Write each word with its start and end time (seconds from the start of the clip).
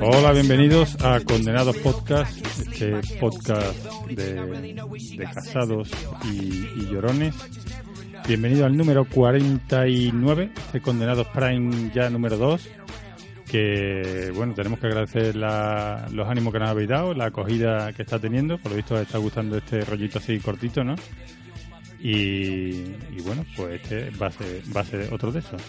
Hola, 0.00 0.32
bienvenidos 0.32 0.96
a 1.04 1.20
Condenados 1.20 1.76
Podcast, 1.78 2.36
este 2.60 2.92
podcast 3.20 3.76
de, 4.08 4.34
de 5.16 5.24
casados 5.32 5.90
y, 6.24 6.66
y 6.76 6.88
llorones. 6.90 7.34
Bienvenido 8.26 8.66
al 8.66 8.76
número 8.76 9.04
49 9.04 10.50
de 10.72 10.80
Condenados 10.80 11.26
Prime, 11.28 11.90
ya 11.94 12.10
número 12.10 12.36
2. 12.36 12.68
Que 13.46 14.30
bueno, 14.34 14.52
tenemos 14.54 14.78
que 14.78 14.86
agradecer 14.88 15.36
la- 15.36 16.06
los 16.12 16.28
ánimos 16.28 16.52
que 16.52 16.58
nos 16.58 16.68
habéis 16.68 16.88
dado, 16.88 17.14
la 17.14 17.26
acogida 17.26 17.92
que 17.92 18.02
está 18.02 18.18
teniendo. 18.18 18.58
Por 18.58 18.72
lo 18.72 18.76
visto, 18.76 18.94
os 18.94 19.00
está 19.02 19.18
gustando 19.18 19.56
este 19.56 19.80
rollito 19.84 20.18
así 20.18 20.38
cortito, 20.38 20.84
¿no? 20.84 20.94
Y, 22.00 22.10
y 23.16 23.22
bueno, 23.24 23.44
pues 23.56 23.80
este 23.82 24.10
va 24.10 24.26
a 24.26 24.30
ser, 24.32 24.62
va 24.76 24.80
a 24.82 24.84
ser 24.84 25.12
otro 25.12 25.32
de 25.32 25.38
esos. 25.40 25.62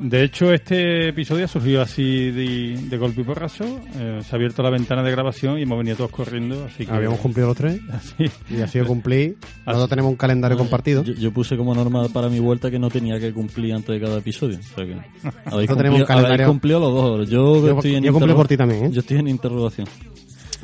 De 0.00 0.22
hecho, 0.22 0.52
este 0.52 1.08
episodio 1.08 1.46
ha 1.46 1.48
surgido 1.48 1.82
así 1.82 2.30
de, 2.30 2.78
de 2.88 2.96
golpe 2.98 3.22
y 3.22 3.24
porrazo. 3.24 3.64
Eh, 3.96 4.20
se 4.22 4.32
ha 4.32 4.36
abierto 4.36 4.62
la 4.62 4.70
ventana 4.70 5.02
de 5.02 5.10
grabación 5.10 5.58
y 5.58 5.62
hemos 5.62 5.76
venido 5.78 5.96
todos 5.96 6.10
corriendo. 6.12 6.66
Así 6.66 6.86
que, 6.86 6.92
Habíamos 6.92 7.18
cumplido 7.18 7.48
los 7.48 7.56
tres 7.56 7.80
así. 7.92 8.30
y 8.48 8.60
ha 8.62 8.68
sido 8.68 8.86
cumplir. 8.86 9.36
Nosotros 9.66 9.88
tenemos 9.90 10.10
un 10.12 10.16
calendario 10.16 10.56
compartido. 10.56 11.02
Yo, 11.02 11.14
yo 11.14 11.32
puse 11.32 11.56
como 11.56 11.74
norma 11.74 12.08
para 12.10 12.28
mi 12.28 12.38
vuelta 12.38 12.70
que 12.70 12.78
no 12.78 12.90
tenía 12.90 13.18
que 13.18 13.32
cumplir 13.32 13.74
antes 13.74 13.88
de 13.88 14.00
cada 14.00 14.18
episodio. 14.18 14.58
O 14.60 14.76
sea 14.76 14.86
que 14.86 14.92
habéis, 15.46 15.68
tenemos 15.68 15.76
cumplido, 15.76 15.96
un 15.98 16.04
calendario- 16.06 16.34
habéis 16.34 16.48
cumplido 16.48 16.80
los 16.80 16.92
dos. 16.94 17.28
Yo, 17.28 17.66
Yo- 17.66 17.70
estoy 17.76 17.94
en 17.96 18.04
yo 18.04 18.12
cumplí 18.12 18.32
por 18.34 18.46
ti 18.46 18.56
también, 18.56 18.84
¿eh? 18.86 18.90
Yo 18.92 19.00
estoy 19.00 19.16
en 19.18 19.26
interrogación. 19.28 19.88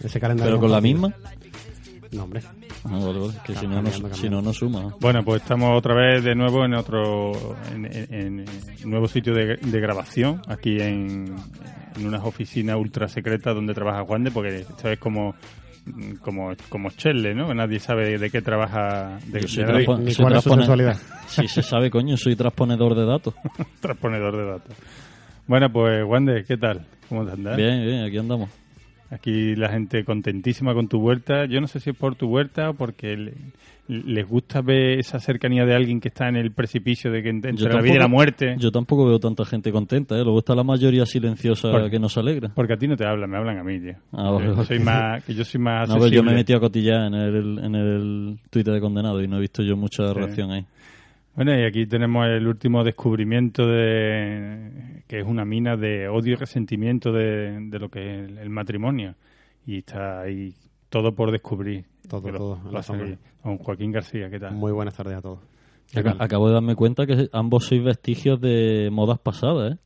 Ese 0.02 0.20
calendario 0.20 0.52
Pero 0.52 0.60
con 0.60 0.70
la 0.70 0.80
misma. 0.80 1.12
No, 2.12 2.22
hombre. 2.22 2.40
Ah, 2.86 2.98
vale, 2.98 3.18
vale, 3.18 3.32
que 3.44 3.54
si 3.54 3.66
no, 3.66 3.80
no, 3.82 3.90
cambiando, 3.90 4.14
si 4.14 4.28
no, 4.28 4.42
no 4.42 4.52
suma. 4.52 4.82
¿no? 4.82 4.96
Bueno, 5.00 5.24
pues 5.24 5.40
estamos 5.42 5.76
otra 5.76 5.94
vez 5.94 6.22
de 6.22 6.34
nuevo 6.34 6.64
en 6.64 6.74
otro 6.74 7.32
en, 7.74 7.86
en- 7.86 8.14
en 8.14 8.44
un 8.84 8.90
nuevo 8.90 9.08
sitio 9.08 9.32
de, 9.34 9.56
de 9.56 9.80
grabación, 9.80 10.42
aquí 10.48 10.80
en, 10.80 11.34
en 11.96 12.06
unas 12.06 12.22
oficinas 12.24 12.76
ultra 12.76 13.08
secretas 13.08 13.54
donde 13.54 13.72
trabaja 13.74 14.04
Juan 14.04 14.24
de, 14.24 14.30
porque 14.30 14.58
esto 14.60 14.90
es 14.90 14.98
como 14.98 15.34
como 16.22 16.52
como 16.68 16.90
Chelle, 16.90 17.34
¿no? 17.34 17.52
Nadie 17.54 17.78
sabe 17.80 18.18
de 18.18 18.30
qué 18.30 18.40
trabaja, 18.42 19.18
de, 19.26 19.40
Yo 19.42 19.48
soy 19.48 19.64
de 19.64 19.84
cuál 19.86 20.06
es 20.36 20.42
su 20.42 20.50
sexualidad. 20.54 20.96
Si 21.26 21.48
se 21.48 21.62
sabe, 21.62 21.90
coño, 21.90 22.16
soy 22.16 22.36
transponedor 22.36 22.94
de 22.94 23.04
datos. 23.06 23.34
transponedor 23.80 24.36
de 24.36 24.44
datos. 24.46 24.76
Bueno, 25.46 25.70
pues 25.70 26.02
Wander, 26.06 26.44
¿qué 26.46 26.56
tal? 26.56 26.86
¿Cómo 27.08 27.24
te 27.26 27.32
andas? 27.32 27.56
Bien, 27.56 27.82
bien, 27.84 28.04
aquí 28.04 28.16
andamos. 28.18 28.48
Aquí 29.10 29.54
la 29.54 29.68
gente 29.68 30.04
contentísima 30.04 30.74
con 30.74 30.88
tu 30.88 30.98
vuelta. 30.98 31.44
Yo 31.46 31.60
no 31.60 31.66
sé 31.68 31.78
si 31.80 31.90
es 31.90 31.96
por 31.96 32.16
tu 32.16 32.26
vuelta 32.28 32.70
o 32.70 32.74
porque 32.74 33.16
le- 33.16 33.34
les 33.86 34.26
gusta 34.26 34.62
ver 34.62 34.98
esa 34.98 35.20
cercanía 35.20 35.66
de 35.66 35.74
alguien 35.74 36.00
que 36.00 36.08
está 36.08 36.26
en 36.28 36.36
el 36.36 36.52
precipicio 36.52 37.10
de 37.12 37.22
que 37.22 37.28
entre 37.28 37.54
Yo 37.54 37.68
la 37.68 37.82
vida 37.82 37.96
y 37.96 37.98
la 37.98 38.08
muerte. 38.08 38.56
Yo 38.58 38.72
tampoco 38.72 39.06
veo 39.06 39.18
tanta 39.20 39.44
gente 39.44 39.70
contenta, 39.70 40.14
¿eh? 40.16 40.22
Luego 40.24 40.38
está 40.38 40.54
la 40.54 40.64
mayoría 40.64 41.04
silenciosa 41.04 41.68
que 41.90 41.98
nos 41.98 42.16
alegra. 42.16 42.50
Porque 42.54 42.72
a 42.72 42.76
ti 42.78 42.88
no 42.88 42.96
te 42.96 43.04
hablan, 43.06 43.28
me 43.30 43.36
hablan 43.36 43.58
a 43.58 43.62
mí, 43.62 43.78
tío. 43.78 43.94
Ah, 44.12 44.30
vale, 44.30 44.46
Yo 44.46 44.64
soy 44.64 44.78
más, 44.78 45.22
que 45.24 45.34
yo 45.34 45.44
soy 45.44 45.60
más 45.60 45.86
No, 45.88 45.96
pero 45.96 46.08
yo 46.08 46.22
me 46.22 46.32
he 46.32 46.34
metido 46.36 46.56
a 46.56 46.60
cotillar 46.62 47.06
en 47.08 47.14
el, 47.14 47.58
en 47.62 47.74
el 47.74 48.38
Twitter 48.48 48.72
de 48.72 48.80
condenado 48.80 49.22
y 49.22 49.28
no 49.28 49.36
he 49.36 49.40
visto 49.40 49.62
yo 49.62 49.76
mucha 49.76 50.14
reacción 50.14 50.50
ahí. 50.50 50.64
Bueno, 51.36 51.58
y 51.58 51.64
aquí 51.64 51.86
tenemos 51.86 52.26
el 52.28 52.46
último 52.46 52.84
descubrimiento 52.84 53.66
de 53.66 55.02
que 55.08 55.18
es 55.20 55.26
una 55.26 55.44
mina 55.44 55.76
de 55.76 56.08
odio 56.08 56.32
y 56.34 56.36
resentimiento 56.36 57.12
de, 57.12 57.58
de 57.70 57.78
lo 57.78 57.88
que 57.88 58.00
es 58.00 58.28
el, 58.30 58.38
el 58.38 58.50
matrimonio. 58.50 59.14
Y 59.66 59.78
está 59.78 60.20
ahí 60.20 60.54
todo 60.88 61.12
por 61.14 61.32
descubrir. 61.32 61.84
Todo, 62.08 62.30
lo- 62.30 62.38
todo, 62.38 62.60
lo 62.64 62.70
la. 62.70 63.18
Con 63.42 63.58
Joaquín 63.58 63.90
García, 63.92 64.30
¿qué 64.30 64.38
tal? 64.38 64.54
Muy 64.54 64.70
buenas 64.72 64.94
tardes 64.94 65.16
a 65.16 65.22
todos. 65.22 65.40
¿Qué 65.90 66.00
Ac- 66.00 66.04
tal? 66.04 66.16
Acabo 66.20 66.46
de 66.48 66.54
darme 66.54 66.76
cuenta 66.76 67.04
que 67.06 67.28
ambos 67.32 67.64
sois 67.66 67.82
vestigios 67.82 68.40
de 68.40 68.88
modas 68.92 69.18
pasadas, 69.18 69.74
¿eh? 69.74 69.78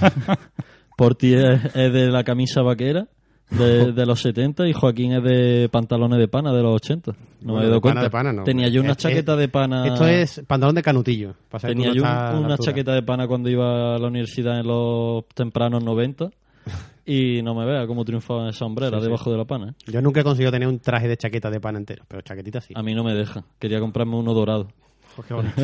Porti 0.96 1.34
es, 1.34 1.64
es 1.76 1.92
de 1.92 2.08
la 2.08 2.24
camisa 2.24 2.62
vaquera 2.62 3.06
de, 3.50 3.92
de 3.92 4.06
los 4.06 4.20
70 4.20 4.68
y 4.68 4.72
Joaquín 4.72 5.12
es 5.12 5.22
de 5.22 5.68
pantalones 5.70 6.18
de 6.18 6.28
pana 6.28 6.52
de 6.52 6.62
los 6.62 6.74
80. 6.76 7.12
No 7.12 7.52
Bueno, 7.52 7.58
me 7.60 7.64
he 7.64 7.68
dado 7.68 7.80
cuenta. 7.80 8.02
de 8.02 8.10
pana 8.10 8.32
no. 8.32 8.44
Tenía 8.44 8.68
yo 8.68 8.80
una 8.80 8.92
Es- 8.92 8.96
chaqueta 8.98 9.32
es- 9.34 9.38
de 9.38 9.48
pana. 9.48 9.86
Esto 9.86 10.06
es 10.06 10.42
pantalón 10.46 10.74
de 10.74 10.82
canutillo. 10.82 11.34
Tenía 11.60 11.92
yo 11.92 12.02
una 12.02 12.56
chaqueta 12.58 12.92
de 12.92 13.02
pana 13.02 13.26
cuando 13.26 13.48
iba 13.48 13.94
a 13.94 13.98
la 13.98 14.06
universidad 14.08 14.60
en 14.60 14.66
los 14.66 15.24
tempranos 15.34 15.82
90 15.84 16.30
y 17.06 17.40
no 17.42 17.54
me 17.54 17.64
vea 17.64 17.86
cómo 17.86 18.04
triunfaba 18.04 18.42
en 18.42 18.48
esa 18.48 18.66
Sí, 18.66 18.74
sí. 18.74 19.04
debajo 19.04 19.30
de 19.30 19.36
la 19.38 19.44
pana. 19.44 19.68
¿eh? 19.70 19.90
Yo 19.92 20.02
nunca 20.02 20.20
he 20.20 20.24
conseguido 20.24 20.50
tener 20.52 20.68
un 20.68 20.78
traje 20.80 21.08
de 21.08 21.16
chaqueta 21.16 21.50
de 21.50 21.60
pana 21.60 21.78
entero, 21.78 22.04
pero 22.08 22.20
chaquetita 22.22 22.60
sí. 22.60 22.74
A 22.76 22.82
mí 22.82 22.94
no 22.94 23.02
me 23.04 23.14
deja. 23.14 23.44
Quería 23.58 23.80
comprarme 23.80 24.16
uno 24.16 24.34
dorado. 24.34 24.68
Pues 25.18 25.26
qué 25.26 25.34
bonito. 25.34 25.62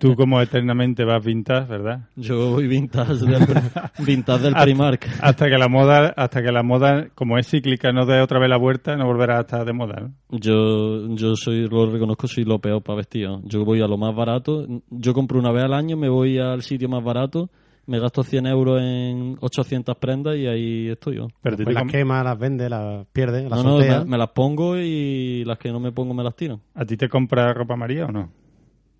Tú 0.00 0.14
como 0.16 0.40
eternamente 0.40 1.04
vas 1.04 1.22
vintage, 1.22 1.66
¿verdad? 1.68 2.08
Yo 2.16 2.52
voy 2.52 2.66
vintage 2.66 3.16
del, 3.26 3.44
vintage 3.98 4.44
del 4.44 4.54
Hasta- 4.54 4.64
Primark. 4.64 5.06
Hasta 5.20 5.44
que 5.50 5.58
la 5.58 5.68
moda, 5.68 6.14
hasta 6.16 6.42
que 6.42 6.50
la 6.50 6.62
moda, 6.62 7.08
como 7.14 7.36
es 7.36 7.46
cíclica, 7.46 7.92
no 7.92 8.06
dé 8.06 8.22
otra 8.22 8.38
vez 8.40 8.48
la 8.48 8.56
vuelta, 8.56 8.96
no 8.96 9.04
volverá 9.04 9.36
a 9.36 9.40
estar 9.42 9.66
de 9.66 9.74
moda, 9.74 9.96
¿no? 10.00 10.38
Yo, 10.38 11.14
yo 11.14 11.36
soy, 11.36 11.68
lo 11.68 11.84
reconozco, 11.84 12.26
soy 12.26 12.44
lo 12.44 12.58
peor 12.60 12.82
para 12.82 12.96
vestir. 12.96 13.28
¿no? 13.28 13.42
Yo 13.44 13.62
voy 13.66 13.82
a 13.82 13.86
lo 13.86 13.98
más 13.98 14.16
barato. 14.16 14.66
Yo 14.88 15.12
compro 15.12 15.38
una 15.38 15.52
vez 15.52 15.64
al 15.64 15.74
año, 15.74 15.98
me 15.98 16.08
voy 16.08 16.38
al 16.38 16.62
sitio 16.62 16.88
más 16.88 17.04
barato, 17.04 17.50
me 17.86 17.98
gasto 17.98 18.22
100 18.22 18.46
euros 18.46 18.80
en 18.80 19.36
800 19.38 19.96
prendas 19.98 20.34
y 20.38 20.46
ahí 20.46 20.88
estoy 20.88 21.16
yo. 21.16 21.28
Pero 21.42 21.56
Pues 21.58 21.68
te 21.68 21.74
las 21.74 21.92
quema, 21.92 22.24
las 22.24 22.38
vende, 22.38 22.70
las 22.70 23.06
pierde, 23.12 23.50
las 23.50 23.62
No, 23.62 23.78
no, 23.78 23.84
me, 23.84 24.04
me 24.06 24.16
las 24.16 24.30
pongo 24.30 24.78
y 24.78 25.44
las 25.44 25.58
que 25.58 25.70
no 25.70 25.78
me 25.78 25.92
pongo 25.92 26.14
me 26.14 26.24
las 26.24 26.34
tiran. 26.34 26.58
¿A 26.74 26.86
ti 26.86 26.96
te 26.96 27.06
compra 27.10 27.52
ropa 27.52 27.76
María 27.76 28.06
o 28.06 28.10
no? 28.10 28.43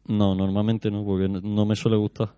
No, 0.06 0.34
normalmente 0.34 0.90
no, 0.90 1.04
porque 1.04 1.28
no, 1.28 1.40
no 1.40 1.64
me 1.66 1.74
suele 1.76 1.96
gustar. 1.96 2.30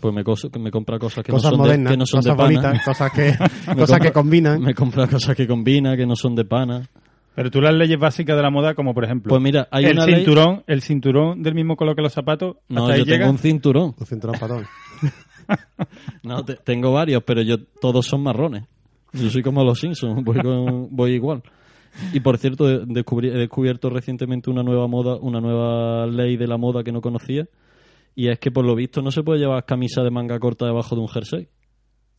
Pues 0.00 0.14
me, 0.14 0.22
coso- 0.22 0.50
que 0.50 0.58
me 0.58 0.70
compra 0.70 0.98
cosas 0.98 1.24
que 1.24 1.32
cosas 1.32 1.52
no 1.52 1.56
son, 1.58 1.62
de, 1.64 1.68
modernas, 1.68 1.90
que 1.92 1.96
no 1.96 2.06
son 2.06 2.18
cosas 2.18 2.32
de 2.36 2.36
pana. 2.36 2.60
bonitas, 2.68 2.84
cosas 2.84 3.12
que, 3.12 3.74
cosas 3.78 4.00
que 4.00 4.12
combinan. 4.12 4.60
Me 4.60 4.74
compra 4.74 5.06
cosas 5.06 5.34
que 5.34 5.46
combina, 5.46 5.96
que 5.96 6.04
no 6.06 6.14
son 6.16 6.34
de 6.34 6.44
pana. 6.44 6.88
Pero 7.34 7.50
tú 7.50 7.60
las 7.62 7.72
leyes 7.74 7.98
básicas 7.98 8.36
de 8.36 8.42
la 8.42 8.50
moda, 8.50 8.74
como 8.74 8.92
por 8.92 9.04
ejemplo, 9.04 9.30
Pues 9.30 9.40
mira, 9.40 9.66
hay 9.70 9.86
el 9.86 9.92
una 9.96 10.04
ley- 10.04 10.16
cinturón, 10.16 10.62
el 10.66 10.82
cinturón 10.82 11.42
del 11.42 11.54
mismo 11.54 11.76
color 11.76 11.96
que 11.96 12.02
los 12.02 12.12
zapatos, 12.12 12.56
No, 12.68 12.82
hasta 12.82 12.92
ahí 12.94 12.98
yo 13.00 13.04
llega. 13.06 13.18
tengo 13.20 13.30
un 13.30 13.38
cinturón. 13.38 13.94
Un 13.98 14.06
cinturón 14.06 14.36
patón. 14.38 14.66
No, 16.22 16.44
te- 16.44 16.56
tengo 16.56 16.92
varios, 16.92 17.22
pero 17.24 17.42
yo 17.42 17.56
todos 17.80 18.06
son 18.06 18.22
marrones. 18.22 18.64
Yo 19.12 19.28
soy 19.28 19.42
como 19.42 19.64
los 19.64 19.78
Simpsons, 19.80 20.22
voy, 20.24 20.38
con- 20.40 20.88
voy 20.94 21.12
igual. 21.12 21.42
Y 22.12 22.20
por 22.20 22.38
cierto, 22.38 22.66
de- 22.66 22.84
descubrí- 22.86 23.28
he 23.28 23.38
descubierto 23.38 23.90
recientemente 23.90 24.50
una 24.50 24.62
nueva 24.62 24.86
moda, 24.86 25.16
una 25.16 25.40
nueva 25.40 26.06
ley 26.06 26.36
de 26.36 26.46
la 26.46 26.56
moda 26.56 26.82
que 26.82 26.92
no 26.92 27.00
conocía. 27.00 27.46
Y 28.14 28.28
es 28.28 28.38
que 28.38 28.50
por 28.50 28.64
lo 28.64 28.74
visto 28.74 29.00
no 29.02 29.10
se 29.10 29.22
puede 29.22 29.40
llevar 29.40 29.64
camisa 29.64 30.02
de 30.02 30.10
manga 30.10 30.38
corta 30.38 30.66
debajo 30.66 30.94
de 30.94 31.00
un 31.02 31.08
jersey. 31.08 31.48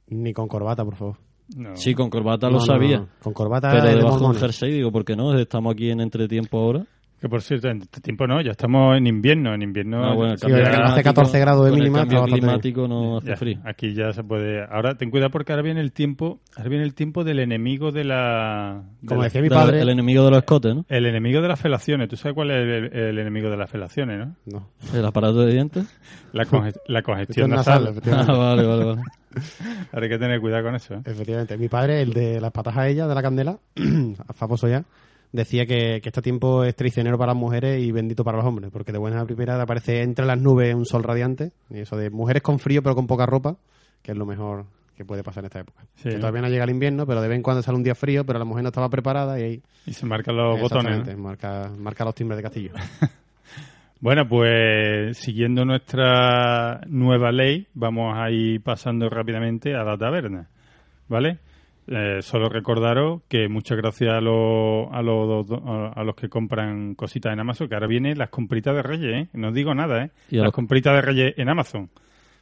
Ni 0.07 0.33
con 0.33 0.47
corbata, 0.47 0.83
por 0.83 0.95
favor. 0.95 1.17
No. 1.55 1.75
Sí, 1.75 1.93
con 1.93 2.09
corbata 2.09 2.47
No, 2.47 2.53
lo 2.53 2.59
sabía. 2.61 2.99
no. 2.99 3.07
Con 3.21 3.33
corbata 3.33 3.69
Pero 3.71 3.83
debajo 3.97 4.19
de 4.19 4.25
un 4.25 4.35
jersey, 4.35 4.71
digo, 4.73 4.91
¿por 4.91 5.03
qué 5.05 5.15
no? 5.15 5.37
Estamos 5.37 5.73
aquí 5.73 5.89
en 5.89 5.99
entretiempo 6.01 6.57
ahora. 6.59 6.85
Que 7.23 7.29
por 7.29 7.41
cierto, 7.41 7.69
en 7.69 7.81
este 7.83 8.01
tiempo 8.01 8.27
no, 8.27 8.41
ya 8.41 8.51
estamos 8.51 8.97
en 8.97 9.07
invierno. 9.07 9.53
En 9.53 9.61
invierno 9.61 10.13
bueno, 10.13 10.35
Sí, 10.35 10.45
hace 10.51 10.61
climático- 10.61 11.03
14 11.03 11.39
grados 11.39 11.63
de 11.63 11.69
con 11.71 11.79
el 11.79 11.83
mínima, 11.85 11.99
cambio 11.99 12.23
climático 12.25 12.85
no 12.89 13.17
hace 13.19 13.27
ya, 13.29 13.35
frío. 13.37 13.59
aquí 13.63 13.93
ya 13.93 14.11
se 14.11 14.25
puede. 14.25 14.61
Ahora 14.69 14.95
ten 14.97 15.09
cuidado 15.09 15.29
porque 15.31 15.53
ahora 15.53 15.61
viene 15.63 15.79
el 15.79 15.93
tiempo, 15.93 16.41
ahora 16.57 16.67
viene 16.69 16.83
el 16.83 16.93
tiempo 16.93 17.23
del 17.23 17.39
enemigo 17.39 17.93
de 17.93 18.03
la. 18.03 18.83
de 18.99 19.07
Como 19.07 19.21
la- 19.21 19.27
decía 19.27 19.41
mi 19.41 19.47
padre. 19.47 19.79
el 19.79 19.87
enemigo 19.87 20.25
de 20.25 20.31
los 20.31 20.39
escotes, 20.39 20.75
¿no? 20.75 20.85
el 20.89 21.05
enemigo 21.05 21.41
de 21.41 21.47
las 21.47 21.61
felaciones. 21.61 22.09
¿Tú 22.09 22.17
sabes 22.17 22.35
cuál 22.35 22.51
es 22.51 22.57
el, 22.57 22.93
el 22.93 23.17
enemigo 23.17 23.49
de 23.49 23.55
las 23.55 23.69
felaciones, 23.71 24.19
no? 24.19 24.35
No. 24.45 24.67
El 24.93 25.05
aparato 25.05 25.45
de 25.45 25.53
dientes. 25.53 25.85
La, 26.33 26.43
conge- 26.43 26.75
la 26.89 27.03
congestión 27.03 27.51
Gestión 27.51 27.51
nasal. 27.51 28.01
Ah, 28.29 28.33
vale, 28.37 28.67
vale, 28.67 28.83
vale. 28.83 29.01
Ahora 29.93 30.05
hay 30.05 30.09
que 30.09 30.19
tener 30.19 30.41
cuidado 30.41 30.63
con 30.65 30.75
eso. 30.75 30.95
¿eh? 30.95 31.01
Efectivamente. 31.05 31.57
Mi 31.57 31.69
padre, 31.69 32.01
el 32.01 32.11
de 32.11 32.41
las 32.41 32.51
patas 32.51 32.75
a 32.75 32.85
ella, 32.89 33.07
de 33.07 33.15
la 33.15 33.21
candela, 33.21 33.57
famoso 34.35 34.67
ya, 34.67 34.83
decía 35.33 35.65
que, 35.65 35.99
que 36.01 36.09
este 36.09 36.21
tiempo 36.21 36.63
es 36.63 36.75
traicionero 36.75 37.17
para 37.17 37.33
las 37.33 37.39
mujeres 37.39 37.81
y 37.81 37.91
bendito 37.91 38.23
para 38.23 38.37
los 38.37 38.45
hombres, 38.45 38.71
porque 38.71 38.93
de 38.93 38.99
buena 38.99 39.19
a 39.19 39.25
primera 39.25 39.57
te 39.57 39.63
aparece 39.63 40.01
entre 40.01 40.25
las 40.25 40.39
nubes 40.39 40.73
un 40.73 40.85
sol 40.85 41.03
radiante, 41.03 41.51
y 41.69 41.79
eso 41.79 41.97
de 41.97 42.09
mujeres 42.09 42.41
con 42.41 42.59
frío 42.59 42.81
pero 42.81 42.95
con 42.95 43.07
poca 43.07 43.25
ropa, 43.25 43.57
que 44.01 44.11
es 44.11 44.17
lo 44.17 44.25
mejor 44.25 44.65
que 44.95 45.03
puede 45.03 45.23
pasar 45.23 45.43
en 45.43 45.45
esta 45.47 45.59
época. 45.59 45.83
Sí, 45.95 46.09
que 46.09 46.17
todavía 46.17 46.41
no 46.41 46.49
llega 46.49 46.63
el 46.63 46.69
invierno, 46.69 47.05
pero 47.07 47.21
de 47.21 47.27
vez 47.27 47.35
en 47.35 47.43
cuando 47.43 47.63
sale 47.63 47.77
un 47.77 47.83
día 47.83 47.95
frío, 47.95 48.25
pero 48.25 48.37
la 48.37 48.45
mujer 48.45 48.63
no 48.63 48.69
estaba 48.69 48.89
preparada 48.89 49.39
y 49.39 49.43
ahí 49.43 49.61
Y 49.87 49.93
se 49.93 50.05
marcan 50.05 50.37
los 50.37 50.59
botones. 50.59 51.05
¿no? 51.05 51.17
marca, 51.17 51.71
marca 51.77 52.05
los 52.05 52.15
timbres 52.15 52.37
de 52.37 52.43
castillo. 52.43 52.71
Bueno, 54.03 54.27
pues 54.27 55.17
siguiendo 55.17 55.63
nuestra 55.63 56.81
nueva 56.87 57.31
ley, 57.31 57.67
vamos 57.73 58.13
a 58.17 58.29
ir 58.31 58.61
pasando 58.61 59.09
rápidamente 59.09 59.73
a 59.75 59.83
la 59.85 59.97
taberna, 59.97 60.49
¿vale? 61.07 61.39
Eh, 61.87 62.21
solo 62.21 62.47
recordaros 62.47 63.23
que 63.27 63.49
muchas 63.49 63.77
gracias 63.77 64.13
a, 64.13 64.21
los 64.21 64.87
a, 64.91 65.01
los, 65.01 65.45
a 65.51 66.03
los 66.03 66.15
que 66.15 66.29
compran 66.29 66.95
cositas 66.95 67.33
en 67.33 67.39
Amazon, 67.41 67.67
que 67.67 67.75
ahora 67.75 67.87
vienen 67.87 68.17
las 68.17 68.29
compritas 68.29 68.73
de 68.75 68.81
Reyes, 68.83 69.13
¿eh? 69.25 69.29
No 69.33 69.51
digo 69.51 69.73
nada, 69.75 70.05
¿eh? 70.05 70.11
Y 70.29 70.37
Las 70.37 70.45
los- 70.45 70.53
compritas 70.53 70.93
de 70.95 71.01
Reyes 71.01 71.33
en 71.37 71.49
Amazon. 71.49 71.89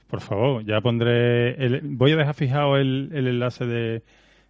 Por 0.08 0.22
favor, 0.22 0.64
ya 0.66 0.82
pondré... 0.82 1.52
El, 1.64 1.82
voy 1.84 2.12
a 2.12 2.18
dejar 2.18 2.36
fijado 2.36 2.76
el, 2.78 3.10
el 3.14 3.28
enlace 3.28 3.66
de, 3.66 4.04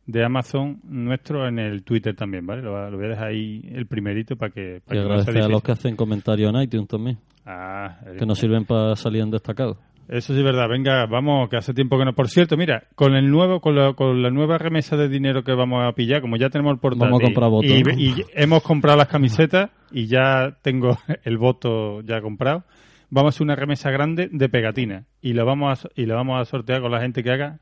de 0.07 0.25
Amazon 0.25 0.79
nuestro 0.83 1.47
en 1.47 1.59
el 1.59 1.83
Twitter 1.83 2.15
también, 2.15 2.45
¿vale? 2.45 2.61
Lo, 2.63 2.89
lo 2.89 2.97
voy 2.97 3.05
a 3.05 3.09
dejar 3.09 3.27
ahí 3.27 3.61
el 3.71 3.85
primerito 3.85 4.35
para 4.35 4.51
que... 4.51 4.77
Y 4.77 4.79
Para 4.89 5.01
que 5.03 5.07
no 5.07 5.13
sea 5.13 5.21
agradecer 5.21 5.43
a 5.43 5.47
los 5.47 5.61
que 5.63 5.71
hacen 5.71 5.95
comentarios 5.95 6.53
en 6.53 6.61
iTunes 6.61 6.87
también, 6.87 7.17
Ah, 7.45 7.97
que 8.19 8.25
nos 8.25 8.37
sirven 8.39 8.65
para 8.65 8.95
salir 8.95 9.21
en 9.21 9.31
destacado. 9.31 9.77
Eso 10.11 10.33
sí 10.33 10.39
es 10.39 10.45
verdad. 10.45 10.67
Venga, 10.67 11.05
vamos, 11.05 11.47
que 11.47 11.55
hace 11.55 11.73
tiempo 11.73 11.97
que 11.97 12.03
no. 12.03 12.13
Por 12.13 12.27
cierto, 12.27 12.57
mira, 12.57 12.83
con 12.95 13.15
el 13.15 13.31
nuevo, 13.31 13.61
con 13.61 13.77
la, 13.77 13.93
con 13.93 14.21
la 14.21 14.29
nueva 14.29 14.57
remesa 14.57 14.97
de 14.97 15.07
dinero 15.07 15.45
que 15.45 15.53
vamos 15.53 15.85
a 15.85 15.93
pillar, 15.93 16.19
como 16.19 16.35
ya 16.35 16.49
tenemos 16.49 16.73
el 16.73 16.79
portátil 16.79 17.11
Vamos 17.11 17.21
a 17.21 17.25
comprar 17.27 17.49
votos, 17.49 17.71
y, 17.71 17.81
¿no? 17.81 17.91
y 17.97 18.25
hemos 18.33 18.61
comprado 18.61 18.97
las 18.97 19.07
camisetas 19.07 19.69
y 19.89 20.07
ya 20.07 20.57
tengo 20.61 20.97
el 21.23 21.37
voto 21.37 22.01
ya 22.01 22.19
comprado, 22.19 22.65
vamos 23.09 23.29
a 23.29 23.35
hacer 23.35 23.43
una 23.45 23.55
remesa 23.55 23.89
grande 23.89 24.27
de 24.29 24.49
pegatina 24.49 25.05
y 25.21 25.31
lo 25.31 25.45
vamos 25.45 25.85
a, 25.85 25.89
y 25.95 26.05
lo 26.05 26.15
vamos 26.15 26.41
a 26.41 26.43
sortear 26.43 26.81
con 26.81 26.91
la 26.91 26.99
gente 26.99 27.23
que 27.23 27.31
haga 27.31 27.59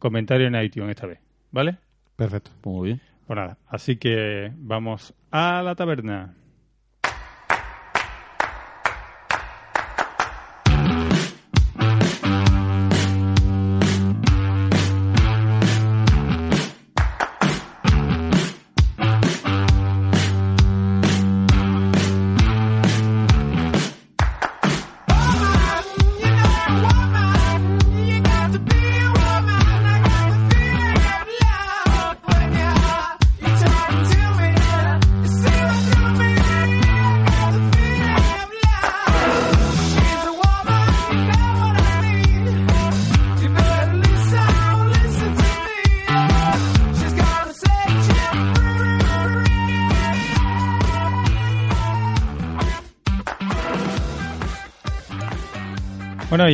comentario 0.00 0.48
en 0.48 0.56
iTunes 0.56 0.90
esta 0.90 1.06
vez, 1.06 1.20
¿vale? 1.52 1.78
Perfecto. 2.16 2.50
Pues 2.62 2.74
muy 2.74 2.86
bien. 2.88 3.00
Pues 3.28 3.36
nada, 3.36 3.58
así 3.68 3.94
que 3.94 4.50
vamos 4.56 5.14
a 5.30 5.62
la 5.62 5.76
taberna. 5.76 6.34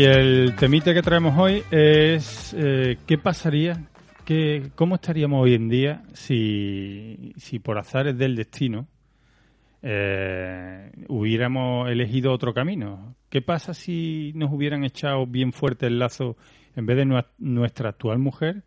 Y 0.02 0.04
el 0.04 0.56
temite 0.56 0.94
que 0.94 1.02
traemos 1.02 1.38
hoy 1.38 1.62
es 1.70 2.52
eh, 2.58 2.99
qué 3.06 3.19
pasaría, 3.19 3.87
qué, 4.25 4.72
cómo 4.75 4.96
estaríamos 4.96 5.40
hoy 5.40 5.54
en 5.54 5.69
día 5.69 6.02
si, 6.12 7.32
si 7.37 7.60
por 7.60 7.78
azares 7.78 8.19
del 8.19 8.34
destino 8.34 8.88
eh, 9.81 10.90
hubiéramos 11.06 11.88
elegido 11.88 12.32
otro 12.32 12.52
camino. 12.52 13.14
¿Qué 13.28 13.43
pasa 13.43 13.75
si 13.75 14.32
nos 14.34 14.52
hubieran 14.52 14.82
echado 14.82 15.25
bien 15.25 15.52
fuerte 15.52 15.87
el 15.87 16.00
lazo 16.00 16.37
en 16.75 16.84
vez 16.84 16.96
de 16.96 17.25
nuestra 17.38 17.90
actual 17.90 18.19
mujer? 18.19 18.64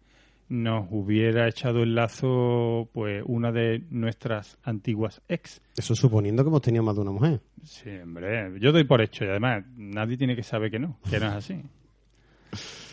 Nos 0.48 0.88
hubiera 0.90 1.50
echado 1.50 1.84
el 1.84 1.96
lazo 1.96 2.88
pues 2.94 3.24
una 3.26 3.52
de 3.52 3.84
nuestras 3.90 4.58
antiguas 4.64 5.22
ex. 5.28 5.62
Eso 5.76 5.96
suponiendo 5.96 6.44
que 6.44 6.48
hemos 6.48 6.62
tenido 6.62 6.86
más 6.86 6.96
de 6.96 7.02
una 7.02 7.12
mujer. 7.12 7.42
Sí, 7.66 7.90
hombre, 8.02 8.54
yo 8.60 8.72
doy 8.72 8.84
por 8.84 9.02
hecho 9.02 9.26
y 9.26 9.28
además 9.28 9.64
nadie 9.76 10.18
tiene 10.18 10.36
que 10.36 10.44
saber 10.44 10.72
que 10.72 10.80
no, 10.80 10.98
que 11.10 11.20
no 11.20 11.28
es 11.28 11.34
así. 11.34 11.62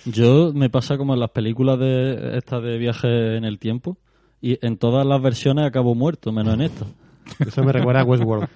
Yo 0.04 0.52
me 0.54 0.69
pasa 0.70 0.96
como 0.98 1.14
en 1.14 1.20
las 1.20 1.30
películas 1.30 1.78
de 1.78 2.36
estas 2.38 2.62
de 2.62 2.78
viaje 2.78 3.36
en 3.36 3.44
el 3.44 3.58
tiempo 3.58 3.98
y 4.40 4.58
en 4.66 4.76
todas 4.78 5.06
las 5.06 5.20
versiones 5.22 5.64
acabo 5.66 5.94
muerto, 5.94 6.32
menos 6.32 6.54
en 6.54 6.62
esta. 6.62 6.86
Eso 7.46 7.62
me 7.62 7.70
recuerda 7.70 8.00
a 8.00 8.04
Westworld. 8.04 8.48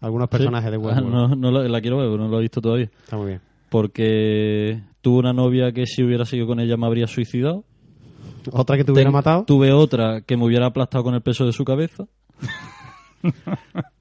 Algunos 0.00 0.28
personajes 0.28 0.70
de 0.70 0.76
Ah, 0.76 0.80
Westworld. 0.80 1.10
no, 1.12 1.28
no 1.36 1.50
la, 1.52 1.68
la 1.68 1.80
quiero 1.80 1.98
ver, 1.98 2.08
no 2.18 2.26
lo 2.26 2.38
he 2.38 2.42
visto 2.42 2.60
todavía. 2.60 2.90
Está 3.04 3.16
muy 3.16 3.26
bien. 3.28 3.40
Porque 3.68 4.82
tuve 5.00 5.18
una 5.20 5.32
novia 5.32 5.70
que 5.72 5.86
si 5.86 6.02
hubiera 6.02 6.24
seguido 6.24 6.48
con 6.48 6.58
ella 6.58 6.76
me 6.76 6.86
habría 6.86 7.06
suicidado. 7.06 7.64
Otra 8.50 8.76
que 8.76 8.82
te 8.84 8.90
hubiera 8.92 9.08
Ten- 9.08 9.14
matado. 9.14 9.44
Tuve 9.44 9.72
otra 9.72 10.22
que 10.22 10.36
me 10.36 10.44
hubiera 10.46 10.66
aplastado 10.66 11.04
con 11.04 11.14
el 11.14 11.20
peso 11.20 11.44
de 11.46 11.52
su 11.52 11.64
cabeza. 11.64 12.06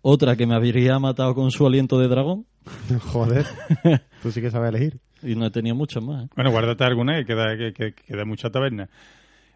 otra 0.01 0.35
que 0.35 0.45
me 0.47 0.55
habría 0.55 0.97
matado 0.99 1.35
con 1.35 1.51
su 1.51 1.65
aliento 1.67 1.99
de 1.99 2.07
dragón. 2.07 2.45
Joder. 3.11 3.45
Tú 4.21 4.31
sí 4.31 4.41
que 4.41 4.51
sabes 4.51 4.69
elegir. 4.69 4.99
Y 5.23 5.35
no 5.35 5.45
he 5.47 5.51
tenido 5.51 5.75
muchas 5.75 6.03
más. 6.03 6.25
¿eh? 6.25 6.29
Bueno, 6.35 6.51
guárdate 6.51 6.83
alguna 6.83 7.17
que 7.17 7.25
queda, 7.25 7.57
que, 7.57 7.73
que- 7.73 7.93
que 7.93 8.03
queda 8.03 8.25
mucha 8.25 8.49
taberna. 8.49 8.89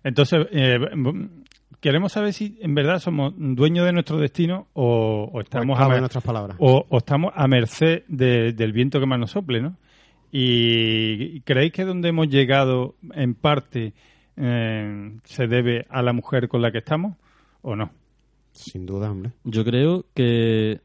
Entonces, 0.04 0.46
eh, 0.52 0.78
queremos 1.80 2.12
saber 2.12 2.34
si 2.34 2.58
en 2.62 2.76
verdad 2.76 3.00
somos 3.00 3.34
dueños 3.38 3.86
de 3.86 3.94
nuestro 3.94 4.18
destino 4.18 4.68
o, 4.74 5.30
o 5.32 5.40
estamos, 5.40 5.80
a, 5.80 5.88
nuestras 6.00 6.24
palabras. 6.24 6.58
o, 6.60 6.86
o 6.90 6.98
estamos 6.98 7.32
a 7.36 7.48
merced 7.48 8.04
de- 8.10 8.52
del 8.52 8.74
viento 8.74 9.00
que 9.00 9.06
más 9.06 9.20
nos 9.20 9.32
sople, 9.32 9.62
¿no? 9.62 9.78
Y 10.36 11.42
creéis 11.42 11.72
que 11.72 11.86
donde 11.86 12.10
hemos 12.10 12.28
llegado, 12.28 12.96
en 13.14 13.36
parte, 13.36 13.94
eh, 14.36 15.12
se 15.24 15.48
debe 15.48 15.86
a 15.90 16.02
la 16.02 16.12
mujer 16.12 16.48
con 16.50 16.62
la 16.62 16.72
que 16.72 16.80
estamos 16.80 17.16
o 17.62 17.76
no? 17.76 17.92
Sin 18.54 18.86
duda, 18.86 19.12
hombre. 19.12 19.32
Yo 19.44 19.64
creo 19.66 20.06
que. 20.14 20.80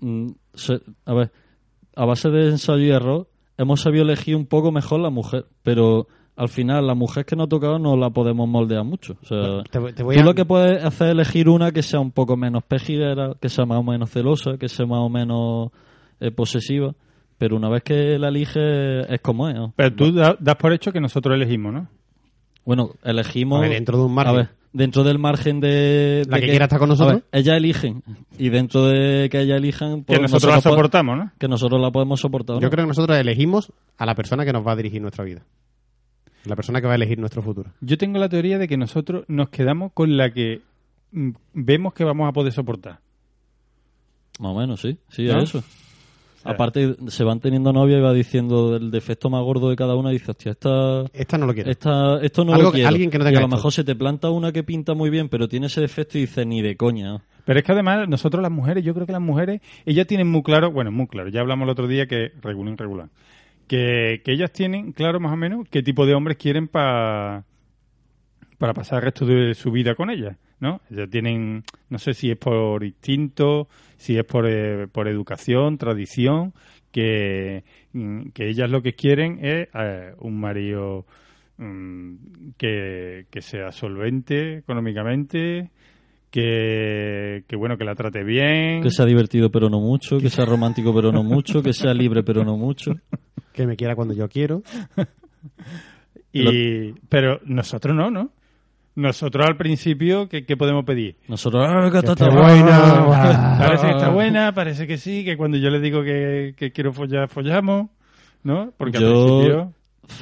mm, 0.00 0.28
se- 0.54 0.80
a 1.06 1.14
ver, 1.14 1.32
a 1.96 2.04
base 2.04 2.28
de 2.30 2.48
ensayo 2.50 2.84
y 2.84 2.90
error, 2.90 3.28
hemos 3.56 3.80
sabido 3.80 4.02
elegir 4.04 4.36
un 4.36 4.46
poco 4.46 4.70
mejor 4.72 5.00
la 5.00 5.10
mujer. 5.10 5.46
Pero 5.62 6.06
al 6.36 6.48
final, 6.48 6.86
la 6.86 6.94
mujer 6.94 7.24
que 7.24 7.36
nos 7.36 7.46
ha 7.46 7.48
tocado 7.48 7.78
no 7.78 7.96
la 7.96 8.10
podemos 8.10 8.48
moldear 8.48 8.84
mucho. 8.84 9.16
O 9.22 9.26
sea, 9.26 9.62
Te, 9.70 9.92
te 9.92 10.02
voy 10.02 10.16
tú 10.16 10.20
a... 10.22 10.24
lo 10.24 10.34
que 10.34 10.44
puedes 10.44 10.84
hacer 10.84 11.06
es 11.08 11.12
elegir 11.14 11.48
una 11.48 11.70
que 11.70 11.82
sea 11.82 12.00
un 12.00 12.10
poco 12.10 12.36
menos 12.36 12.64
pejiguera, 12.64 13.34
que 13.40 13.48
sea 13.48 13.64
más 13.64 13.78
o 13.78 13.82
menos 13.84 14.10
celosa, 14.10 14.58
que 14.58 14.68
sea 14.68 14.84
más 14.86 14.98
o 14.98 15.08
menos 15.08 15.70
eh, 16.20 16.30
posesiva. 16.32 16.94
Pero 17.38 17.56
una 17.56 17.68
vez 17.68 17.82
que 17.82 18.18
la 18.18 18.28
eliges, 18.28 19.06
es 19.08 19.20
como 19.20 19.48
es. 19.48 19.54
¿no? 19.54 19.72
Pero 19.76 19.94
tú 19.94 20.12
da- 20.12 20.36
das 20.40 20.56
por 20.56 20.72
hecho 20.72 20.92
que 20.92 21.00
nosotros 21.00 21.34
elegimos, 21.36 21.72
¿no? 21.72 21.88
Bueno, 22.64 22.90
elegimos. 23.02 23.58
A 23.58 23.62
ver, 23.62 23.70
dentro 23.72 23.98
de 23.98 24.04
un 24.04 24.14
margen. 24.14 24.34
A 24.34 24.36
ver, 24.38 24.48
dentro 24.74 25.02
del 25.04 25.18
margen 25.18 25.60
de. 25.60 26.26
La 26.28 26.38
que 26.38 26.48
quiera 26.48 26.66
estar 26.66 26.78
con 26.78 26.90
nosotros. 26.90 27.22
Ver, 27.22 27.24
ellas 27.40 27.56
eligen. 27.56 28.02
Y 28.38 28.50
dentro 28.50 28.84
de 28.86 29.30
que 29.30 29.40
ellas 29.40 29.56
elijan. 29.56 30.04
pues 30.04 30.18
que 30.18 30.22
nosotros 30.22 30.50
la 30.54 30.60
po- 30.60 30.68
soportamos, 30.70 31.16
¿no? 31.16 31.32
Que 31.38 31.48
nosotros 31.48 31.80
la 31.80 31.90
podemos 31.90 32.20
soportar. 32.20 32.56
¿o 32.56 32.60
Yo 32.60 32.68
creo 32.68 32.84
que 32.84 32.88
nosotros 32.88 33.16
elegimos 33.16 33.72
a 33.96 34.04
la 34.04 34.14
persona 34.14 34.44
que 34.44 34.52
nos 34.52 34.66
va 34.66 34.72
a 34.72 34.76
dirigir 34.76 35.00
nuestra 35.00 35.24
vida. 35.24 35.42
La 36.44 36.56
persona 36.56 36.82
que 36.82 36.86
va 36.86 36.92
a 36.92 36.96
elegir 36.96 37.18
nuestro 37.18 37.40
futuro. 37.40 37.70
Yo 37.80 37.96
tengo 37.96 38.18
la 38.18 38.28
teoría 38.28 38.58
de 38.58 38.68
que 38.68 38.76
nosotros 38.76 39.24
nos 39.28 39.48
quedamos 39.48 39.92
con 39.94 40.18
la 40.18 40.30
que 40.30 40.60
mm, 41.12 41.30
vemos 41.54 41.94
que 41.94 42.04
vamos 42.04 42.28
a 42.28 42.32
poder 42.32 42.52
soportar. 42.52 42.98
Más 44.40 44.50
o 44.52 44.58
menos, 44.58 44.80
sí. 44.80 44.98
Sí, 45.08 45.24
¿No? 45.26 45.38
es 45.38 45.44
eso. 45.54 45.64
Aparte, 46.44 46.96
se 47.08 47.24
van 47.24 47.40
teniendo 47.40 47.72
novia 47.72 47.98
y 47.98 48.00
va 48.00 48.12
diciendo 48.12 48.76
el 48.76 48.90
defecto 48.90 49.30
más 49.30 49.42
gordo 49.42 49.70
de 49.70 49.76
cada 49.76 49.94
una. 49.96 50.10
Y 50.10 50.14
dice, 50.14 50.30
hostia, 50.30 50.52
esta. 50.52 51.04
Esta 51.12 51.38
no 51.38 51.46
lo 51.46 51.54
quiero. 51.54 51.70
Esta, 51.70 52.20
esto 52.22 52.44
no 52.44 52.52
Algo 52.52 52.64
lo 52.64 52.70
que- 52.72 52.76
quiero. 52.76 52.88
alguien 52.88 53.10
que 53.10 53.18
no 53.18 53.24
y 53.24 53.26
tenga 53.28 53.38
a 53.38 53.42
lo 53.42 53.46
esto. 53.46 53.56
mejor 53.56 53.72
se 53.72 53.84
te 53.84 53.94
planta 53.96 54.30
una 54.30 54.52
que 54.52 54.62
pinta 54.62 54.94
muy 54.94 55.10
bien, 55.10 55.28
pero 55.28 55.48
tiene 55.48 55.66
ese 55.66 55.80
defecto 55.80 56.18
y 56.18 56.22
dice 56.22 56.44
ni 56.44 56.62
de 56.62 56.76
coña. 56.76 57.22
Pero 57.44 57.58
es 57.58 57.64
que 57.64 57.72
además 57.72 58.08
nosotros 58.08 58.42
las 58.42 58.50
mujeres, 58.52 58.82
yo 58.84 58.94
creo 58.94 59.06
que 59.06 59.12
las 59.12 59.20
mujeres, 59.20 59.60
ellas 59.84 60.06
tienen 60.06 60.28
muy 60.30 60.42
claro, 60.42 60.70
bueno, 60.70 60.90
muy 60.90 61.06
claro, 61.06 61.28
ya 61.28 61.40
hablamos 61.40 61.64
el 61.66 61.70
otro 61.70 61.86
día 61.86 62.06
que 62.06 62.32
regular, 62.40 62.74
regular, 62.78 63.08
que, 63.66 64.22
que 64.24 64.32
ellas 64.32 64.50
tienen 64.52 64.92
claro 64.92 65.20
más 65.20 65.32
o 65.32 65.36
menos 65.36 65.66
qué 65.70 65.82
tipo 65.82 66.06
de 66.06 66.14
hombres 66.14 66.36
quieren 66.38 66.68
para 66.68 67.44
para 68.64 68.72
pasar 68.72 69.00
el 69.00 69.04
resto 69.04 69.26
de 69.26 69.52
su 69.52 69.70
vida 69.70 69.94
con 69.94 70.08
ellas, 70.08 70.38
¿no? 70.58 70.80
Ellas 70.90 71.10
tienen, 71.10 71.64
no 71.90 71.98
sé 71.98 72.14
si 72.14 72.30
es 72.30 72.38
por 72.38 72.82
instinto, 72.82 73.68
si 73.98 74.16
es 74.16 74.24
por, 74.24 74.46
eh, 74.48 74.86
por 74.90 75.06
educación, 75.06 75.76
tradición, 75.76 76.54
que, 76.90 77.62
mm, 77.92 78.28
que 78.28 78.48
ellas 78.48 78.70
lo 78.70 78.80
que 78.80 78.94
quieren 78.94 79.38
es 79.44 79.68
eh, 79.74 80.14
un 80.18 80.40
marido 80.40 81.04
mm, 81.58 82.14
que, 82.56 83.26
que 83.30 83.42
sea 83.42 83.70
solvente 83.70 84.56
económicamente, 84.56 85.68
que, 86.30 87.44
que 87.46 87.56
bueno, 87.56 87.76
que 87.76 87.84
la 87.84 87.94
trate 87.94 88.24
bien. 88.24 88.80
Que 88.80 88.88
sea 88.88 89.04
divertido 89.04 89.50
pero 89.50 89.68
no 89.68 89.78
mucho, 89.78 90.16
que 90.16 90.30
sea 90.30 90.46
romántico 90.46 90.94
pero 90.94 91.12
no 91.12 91.22
mucho, 91.22 91.62
que 91.62 91.74
sea 91.74 91.92
libre 91.92 92.22
pero 92.22 92.44
no 92.44 92.56
mucho. 92.56 92.92
Que 93.52 93.66
me 93.66 93.76
quiera 93.76 93.94
cuando 93.94 94.14
yo 94.14 94.26
quiero. 94.26 94.62
y, 96.32 96.92
pero 97.10 97.40
nosotros 97.44 97.94
no, 97.94 98.10
¿no? 98.10 98.32
Nosotros 98.96 99.46
al 99.46 99.56
principio, 99.56 100.28
¿qué, 100.28 100.46
qué 100.46 100.56
podemos 100.56 100.84
pedir? 100.84 101.16
Nosotros, 101.26 101.66
ah, 101.68 101.88
que 101.90 101.98
está 101.98 102.28
buena. 102.28 103.56
Parece 103.58 103.86
que 103.86 103.92
está 103.92 104.08
buena, 104.10 104.54
parece 104.54 104.86
que 104.86 104.98
sí, 104.98 105.24
que 105.24 105.36
cuando 105.36 105.56
yo 105.56 105.68
le 105.70 105.80
digo 105.80 106.02
que, 106.02 106.54
que 106.56 106.70
quiero 106.70 106.92
follar, 106.92 107.28
follamos, 107.28 107.90
¿no? 108.42 108.72
Porque 108.76 108.98
al 108.98 109.04
principio... 109.04 109.72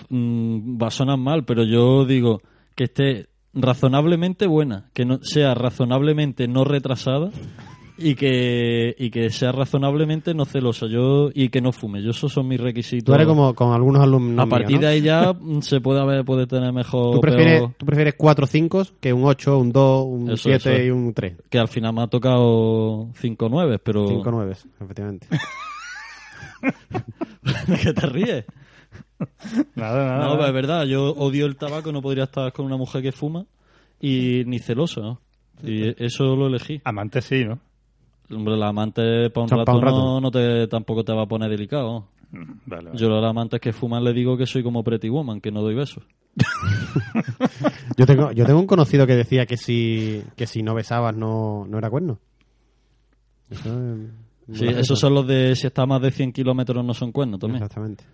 Mm, 0.09 0.81
va 0.81 0.87
a 0.87 0.91
sonar 0.91 1.19
mal, 1.19 1.45
pero 1.45 1.65
yo 1.65 2.05
digo 2.05 2.41
que 2.75 2.85
esté 2.85 3.27
razonablemente 3.53 4.47
buena, 4.47 4.87
que 4.95 5.05
no 5.05 5.19
sea 5.23 5.55
razonablemente 5.55 6.49
no 6.49 6.65
retrasada 6.65 7.31
y 8.03 8.15
que 8.15 8.95
y 8.99 9.11
que 9.11 9.31
sea 9.31 9.53
razonablemente 9.53 10.35
no 10.35 10.45
celosa 10.45 10.87
yo 10.87 11.31
y 11.33 11.49
que 11.49 11.61
no 11.61 11.73
fume 11.73 12.03
yo 12.03 12.11
esos 12.11 12.33
son 12.33 12.49
mis 12.49 12.61
requisitos 12.61 13.05
Tú 13.05 13.15
eres 13.15 13.27
como 13.27 13.55
con 13.55 13.73
algunos 13.73 14.03
alumnos 14.03 14.45
a 14.45 14.49
partir 14.49 14.79
míos, 14.79 14.81
¿no? 14.83 14.87
de 14.89 14.93
ahí 14.95 15.01
ya 15.03 15.33
mm, 15.33 15.61
se 15.63 15.81
puede 15.81 16.01
haber 16.01 16.25
puede 16.25 16.47
tener 16.47 16.73
mejor 16.73 17.13
¿Tú 17.13 17.19
o 17.19 17.21
prefieres, 17.21 17.61
peor, 17.61 17.75
tú 17.77 17.87
prefieres 17.87 18.15
4 18.17 18.47
5 18.47 18.83
que 19.01 19.13
un 19.13 19.25
8, 19.25 19.59
un 19.59 19.73
2, 19.73 20.05
un 20.07 20.31
Eso, 20.31 20.37
7 20.49 20.57
eso 20.57 20.71
es. 20.71 20.87
y 20.87 20.91
un 20.91 21.15
3. 21.15 21.37
que 21.49 21.59
al 21.59 21.69
final 21.69 21.95
me 21.95 22.03
ha 22.03 22.07
tocado 22.09 23.09
5 23.15 23.49
9 23.49 23.79
pero 23.79 24.09
5 24.09 24.31
9, 24.31 24.53
efectivamente. 24.81 25.27
¿qué 27.83 27.93
te 27.93 28.07
ríes? 28.07 28.45
Nada, 29.75 30.05
nada. 30.05 30.35
No, 30.37 30.47
es 30.47 30.53
verdad, 30.53 30.85
yo 30.85 31.11
odio 31.13 31.47
el 31.47 31.57
tabaco, 31.57 31.93
no 31.93 32.03
podría 32.03 32.25
estar 32.25 32.53
con 32.53 32.67
una 32.67 32.77
mujer 32.77 33.03
que 33.03 33.13
fuma 33.13 33.47
y 34.01 34.43
ni 34.47 34.59
celoso, 34.59 35.01
¿no? 35.01 35.21
Y 35.63 35.95
eso 36.05 36.35
lo 36.35 36.49
elegí. 36.49 36.81
Amante 36.85 37.23
sí, 37.23 37.45
¿no? 37.45 37.61
Hombre, 38.33 38.57
la 38.57 38.69
amante 38.69 39.31
para 39.31 39.45
un, 39.45 39.51
rato, 39.51 39.65
pa' 39.65 39.75
un 39.75 39.83
rato. 39.83 39.97
No, 39.97 40.21
no 40.21 40.31
te, 40.31 40.67
tampoco 40.69 41.05
te 41.05 41.13
va 41.13 41.23
a 41.23 41.27
poner 41.27 41.51
delicado. 41.51 42.07
Mm, 42.31 42.43
Vale, 42.67 42.85
vale. 42.87 42.99
Yo 42.99 43.09
a 43.09 43.21
las 43.21 43.31
amantes 43.31 43.61
que 43.61 43.73
fuman 43.73 44.03
le 44.05 44.13
digo 44.13 44.37
que 44.37 44.47
soy 44.47 44.63
como 44.63 44.83
Pretty 44.83 45.09
Woman, 45.09 45.41
que 45.41 45.51
no 45.53 45.61
doy 45.61 45.75
besos. 45.75 46.05
Yo 47.99 48.07
tengo, 48.07 48.33
yo 48.33 48.47
tengo 48.47 48.59
un 48.59 48.67
conocido 48.67 49.07
que 49.07 49.15
decía 49.15 49.45
que 49.45 49.59
si, 49.59 50.23
que 50.35 50.47
si 50.47 50.63
no 50.63 50.75
besabas 50.75 51.15
no, 51.15 51.67
no 51.69 51.77
era 51.77 51.91
cuerno. 51.91 52.19
Eso 53.51 53.69
es 53.69 53.75
muy 53.75 54.57
Sí, 54.57 54.67
esos 54.67 54.99
son 54.99 55.15
los 55.15 55.27
de 55.27 55.55
si 55.55 55.67
está 55.67 55.83
a 55.83 55.87
más 55.87 56.01
de 56.03 56.11
100 56.11 56.33
kilómetros 56.33 56.85
no 56.85 56.95
son 56.95 57.13
cuernos 57.13 57.39
también. 57.39 57.63
Exactamente. 57.63 58.05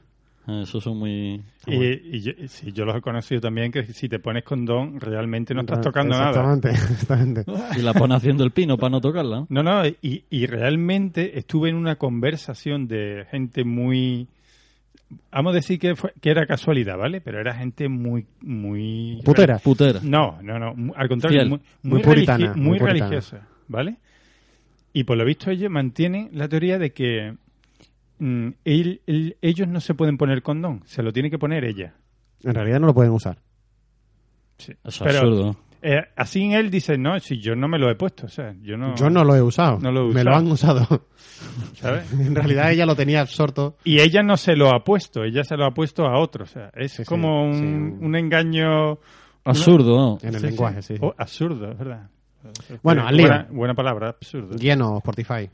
Eh, 0.49 0.63
Esos 0.63 0.83
son 0.83 0.99
muy... 0.99 1.43
Y, 1.67 1.77
y 2.17 2.21
yo, 2.21 2.33
sí, 2.49 2.73
yo 2.73 2.85
los 2.87 2.97
he 2.97 3.01
conocido 3.03 3.41
también 3.41 3.71
que 3.71 3.85
si 3.85 4.09
te 4.09 4.19
pones 4.19 4.45
condón 4.45 4.99
realmente 4.99 5.53
no 5.55 5.61
estás 5.61 5.81
tocando 5.83 6.17
nada. 6.17 6.31
Exactamente, 6.31 6.71
exactamente. 6.93 7.45
Y 7.77 7.83
la 7.83 7.93
pone 7.93 8.15
haciendo 8.15 8.45
el 8.45 8.51
pino 8.51 8.79
para 8.79 8.91
no 8.91 9.01
tocarla. 9.01 9.41
¿no? 9.41 9.47
No, 9.51 9.63
no, 9.63 9.87
y, 9.87 10.25
y 10.31 10.47
realmente 10.47 11.39
estuve 11.39 11.69
en 11.69 11.77
una 11.77 11.97
conversación 11.97 12.89
de 12.89 13.27
gente 13.31 13.65
muy... 13.65 14.27
Vamos 15.33 15.53
a 15.53 15.57
decir 15.57 15.79
que, 15.79 15.97
fue- 15.97 16.13
que 16.21 16.31
era 16.31 16.47
casualidad, 16.47 16.97
¿vale? 16.99 17.21
Pero 17.21 17.41
era 17.41 17.55
gente 17.55 17.89
muy... 17.89 18.27
muy 18.43 19.21
Putera. 19.25 19.59
Putera. 19.59 20.01
No, 20.03 20.39
no, 20.43 20.59
no. 20.59 20.93
Al 20.97 21.09
contrario, 21.09 21.39
Fiel. 21.41 21.49
muy, 21.51 21.61
Muy 21.83 21.93
muy, 21.93 22.03
puritana, 22.03 22.53
muy 22.55 22.65
muy 22.71 22.79
puritana. 22.79 23.01
religiosa, 23.11 23.49
¿vale? 23.69 23.97
Y 24.93 25.05
por 25.05 25.17
lo 25.19 25.25
visto 25.25 25.51
ellos 25.51 25.71
mantienen 25.71 26.31
la 26.33 26.49
teoría 26.49 26.79
de 26.79 26.93
que 26.93 27.35
mm, 28.19 28.49
él- 28.65 29.03
él- 29.07 29.37
ellos 29.43 29.69
no 29.69 29.81
se 29.81 29.95
pueden 29.95 30.17
poner 30.19 30.43
condón, 30.43 30.83
se 30.85 31.03
lo 31.03 31.13
tiene 31.13 31.31
que 31.31 31.39
poner 31.39 31.65
ella. 31.65 31.95
En 32.43 32.55
realidad 32.55 32.81
no 32.81 32.87
lo 32.87 32.95
pueden 32.95 33.13
usar. 33.13 33.39
Sí. 34.59 34.73
Es 34.85 34.99
Pero, 34.99 35.19
absurdo. 35.21 35.57
eh, 35.83 36.03
así 36.17 36.53
él 36.53 36.71
dice, 36.71 36.99
no, 36.99 37.19
si 37.21 37.39
yo 37.41 37.55
no 37.55 37.69
me 37.69 37.79
lo 37.79 37.89
he 37.91 37.95
puesto, 37.95 38.27
o 38.27 38.29
sea, 38.29 38.55
yo 38.61 38.77
no... 38.77 38.95
Yo 38.97 39.09
no 39.11 39.23
lo 39.25 39.35
he 39.37 39.43
usado. 39.43 39.79
No 39.81 39.93
lo 39.93 40.11
he 40.11 40.15
Me 40.15 40.25
lo 40.25 40.31
usado. 40.33 40.37
han 40.37 40.53
usado. 40.53 41.07
¿sabes? 41.75 42.13
en 42.21 42.35
realidad 42.35 42.73
ella 42.73 42.87
lo 42.87 42.97
tenía 42.97 43.21
absorto. 43.21 43.77
Y 43.85 44.01
ella 44.01 44.23
no 44.23 44.37
se 44.37 44.57
lo 44.57 44.71
ha 44.75 44.83
puesto, 44.85 45.23
ella 45.25 45.45
se 45.45 45.57
lo 45.57 45.65
ha 45.65 45.71
puesto 45.73 46.07
a 46.07 46.19
otro, 46.19 46.45
o 46.45 46.49
sea, 46.49 46.71
es 46.75 46.93
Sí, 46.93 47.03
sí, 47.05 47.09
como 47.09 47.45
un, 47.45 47.55
sí. 47.99 48.05
un 48.05 48.17
engaño... 48.17 48.99
Absurdo, 49.45 49.97
¿no? 49.97 50.19
En 50.23 50.29
el 50.29 50.35
Sí, 50.35 50.41
sí. 50.41 50.47
lenguaje, 50.47 50.83
sí. 50.83 50.95
Oh, 51.01 51.15
absurdo, 51.17 51.71
es 51.71 51.79
verdad. 51.79 52.11
Bueno, 52.83 53.07
al 53.07 53.17
lío. 53.17 53.27
buena, 53.27 53.47
buena 53.51 53.75
palabra, 53.75 54.09
absurdo. 54.11 54.57
Lleno, 54.57 54.99
Spotify. 54.99 55.49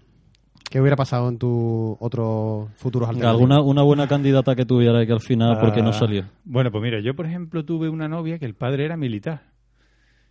¿Qué 0.75 0.81
hubiera 0.81 0.97
pasado 0.97 1.29
en 1.29 1.39
tu 1.39 1.97
otro 2.01 2.69
futuros 2.75 3.09
alternativos? 3.09 3.41
Alguna 3.53 3.63
una 3.63 3.83
buena 3.85 4.09
candidata 4.09 4.57
que 4.57 4.65
tuviera 4.65 5.01
y 5.05 5.07
que 5.07 5.13
al 5.13 5.21
final, 5.21 5.57
porque 5.61 5.83
no 5.83 5.91
Ah, 5.91 5.93
salió? 5.93 6.25
Bueno, 6.45 6.73
pues 6.73 6.83
mira, 6.83 6.99
yo 6.99 7.15
por 7.15 7.27
ejemplo 7.27 7.65
tuve 7.65 7.89
una 7.89 8.09
novia 8.09 8.41
que 8.41 8.45
el 8.45 8.55
padre 8.57 8.85
era 8.85 8.97
militar. 8.97 9.43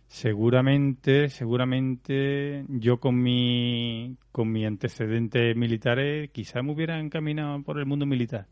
Seguramente, 0.06 1.30
seguramente 1.30 2.66
yo 2.68 3.00
con 3.00 3.22
mi 3.22 4.16
con 4.32 4.52
mi 4.52 4.66
antecedentes 4.66 5.56
militares 5.56 6.28
quizá 6.30 6.62
me 6.62 6.72
hubiera 6.72 7.00
encaminado 7.00 7.62
por 7.62 7.78
el 7.78 7.86
mundo 7.86 8.04
militar. 8.04 8.46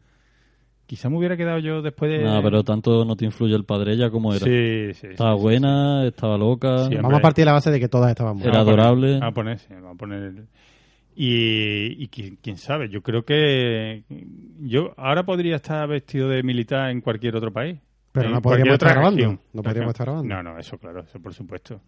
Quizá 0.87 1.11
me 1.11 1.19
hubiera 1.19 1.37
quedado 1.37 1.59
yo 1.59 1.83
después 1.83 2.11
de 2.11 2.25
No, 2.25 2.43
pero 2.43 2.65
tanto 2.65 3.05
no 3.05 3.17
te 3.17 3.27
influye 3.27 3.55
el 3.55 3.67
padre 3.67 3.93
ella 3.93 4.09
como 4.11 4.33
era. 4.33 4.47
Sí, 4.47 4.95
sí. 4.95 5.09
Estaba 5.09 5.33
sí, 5.35 5.39
sí, 5.41 5.43
buena, 5.43 6.07
estaba 6.07 6.39
loca. 6.39 6.89
Sí, 6.89 6.95
Vamos 6.95 7.19
a 7.19 7.21
partir 7.21 7.43
de 7.43 7.47
la 7.47 7.53
base 7.53 7.71
de 7.71 7.79
que 7.79 7.89
todas 7.91 8.09
estaban 8.09 8.39
buenas. 8.39 8.49
Era 8.55 8.65
Vamos 8.65 8.73
a 8.73 8.73
poner- 8.73 8.87
adorable. 8.87 9.19
Vamos 9.21 9.31
a 9.31 9.35
poner, 9.35 9.61
vamos 9.83 9.95
a 9.95 9.99
poner 9.99 10.45
y, 11.14 12.02
y 12.02 12.09
quién, 12.09 12.38
quién 12.42 12.57
sabe, 12.57 12.88
yo 12.88 13.02
creo 13.02 13.25
que 13.25 14.04
yo 14.61 14.95
ahora 14.97 15.25
podría 15.25 15.57
estar 15.57 15.87
vestido 15.88 16.28
de 16.28 16.42
militar 16.42 16.90
en 16.90 17.00
cualquier 17.00 17.37
otro 17.37 17.52
país. 17.52 17.78
Pero 18.12 18.28
no 18.28 18.42
podríamos 18.42 18.75
estar 18.75 18.92
grabando. 18.92 19.38
No 19.52 19.62
podríamos 19.62 19.92
estar 19.92 20.07
grabando. 20.07 20.35
No, 20.35 20.42
no, 20.42 20.59
eso 20.59 20.78
claro, 20.78 21.00
eso 21.00 21.21
por 21.21 21.33
supuesto. 21.33 21.81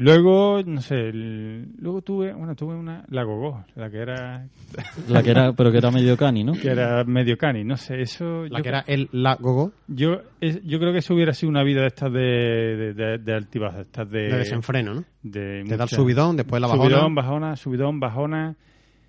Luego, 0.00 0.62
no 0.64 0.80
sé, 0.80 0.94
el- 1.08 1.72
luego 1.78 2.02
tuve, 2.02 2.32
bueno, 2.32 2.54
tuve 2.54 2.76
una, 2.76 3.04
la 3.08 3.24
Gogó, 3.24 3.64
la 3.74 3.90
que 3.90 3.98
era, 3.98 4.46
La 5.08 5.22
que 5.24 5.30
era, 5.30 5.52
pero 5.52 5.72
que 5.72 5.78
era 5.78 5.90
medio 5.90 6.16
cani, 6.16 6.44
¿no? 6.44 6.52
que 6.52 6.68
era 6.68 7.02
medio 7.04 7.36
cani, 7.36 7.64
no 7.64 7.76
sé, 7.76 8.00
eso. 8.02 8.44
La 8.46 8.58
yo, 8.58 8.62
que 8.62 8.68
era 8.68 8.84
el 8.86 9.08
la 9.10 9.34
gogo 9.34 9.72
yo, 9.88 10.20
es- 10.40 10.62
yo 10.64 10.78
creo 10.78 10.92
que 10.92 10.98
eso 10.98 11.14
hubiera 11.14 11.32
sido 11.34 11.50
una 11.50 11.64
vida 11.64 11.80
de 11.80 11.86
estas 11.88 12.12
de, 12.12 12.20
de, 12.20 12.94
de, 12.94 13.18
de 13.18 13.38
estas 13.80 14.08
de, 14.08 14.18
de 14.28 14.38
desenfreno, 14.38 14.94
¿no? 14.94 15.04
de 15.22 15.64
Te 15.66 15.68
da 15.70 15.74
el 15.74 15.80
mucha- 15.80 15.96
subidón, 15.96 16.36
después 16.36 16.60
la 16.62 16.68
bajona. 16.68 16.84
subidón, 16.90 17.14
bajona, 17.16 17.56
subidón, 17.56 18.00
bajona. 18.00 18.56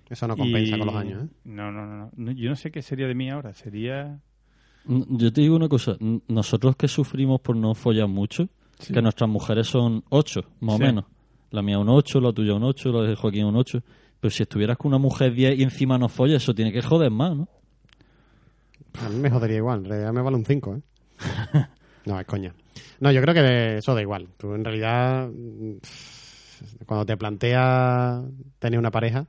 Eso 0.08 0.26
no 0.26 0.36
compensa 0.36 0.74
y- 0.74 0.78
con 0.78 0.86
los 0.88 0.96
años, 0.96 1.22
¿eh? 1.22 1.28
No, 1.44 1.70
no, 1.70 1.86
no, 1.86 2.10
no, 2.16 2.32
yo 2.32 2.50
no 2.50 2.56
sé 2.56 2.72
qué 2.72 2.82
sería 2.82 3.06
de 3.06 3.14
mí 3.14 3.30
ahora, 3.30 3.54
sería. 3.54 4.18
Yo 4.86 5.32
te 5.32 5.40
digo 5.42 5.54
una 5.54 5.68
cosa, 5.68 5.96
nosotros 6.26 6.74
que 6.74 6.88
sufrimos 6.88 7.40
por 7.40 7.54
no 7.54 7.74
follar 7.76 8.08
mucho, 8.08 8.48
que 8.88 9.02
nuestras 9.02 9.28
mujeres 9.30 9.66
son 9.68 10.02
ocho, 10.10 10.42
más 10.60 10.76
Sí. 10.76 10.82
o 10.82 10.86
menos. 10.86 11.04
La 11.50 11.62
mía 11.62 11.78
un 11.78 11.88
ocho, 11.88 12.20
la 12.20 12.32
tuya 12.32 12.54
un 12.54 12.62
ocho, 12.64 12.90
la 12.90 13.02
de 13.08 13.16
Joaquín 13.16 13.44
un 13.44 13.56
ocho. 13.56 13.82
Pero 14.20 14.30
si 14.30 14.42
estuvieras 14.42 14.76
con 14.76 14.88
una 14.90 14.98
mujer 14.98 15.32
10 15.34 15.58
y 15.58 15.62
encima 15.62 15.96
no 15.98 16.08
folla, 16.08 16.36
eso 16.36 16.54
tiene 16.54 16.72
que 16.72 16.82
joder 16.82 17.10
más, 17.10 17.34
¿no? 17.36 17.48
A 19.04 19.08
mí 19.08 19.16
me 19.16 19.30
jodería 19.30 19.56
igual, 19.58 19.80
en 19.80 19.84
realidad 19.86 20.12
me 20.12 20.20
vale 20.22 20.36
un 20.36 20.44
5, 20.44 20.74
¿eh? 20.76 20.80
no, 22.06 22.20
es 22.20 22.26
coña. 22.26 22.54
No, 23.00 23.10
yo 23.12 23.20
creo 23.22 23.34
que 23.34 23.76
eso 23.78 23.94
da 23.94 24.02
igual. 24.02 24.28
Tú 24.36 24.54
en 24.54 24.64
realidad, 24.64 25.28
mm, 25.28 25.76
cuando 26.86 27.06
te 27.06 27.16
planteas 27.16 28.22
tener 28.58 28.78
una 28.78 28.90
pareja, 28.90 29.26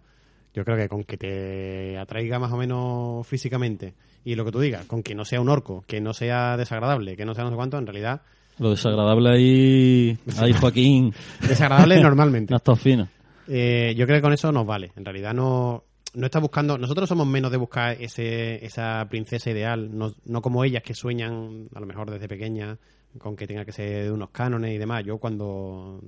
yo 0.53 0.65
creo 0.65 0.75
que 0.77 0.89
con 0.89 1.03
que 1.05 1.17
te 1.17 1.97
atraiga 1.97 2.39
más 2.39 2.51
o 2.51 2.57
menos 2.57 3.25
físicamente 3.25 3.93
y 4.25 4.35
lo 4.35 4.43
que 4.43 4.51
tú 4.51 4.59
digas, 4.59 4.85
con 4.85 5.01
que 5.03 5.15
no 5.15 5.23
sea 5.25 5.39
un 5.41 5.47
orco, 5.49 5.83
que 5.87 6.01
no 6.01 6.13
sea 6.13 6.57
desagradable, 6.57 7.15
que 7.15 7.23
no 7.25 7.33
sea 7.33 7.43
no 7.45 7.51
sé 7.51 7.55
cuánto, 7.55 7.77
en 7.77 7.87
realidad, 7.87 8.21
Lo 8.59 8.71
desagradable 8.71 9.29
ahí, 9.29 10.17
ahí 10.37 10.53
Joaquín, 10.53 11.13
desagradable 11.47 12.01
normalmente. 12.01 12.51
no 12.51 12.57
está 12.57 12.75
fino. 12.75 13.09
Eh, 13.47 13.93
yo 13.97 14.05
creo 14.05 14.17
que 14.17 14.21
con 14.21 14.33
eso 14.33 14.51
nos 14.51 14.65
vale. 14.65 14.91
En 14.95 15.03
realidad 15.03 15.33
no, 15.33 15.83
no 16.13 16.25
está 16.25 16.39
buscando. 16.39 16.77
Nosotros 16.77 17.07
somos 17.07 17.27
menos 17.27 17.51
de 17.51 17.57
buscar 17.57 17.97
ese, 17.99 18.63
esa 18.65 19.05
princesa 19.09 19.49
ideal, 19.49 19.89
no, 19.97 20.13
no 20.25 20.41
como 20.41 20.63
ellas 20.63 20.83
que 20.83 20.93
sueñan, 20.93 21.67
a 21.73 21.79
lo 21.79 21.85
mejor 21.85 22.11
desde 22.11 22.27
pequeña, 22.27 22.77
con 23.17 23.35
que 23.35 23.47
tenga 23.47 23.65
que 23.65 23.71
ser 23.71 24.05
de 24.05 24.11
unos 24.11 24.29
cánones 24.29 24.73
y 24.73 24.77
demás. 24.77 25.03
Yo, 25.03 25.17
cuando 25.17 25.99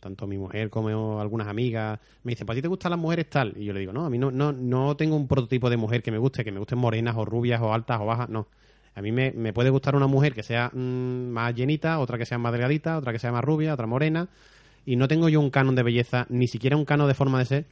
tanto 0.00 0.26
mi 0.26 0.38
mujer 0.38 0.70
como 0.70 1.20
algunas 1.20 1.48
amigas 1.48 1.98
me 2.22 2.32
dicen, 2.32 2.46
¿para 2.46 2.56
ti 2.56 2.62
te 2.62 2.68
gustan 2.68 2.90
las 2.90 3.00
mujeres 3.00 3.28
tal? 3.28 3.54
Y 3.56 3.64
yo 3.64 3.72
le 3.72 3.80
digo, 3.80 3.92
no, 3.92 4.04
a 4.04 4.10
mí 4.10 4.18
no, 4.18 4.30
no, 4.30 4.52
no 4.52 4.96
tengo 4.96 5.16
un 5.16 5.26
prototipo 5.26 5.70
de 5.70 5.76
mujer 5.76 6.02
que 6.02 6.10
me 6.10 6.18
guste, 6.18 6.44
que 6.44 6.52
me 6.52 6.58
gusten 6.58 6.78
morenas 6.78 7.16
o 7.16 7.24
rubias 7.24 7.60
o 7.60 7.72
altas 7.72 8.00
o 8.00 8.06
bajas, 8.06 8.28
no. 8.28 8.48
A 8.94 9.02
mí 9.02 9.10
me, 9.12 9.32
me 9.32 9.52
puede 9.52 9.70
gustar 9.70 9.96
una 9.96 10.06
mujer 10.06 10.34
que 10.34 10.42
sea 10.42 10.70
mm, 10.72 11.28
más 11.30 11.54
llenita, 11.54 11.98
otra 11.98 12.16
que 12.18 12.26
sea 12.26 12.38
más 12.38 12.52
delgadita, 12.52 12.96
otra 12.98 13.12
que 13.12 13.18
sea 13.18 13.32
más 13.32 13.44
rubia, 13.44 13.74
otra 13.74 13.86
morena. 13.86 14.28
Y 14.86 14.96
no 14.96 15.08
tengo 15.08 15.28
yo 15.28 15.40
un 15.40 15.50
canon 15.50 15.74
de 15.74 15.82
belleza, 15.82 16.26
ni 16.28 16.46
siquiera 16.46 16.76
un 16.76 16.84
canon 16.84 17.08
de 17.08 17.14
forma 17.14 17.38
de 17.38 17.44
ser, 17.46 17.66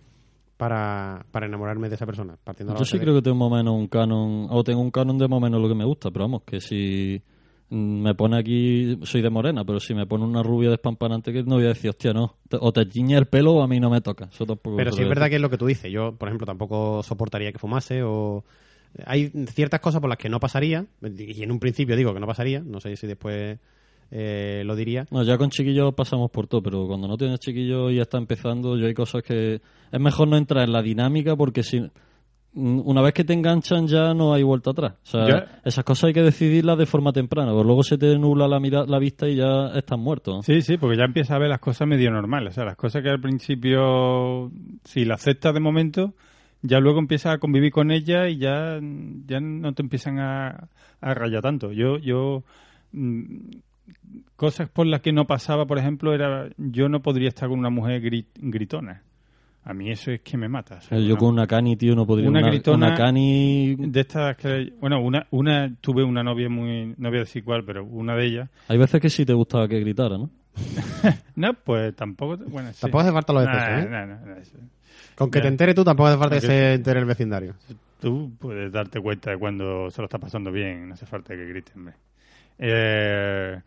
para, 0.57 1.25
para 1.31 1.47
enamorarme 1.47 1.88
de 1.88 1.97
esa 1.97 2.07
persona. 2.07 2.37
Partiendo 2.43 2.73
de 2.73 2.79
Yo 2.79 2.85
sí 2.85 2.97
de- 2.99 3.05
creo 3.05 3.14
que 3.17 3.23
tengo 3.23 3.37
más 3.37 3.52
o 3.52 3.57
menos 3.57 3.75
un 3.75 3.88
canon, 3.88 4.47
o 4.50 4.64
tengo 4.64 4.81
un 4.81 4.91
canon 4.91 5.19
de 5.19 5.29
más 5.29 5.38
o 5.38 5.41
menos 5.41 5.61
lo 5.61 5.69
que 5.69 5.75
me 5.75 5.85
gusta, 5.85 6.11
pero 6.11 6.25
vamos, 6.26 6.43
que 6.45 6.61
si 6.61 7.21
mm, 7.69 8.02
me 8.02 8.14
pone 8.14 8.38
aquí, 8.38 8.99
soy 9.02 9.23
de 9.23 9.31
morena, 9.31 9.64
pero 9.64 9.81
si 9.81 9.95
me 9.95 10.07
pone 10.07 10.25
una 10.25 10.43
rubia 10.43 10.71
despampanante 10.71 11.33
que 11.33 11.43
no 11.43 11.57
voy 11.57 11.64
a 11.64 11.69
decir, 11.69 11.91
hostia, 11.91 12.12
no, 12.12 12.37
o 12.61 12.73
te 12.73 12.87
tiñe 12.87 13.17
el 13.17 13.26
pelo 13.26 13.55
o 13.55 13.62
a 13.62 13.69
mí 13.69 13.81
no 13.81 13.91
me 13.91 14.00
toca. 14.00 14.29
Eso 14.33 14.47
tampoco 14.47 14.76
Pero 14.76 14.93
sí 14.93 15.02
es 15.02 15.09
verdad 15.09 15.29
que 15.29 15.37
es 15.37 15.43
lo 15.43 15.50
que 15.50 15.59
tú 15.59 15.67
dices. 15.67 15.91
Yo, 15.91 16.12
por 16.17 16.29
ejemplo, 16.29 16.47
tampoco 16.47 17.02
soportaría 17.02 17.52
que 17.52 17.59
fumase 17.59 18.02
o... 18.02 18.45
Hay 19.07 19.31
ciertas 19.49 19.81
cosas 19.81 20.01
por 20.01 20.09
las 20.11 20.19
que 20.19 20.29
no 20.29 20.39
pasaría, 20.41 20.87
y 21.19 21.43
en 21.43 21.51
un 21.53 21.59
principio 21.59 21.97
digo 21.97 22.13
que 22.13 22.21
no 22.21 22.27
pasaría, 22.27 22.61
no 22.61 22.81
sé 22.81 22.95
si 22.97 23.07
después 23.07 23.59
eh, 24.11 24.63
lo 24.67 24.77
diría. 24.77 25.07
No, 25.11 25.23
ya 25.23 25.39
con 25.39 25.49
chiquillos 25.51 25.95
pasamos 25.95 26.31
por 26.31 26.47
todo, 26.47 26.63
pero 26.63 26.87
cuando 26.87 27.09
no 27.09 27.17
tienes 27.17 27.41
chiquillos 27.41 27.91
y 27.93 27.97
ya 27.97 28.03
está 28.03 28.19
empezando, 28.19 28.77
yo 28.77 28.87
hay 28.87 28.95
cosas 28.95 29.23
que 29.23 29.61
es 29.91 30.01
mejor 30.01 30.29
no 30.29 30.37
entrar 30.37 30.65
en 30.65 30.73
la 30.73 30.83
dinámica 30.83 31.35
porque 31.37 31.63
si 31.63 31.83
una 32.55 33.01
vez 33.01 33.15
que 33.15 33.25
te 33.25 33.33
enganchan 33.33 33.87
ya 33.87 34.13
no 34.13 34.35
hay 34.35 34.43
vuelta 34.43 34.73
atrás. 34.73 34.93
O 35.05 35.07
sea, 35.07 35.27
Ya- 35.27 35.61
esas 35.65 35.83
cosas 35.85 36.09
hay 36.09 36.13
que 36.13 36.21
decidirlas 36.21 36.77
de 36.77 36.85
forma 36.85 37.11
temprana, 37.11 37.53
porque 37.53 37.65
luego 37.67 37.83
se 37.83 37.97
te 37.97 38.19
nubla 38.19 38.47
la, 38.47 38.61
mira- 38.61 38.85
la 38.85 38.99
vista 38.99 39.27
y 39.27 39.37
ya 39.37 39.69
estás 39.75 39.99
muerto. 39.99 40.33
¿no? 40.37 40.43
Sí, 40.43 40.61
sí, 40.61 40.77
porque 40.77 40.99
ya 40.99 41.05
empiezas 41.05 41.31
a 41.31 41.39
ver 41.39 41.49
las 41.49 41.61
cosas 41.61 41.89
medio 41.89 42.11
normales. 42.11 42.51
O 42.51 42.55
sea, 42.57 42.67
las 42.67 42.77
cosas 42.77 43.03
que 43.03 43.09
al 43.09 43.23
principio, 43.23 44.51
si 44.85 45.07
las 45.07 45.23
aceptas 45.23 45.55
de 45.55 45.61
momento, 45.61 46.13
ya 46.62 46.81
luego 46.81 46.99
empiezas 46.99 47.35
a 47.35 47.38
convivir 47.38 47.73
con 47.73 47.90
ellas 47.90 48.28
y 48.31 48.38
ya, 48.38 48.78
ya 49.26 49.40
no 49.40 49.73
te 49.75 49.83
empiezan 49.83 50.19
a, 50.19 50.69
a 51.00 51.14
rayar 51.14 51.42
tanto. 51.42 51.73
Yo, 51.73 51.99
yo, 51.99 52.42
mm, 52.92 53.37
cosas 54.37 54.69
por 54.69 54.87
las 54.87 55.00
que 55.00 55.12
no 55.12 55.26
pasaba, 55.26 55.66
por 55.66 55.78
ejemplo, 55.78 56.14
era 56.14 56.49
yo 56.57 56.88
no 56.88 57.00
podría 57.02 57.28
estar 57.28 57.49
con 57.49 57.59
una 57.59 57.71
mujer 57.71 58.02
gri- 58.02 58.26
gritona. 58.37 59.02
A 59.64 59.75
mí 59.75 59.90
eso 59.92 60.11
es 60.11 60.21
que 60.23 60.37
me 60.37 60.49
mata. 60.49 60.76
o 60.76 60.81
sea, 60.81 60.99
Yo 60.99 61.11
no- 61.14 61.19
con 61.19 61.28
una 61.28 61.47
cani, 61.47 61.76
tío, 61.76 61.95
no 61.95 62.04
podría. 62.04 62.28
Una 62.28 62.40
Una, 62.40 62.49
gritona- 62.50 62.87
una 62.88 62.97
cani. 62.97 63.76
De 63.78 64.00
estas 64.00 64.37
que... 64.37 64.73
Bueno, 64.81 65.00
una, 65.00 65.26
una 65.31 65.73
tuve 65.81 66.02
una 66.02 66.25
novia 66.25 66.49
muy... 66.49 66.95
No 66.99 67.11
voy 67.11 67.19
a 67.19 67.21
decir 67.21 67.45
cuál, 67.45 67.64
pero 67.64 67.85
una 67.85 68.16
de 68.16 68.26
ellas. 68.26 68.50
Hay 68.66 68.76
veces 68.76 69.00
que 69.00 69.09
sí 69.09 69.25
te 69.25 69.33
gustaba 69.35 69.69
que 69.69 69.78
gritara, 69.78 70.19
¿no? 70.19 70.31
No, 71.37 71.54
pues 71.54 71.95
tampoco... 71.95 72.38
Bueno, 72.49 72.73
sí. 72.73 72.81
Tampoco 72.81 73.02
hace 73.02 73.12
falta 73.12 73.33
lo 73.33 73.40
de 73.40 73.47
Nah, 73.47 73.52
pecho, 73.52 73.71
¿eh? 73.87 74.66
Con 75.15 75.31
que 75.31 75.41
te 75.41 75.49
enteres 75.49 75.75
tú 75.75 75.85
tampoco 75.85 76.09
hace 76.09 76.19
falta 76.19 76.41
que 76.41 76.47
se 76.47 76.75
entere 76.75 77.01
el 77.01 77.07
vecindario. 77.07 77.55
Tú 78.01 78.33
puedes 78.39 78.73
darte 78.73 79.01
cuenta 79.01 79.31
de 79.31 79.39
cuando 79.39 79.91
se 79.91 80.01
lo 80.01 80.07
está 80.07 80.19
pasando 80.19 80.51
bien, 80.51 80.89
no 80.89 80.95
hace 80.95 81.07
falta 81.07 81.35
que 81.35 81.65
hombre. 81.77 81.95
Eh, 82.59 83.61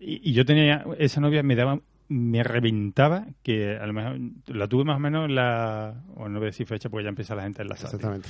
y, 0.00 0.30
y 0.30 0.32
yo 0.32 0.44
tenía, 0.44 0.84
esa 0.98 1.20
novia 1.20 1.42
me 1.42 1.54
daba, 1.54 1.78
me 2.08 2.42
reventaba, 2.42 3.24
que 3.42 3.76
a 3.76 3.86
lo 3.86 3.92
mejor 3.92 4.18
la 4.46 4.68
tuve 4.68 4.84
más 4.84 4.96
o 4.96 5.00
menos 5.00 5.28
en 5.28 5.34
la, 5.34 5.94
o 6.14 6.28
no 6.28 6.38
voy 6.38 6.46
a 6.46 6.50
decir 6.50 6.66
fecha 6.66 6.88
porque 6.88 7.04
ya 7.04 7.08
empieza 7.08 7.34
la 7.34 7.42
gente 7.42 7.62
en 7.62 7.68
la 7.68 7.74
Exactamente. 7.74 8.28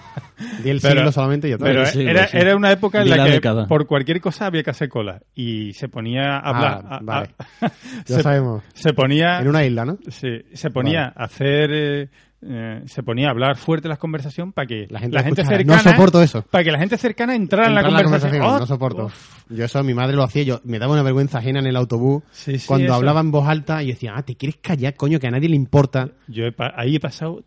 Di 0.62 0.70
el 0.70 0.80
Pero- 0.80 0.94
siglo 0.96 1.12
solamente 1.12 1.48
y 1.48 1.50
ya. 1.50 1.58
Pero 1.58 1.84
Sí, 1.86 2.02
era, 2.06 2.26
sí. 2.28 2.36
era 2.36 2.56
una 2.56 2.70
época 2.72 3.02
en 3.02 3.10
la 3.10 3.16
la 3.16 3.24
que 3.26 3.30
década. 3.32 3.66
por 3.66 3.86
cualquier 3.86 4.20
cosa 4.20 4.46
había 4.46 4.62
que 4.62 4.70
hacer 4.70 4.88
cola 4.88 5.20
y 5.34 5.72
se 5.74 5.88
ponía 5.88 6.36
a 6.36 6.38
hablar. 6.38 6.82
Ah, 6.84 6.94
a- 6.94 6.96
a- 6.96 7.00
vale. 7.02 7.28
Ya 8.06 8.16
se, 8.16 8.22
sabemos. 8.22 8.62
se 8.74 8.92
ponía 8.92 9.40
En 9.40 9.48
una 9.48 9.64
isla, 9.64 9.84
¿no? 9.84 9.98
Sí, 10.08 10.42
se 10.52 10.70
ponía 10.70 11.12
a 11.14 11.24
hacer, 11.24 11.70
eh, 11.72 12.08
eh, 12.40 12.82
se 12.86 13.02
ponía 13.02 13.28
a 13.28 13.30
hablar 13.30 13.56
fuerte 13.56 13.88
las 13.88 13.98
conversaciones 13.98 14.54
para 14.54 14.66
que 14.66 14.86
La 14.90 15.00
gente, 15.00 15.16
la 15.16 15.22
cercana, 15.22 15.64
No 15.64 15.78
soporto 15.90 16.22
eso. 16.22 16.42
para 16.42 16.62
que 16.64 16.70
la 16.70 16.78
gente 16.78 16.96
cercana 16.96 17.34
entrara 17.34 17.68
en 17.68 17.74
la 17.74 17.82
conversación. 18.02 18.42
Oh, 18.42 18.58
no 18.60 18.66
soporto. 18.66 19.06
uf. 19.06 19.44
Yo 19.50 19.64
eso, 19.64 19.82
mi 19.82 19.94
madre 19.94 20.14
lo 20.14 20.22
hacía, 20.22 20.42
yo 20.44 20.60
me 20.64 20.78
daba 20.78 20.92
una 20.92 21.02
vergüenza 21.02 21.38
ajena 21.38 21.58
en 21.60 21.66
el 21.66 21.76
autobús 21.76 22.22
Sí, 22.30 22.58
sí, 22.58 22.66
cuando 22.68 22.86
eso. 22.86 22.94
hablaba 22.94 23.20
en 23.20 23.30
voz 23.30 23.48
alta 23.48 23.82
y 23.82 23.88
decía, 23.88 24.12
ah, 24.16 24.22
te 24.22 24.36
quieres 24.36 24.58
callar, 24.62 24.94
coño, 24.94 25.18
que 25.18 25.26
a 25.26 25.30
nadie 25.30 25.48
le 25.48 25.56
importa. 25.56 26.10
Yo 26.28 26.44
he 26.44 26.54
ahí 26.76 26.96
he 26.96 27.00
pasado 27.00 27.42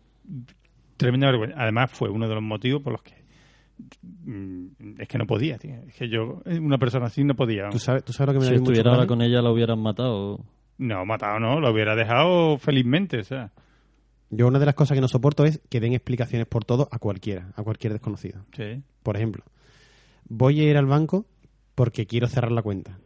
tremenda 0.96 1.26
vergüenza. 1.28 1.56
Además 1.60 1.90
fue 1.92 2.10
uno 2.10 2.28
de 2.28 2.34
los 2.34 2.42
motivos 2.42 2.82
por 2.82 2.92
los 2.92 3.02
que 3.02 3.14
mm, 4.24 4.66
es 4.98 5.08
que 5.08 5.18
no 5.18 5.26
podía, 5.26 5.58
tío. 5.58 5.74
Es 5.88 5.94
que 5.94 6.08
yo, 6.08 6.42
una 6.46 6.78
persona 6.78 7.06
así 7.06 7.24
no 7.24 7.34
podía. 7.34 7.68
¿Tú 7.70 7.78
sabes, 7.78 8.04
tú 8.04 8.12
sabes 8.12 8.34
lo 8.34 8.40
que 8.40 8.46
me 8.46 8.50
Si 8.50 8.58
estuviera 8.62 8.90
ahora 8.92 9.06
con 9.06 9.22
ella, 9.22 9.40
la 9.42 9.50
hubieran 9.50 9.78
matado. 9.80 10.44
No, 10.78 11.04
matado 11.04 11.38
no, 11.38 11.60
lo 11.60 11.70
hubiera 11.72 11.94
dejado 11.94 12.58
felizmente, 12.58 13.20
o 13.20 13.24
sea. 13.24 13.50
Yo 14.34 14.46
una 14.48 14.58
de 14.58 14.64
las 14.64 14.74
cosas 14.74 14.94
que 14.94 15.02
no 15.02 15.08
soporto 15.08 15.44
es 15.44 15.60
que 15.68 15.78
den 15.78 15.92
explicaciones 15.92 16.48
por 16.48 16.64
todo 16.64 16.88
a 16.90 16.98
cualquiera, 16.98 17.52
a 17.54 17.62
cualquier 17.62 17.92
desconocido. 17.92 18.46
Sí. 18.56 18.82
Por 19.02 19.16
ejemplo, 19.16 19.44
voy 20.26 20.58
a 20.60 20.64
ir 20.64 20.78
al 20.78 20.86
banco 20.86 21.26
porque 21.74 22.06
quiero 22.06 22.28
cerrar 22.28 22.50
la 22.50 22.62
cuenta. 22.62 22.98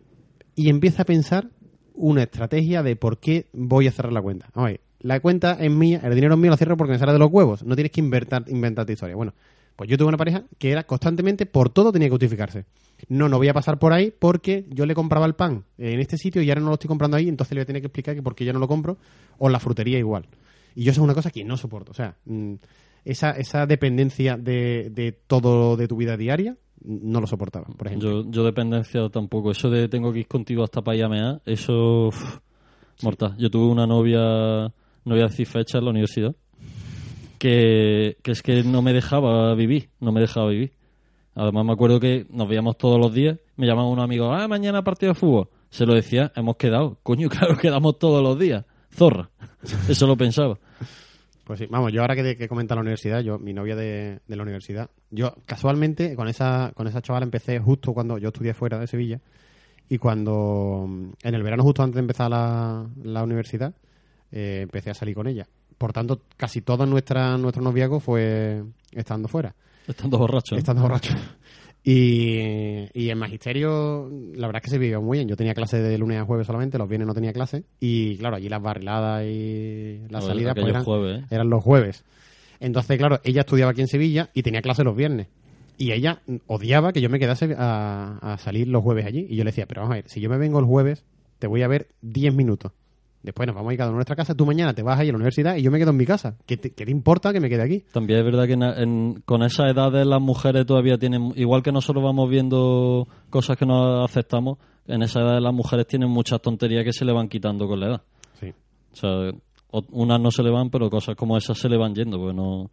Y 0.54 0.68
empieza 0.68 1.02
a 1.02 1.04
pensar 1.04 1.50
una 1.94 2.22
estrategia 2.22 2.84
de 2.84 2.94
por 2.94 3.18
qué 3.18 3.48
voy 3.52 3.88
a 3.88 3.92
cerrar 3.92 4.12
la 4.12 4.22
cuenta. 4.22 4.48
Vamos 4.54 4.68
a 4.68 4.70
ver, 4.70 4.80
la 5.00 5.18
cuenta 5.18 5.54
es 5.58 5.68
mía, 5.68 6.00
el 6.04 6.14
dinero 6.14 6.34
es 6.34 6.40
mío, 6.40 6.50
lo 6.50 6.56
cierro 6.56 6.76
porque 6.76 6.92
me 6.92 6.98
sale 7.00 7.12
de 7.12 7.18
los 7.18 7.32
huevos. 7.32 7.64
No 7.64 7.74
tienes 7.74 7.90
que 7.90 8.00
inventar, 8.00 8.44
inventarte 8.46 8.92
historia. 8.92 9.16
Bueno, 9.16 9.34
pues 9.74 9.90
yo 9.90 9.98
tuve 9.98 10.06
una 10.06 10.16
pareja 10.16 10.44
que 10.58 10.70
era 10.70 10.84
constantemente 10.84 11.44
por 11.44 11.70
todo 11.70 11.90
tenía 11.90 12.06
que 12.06 12.12
justificarse. 12.12 12.66
No, 13.08 13.28
no 13.28 13.38
voy 13.38 13.48
a 13.48 13.52
pasar 13.52 13.80
por 13.80 13.92
ahí 13.92 14.14
porque 14.16 14.64
yo 14.70 14.86
le 14.86 14.94
compraba 14.94 15.26
el 15.26 15.34
pan 15.34 15.64
en 15.76 15.98
este 15.98 16.18
sitio 16.18 16.40
y 16.40 16.48
ahora 16.50 16.60
no 16.60 16.68
lo 16.68 16.74
estoy 16.74 16.86
comprando 16.86 17.16
ahí, 17.16 17.28
entonces 17.28 17.52
le 17.52 17.58
voy 17.58 17.62
a 17.64 17.66
tener 17.66 17.82
que 17.82 17.86
explicar 17.88 18.14
que 18.14 18.22
por 18.22 18.36
qué 18.36 18.44
yo 18.44 18.52
no 18.52 18.60
lo 18.60 18.68
compro 18.68 18.96
o 19.38 19.48
la 19.48 19.58
frutería 19.58 19.98
igual. 19.98 20.28
Y 20.76 20.84
yo 20.84 20.92
eso 20.92 21.00
es 21.00 21.04
una 21.04 21.14
cosa 21.14 21.30
que 21.30 21.42
no 21.42 21.56
soporto. 21.56 21.90
O 21.90 21.94
sea, 21.94 22.16
mm, 22.26 22.54
esa, 23.04 23.30
esa 23.30 23.66
dependencia 23.66 24.36
de, 24.36 24.90
de 24.90 25.12
todo 25.12 25.76
de 25.76 25.88
tu 25.88 25.96
vida 25.96 26.16
diaria, 26.18 26.52
mm, 26.84 27.10
no 27.10 27.20
lo 27.20 27.26
soportaba, 27.26 27.66
por 27.66 27.86
ejemplo. 27.86 28.22
Yo, 28.22 28.30
yo 28.30 28.44
dependencia 28.44 29.08
tampoco. 29.08 29.50
Eso 29.50 29.70
de 29.70 29.88
tengo 29.88 30.12
que 30.12 30.20
ir 30.20 30.28
contigo 30.28 30.62
hasta 30.62 30.82
para 30.82 30.94
allá 30.94 31.06
a 31.06 31.08
mear, 31.08 31.42
eso. 31.46 32.10
mortal. 33.02 33.34
Yo 33.38 33.50
tuve 33.50 33.72
una 33.72 33.86
novia, 33.86 34.20
no 34.20 35.14
voy 35.14 35.20
a 35.20 35.28
decir 35.28 35.46
fecha 35.46 35.78
en 35.78 35.84
la 35.84 35.90
universidad, 35.90 36.36
que, 37.38 38.18
que 38.22 38.30
es 38.32 38.42
que 38.42 38.62
no 38.62 38.82
me 38.82 38.92
dejaba 38.92 39.54
vivir, 39.54 39.88
no 39.98 40.12
me 40.12 40.20
dejaba 40.20 40.48
vivir. 40.50 40.72
Además 41.34 41.64
me 41.64 41.72
acuerdo 41.72 42.00
que 42.00 42.26
nos 42.30 42.48
veíamos 42.48 42.76
todos 42.76 42.98
los 42.98 43.12
días, 43.14 43.38
me 43.56 43.66
llamaban 43.66 43.92
unos 43.92 44.04
amigos, 44.04 44.30
ah, 44.32 44.46
mañana 44.46 44.84
partido 44.84 45.12
de 45.12 45.18
fútbol. 45.18 45.48
Se 45.70 45.84
lo 45.84 45.94
decía, 45.94 46.32
hemos 46.34 46.56
quedado. 46.56 46.98
Coño, 47.02 47.28
claro, 47.30 47.56
quedamos 47.56 47.98
todos 47.98 48.22
los 48.22 48.38
días. 48.38 48.64
Zorra. 48.90 49.30
Eso 49.88 50.06
lo 50.06 50.16
pensaba. 50.16 50.58
Pues 51.44 51.60
sí, 51.60 51.66
vamos, 51.70 51.92
yo 51.92 52.00
ahora 52.00 52.16
que, 52.16 52.36
que 52.36 52.48
comenta 52.48 52.74
la 52.74 52.80
universidad, 52.80 53.20
yo, 53.20 53.38
mi 53.38 53.52
novia 53.52 53.76
de, 53.76 54.18
de 54.26 54.36
la 54.36 54.42
universidad, 54.42 54.90
yo 55.10 55.32
casualmente 55.46 56.16
con 56.16 56.26
esa, 56.26 56.72
con 56.74 56.88
esa 56.88 57.00
chavala 57.02 57.24
empecé 57.24 57.60
justo 57.60 57.94
cuando 57.94 58.18
yo 58.18 58.28
estudié 58.28 58.52
fuera 58.52 58.80
de 58.80 58.88
Sevilla 58.88 59.20
y 59.88 59.98
cuando 59.98 60.88
en 61.22 61.34
el 61.34 61.42
verano 61.44 61.62
justo 61.62 61.84
antes 61.84 61.94
de 61.94 62.00
empezar 62.00 62.30
la, 62.30 62.84
la 63.02 63.22
universidad 63.22 63.72
eh, 64.32 64.60
empecé 64.62 64.90
a 64.90 64.94
salir 64.94 65.14
con 65.14 65.28
ella. 65.28 65.46
Por 65.78 65.92
tanto, 65.92 66.22
casi 66.36 66.62
todo 66.62 66.84
nuestra, 66.86 67.36
nuestro 67.38 67.62
noviazgo 67.62 68.00
fue 68.00 68.64
estando 68.90 69.28
fuera. 69.28 69.54
Estando 69.86 70.18
borracho. 70.18 70.56
Estando 70.56 70.82
borracho. 70.82 71.14
Y, 71.88 72.88
y 72.94 73.10
en 73.10 73.18
magisterio, 73.18 74.10
la 74.34 74.48
verdad 74.48 74.60
es 74.60 74.64
que 74.64 74.70
se 74.70 74.78
vivió 74.78 75.00
muy 75.00 75.18
bien. 75.18 75.28
Yo 75.28 75.36
tenía 75.36 75.54
clase 75.54 75.80
de 75.80 75.96
lunes 75.96 76.18
a 76.18 76.24
jueves 76.24 76.44
solamente, 76.44 76.78
los 76.78 76.88
viernes 76.88 77.06
no 77.06 77.14
tenía 77.14 77.32
clase. 77.32 77.62
Y 77.78 78.16
claro, 78.16 78.34
allí 78.34 78.48
las 78.48 78.60
barriladas 78.60 79.24
y 79.24 80.00
las 80.10 80.24
Joder, 80.24 80.34
salidas 80.34 80.54
pues, 80.54 80.64
aquellos 80.64 80.70
eran, 80.70 80.84
jueves, 80.84 81.22
¿eh? 81.22 81.26
eran 81.30 81.48
los 81.48 81.62
jueves. 81.62 82.04
Entonces, 82.58 82.98
claro, 82.98 83.20
ella 83.22 83.42
estudiaba 83.42 83.70
aquí 83.70 83.82
en 83.82 83.86
Sevilla 83.86 84.30
y 84.34 84.42
tenía 84.42 84.62
clase 84.62 84.82
los 84.82 84.96
viernes. 84.96 85.28
Y 85.78 85.92
ella 85.92 86.22
odiaba 86.48 86.92
que 86.92 87.00
yo 87.00 87.08
me 87.08 87.20
quedase 87.20 87.54
a, 87.56 88.18
a 88.20 88.38
salir 88.38 88.66
los 88.66 88.82
jueves 88.82 89.06
allí. 89.06 89.24
Y 89.30 89.36
yo 89.36 89.44
le 89.44 89.50
decía, 89.50 89.66
pero 89.66 89.82
vamos 89.82 89.92
a 89.92 89.98
ver, 89.98 90.08
si 90.08 90.20
yo 90.20 90.28
me 90.28 90.38
vengo 90.38 90.58
el 90.58 90.64
jueves, 90.64 91.04
te 91.38 91.46
voy 91.46 91.62
a 91.62 91.68
ver 91.68 91.86
10 92.02 92.34
minutos. 92.34 92.72
Después 93.26 93.46
nos 93.48 93.56
vamos 93.56 93.70
a 93.70 93.72
ir 93.74 93.78
cada 93.78 93.90
uno 93.90 93.96
a 93.96 93.98
nuestra 93.98 94.14
casa. 94.14 94.34
Tú 94.36 94.46
mañana 94.46 94.72
te 94.72 94.82
vas 94.84 94.98
a 95.00 95.04
ir 95.04 95.10
a 95.10 95.12
la 95.12 95.16
universidad 95.16 95.56
y 95.56 95.62
yo 95.62 95.70
me 95.72 95.78
quedo 95.78 95.90
en 95.90 95.96
mi 95.96 96.06
casa. 96.06 96.36
¿Qué 96.46 96.56
te, 96.56 96.70
qué 96.70 96.84
te 96.84 96.92
importa 96.92 97.32
que 97.32 97.40
me 97.40 97.48
quede 97.48 97.62
aquí? 97.62 97.84
También 97.92 98.20
es 98.20 98.24
verdad 98.24 98.46
que 98.46 98.52
en- 98.52 98.62
en- 98.62 99.22
con 99.24 99.42
esa 99.42 99.68
edades 99.68 100.06
las 100.06 100.20
mujeres 100.22 100.64
todavía 100.64 100.96
tienen, 100.96 101.32
igual 101.34 101.62
que 101.64 101.72
nosotros 101.72 102.04
vamos 102.04 102.30
viendo 102.30 103.08
cosas 103.28 103.56
que 103.56 103.66
no 103.66 104.04
aceptamos, 104.04 104.58
en 104.86 105.02
esa 105.02 105.20
edad 105.22 105.40
las 105.40 105.52
mujeres 105.52 105.88
tienen 105.88 106.08
muchas 106.08 106.40
tonterías 106.40 106.84
que 106.84 106.92
se 106.92 107.04
le 107.04 107.12
van 107.12 107.28
quitando 107.28 107.66
con 107.66 107.80
la 107.80 107.86
edad. 107.88 108.02
Sí. 108.40 108.54
O 108.92 108.96
sea, 108.96 109.30
unas 109.90 110.20
no 110.20 110.30
se 110.30 110.42
le 110.44 110.50
van, 110.50 110.70
pero 110.70 110.88
cosas 110.88 111.16
como 111.16 111.36
esas 111.36 111.58
se 111.58 111.68
le 111.68 111.76
van 111.76 111.94
yendo, 111.94 112.18
pues 112.20 112.34
no... 112.34 112.70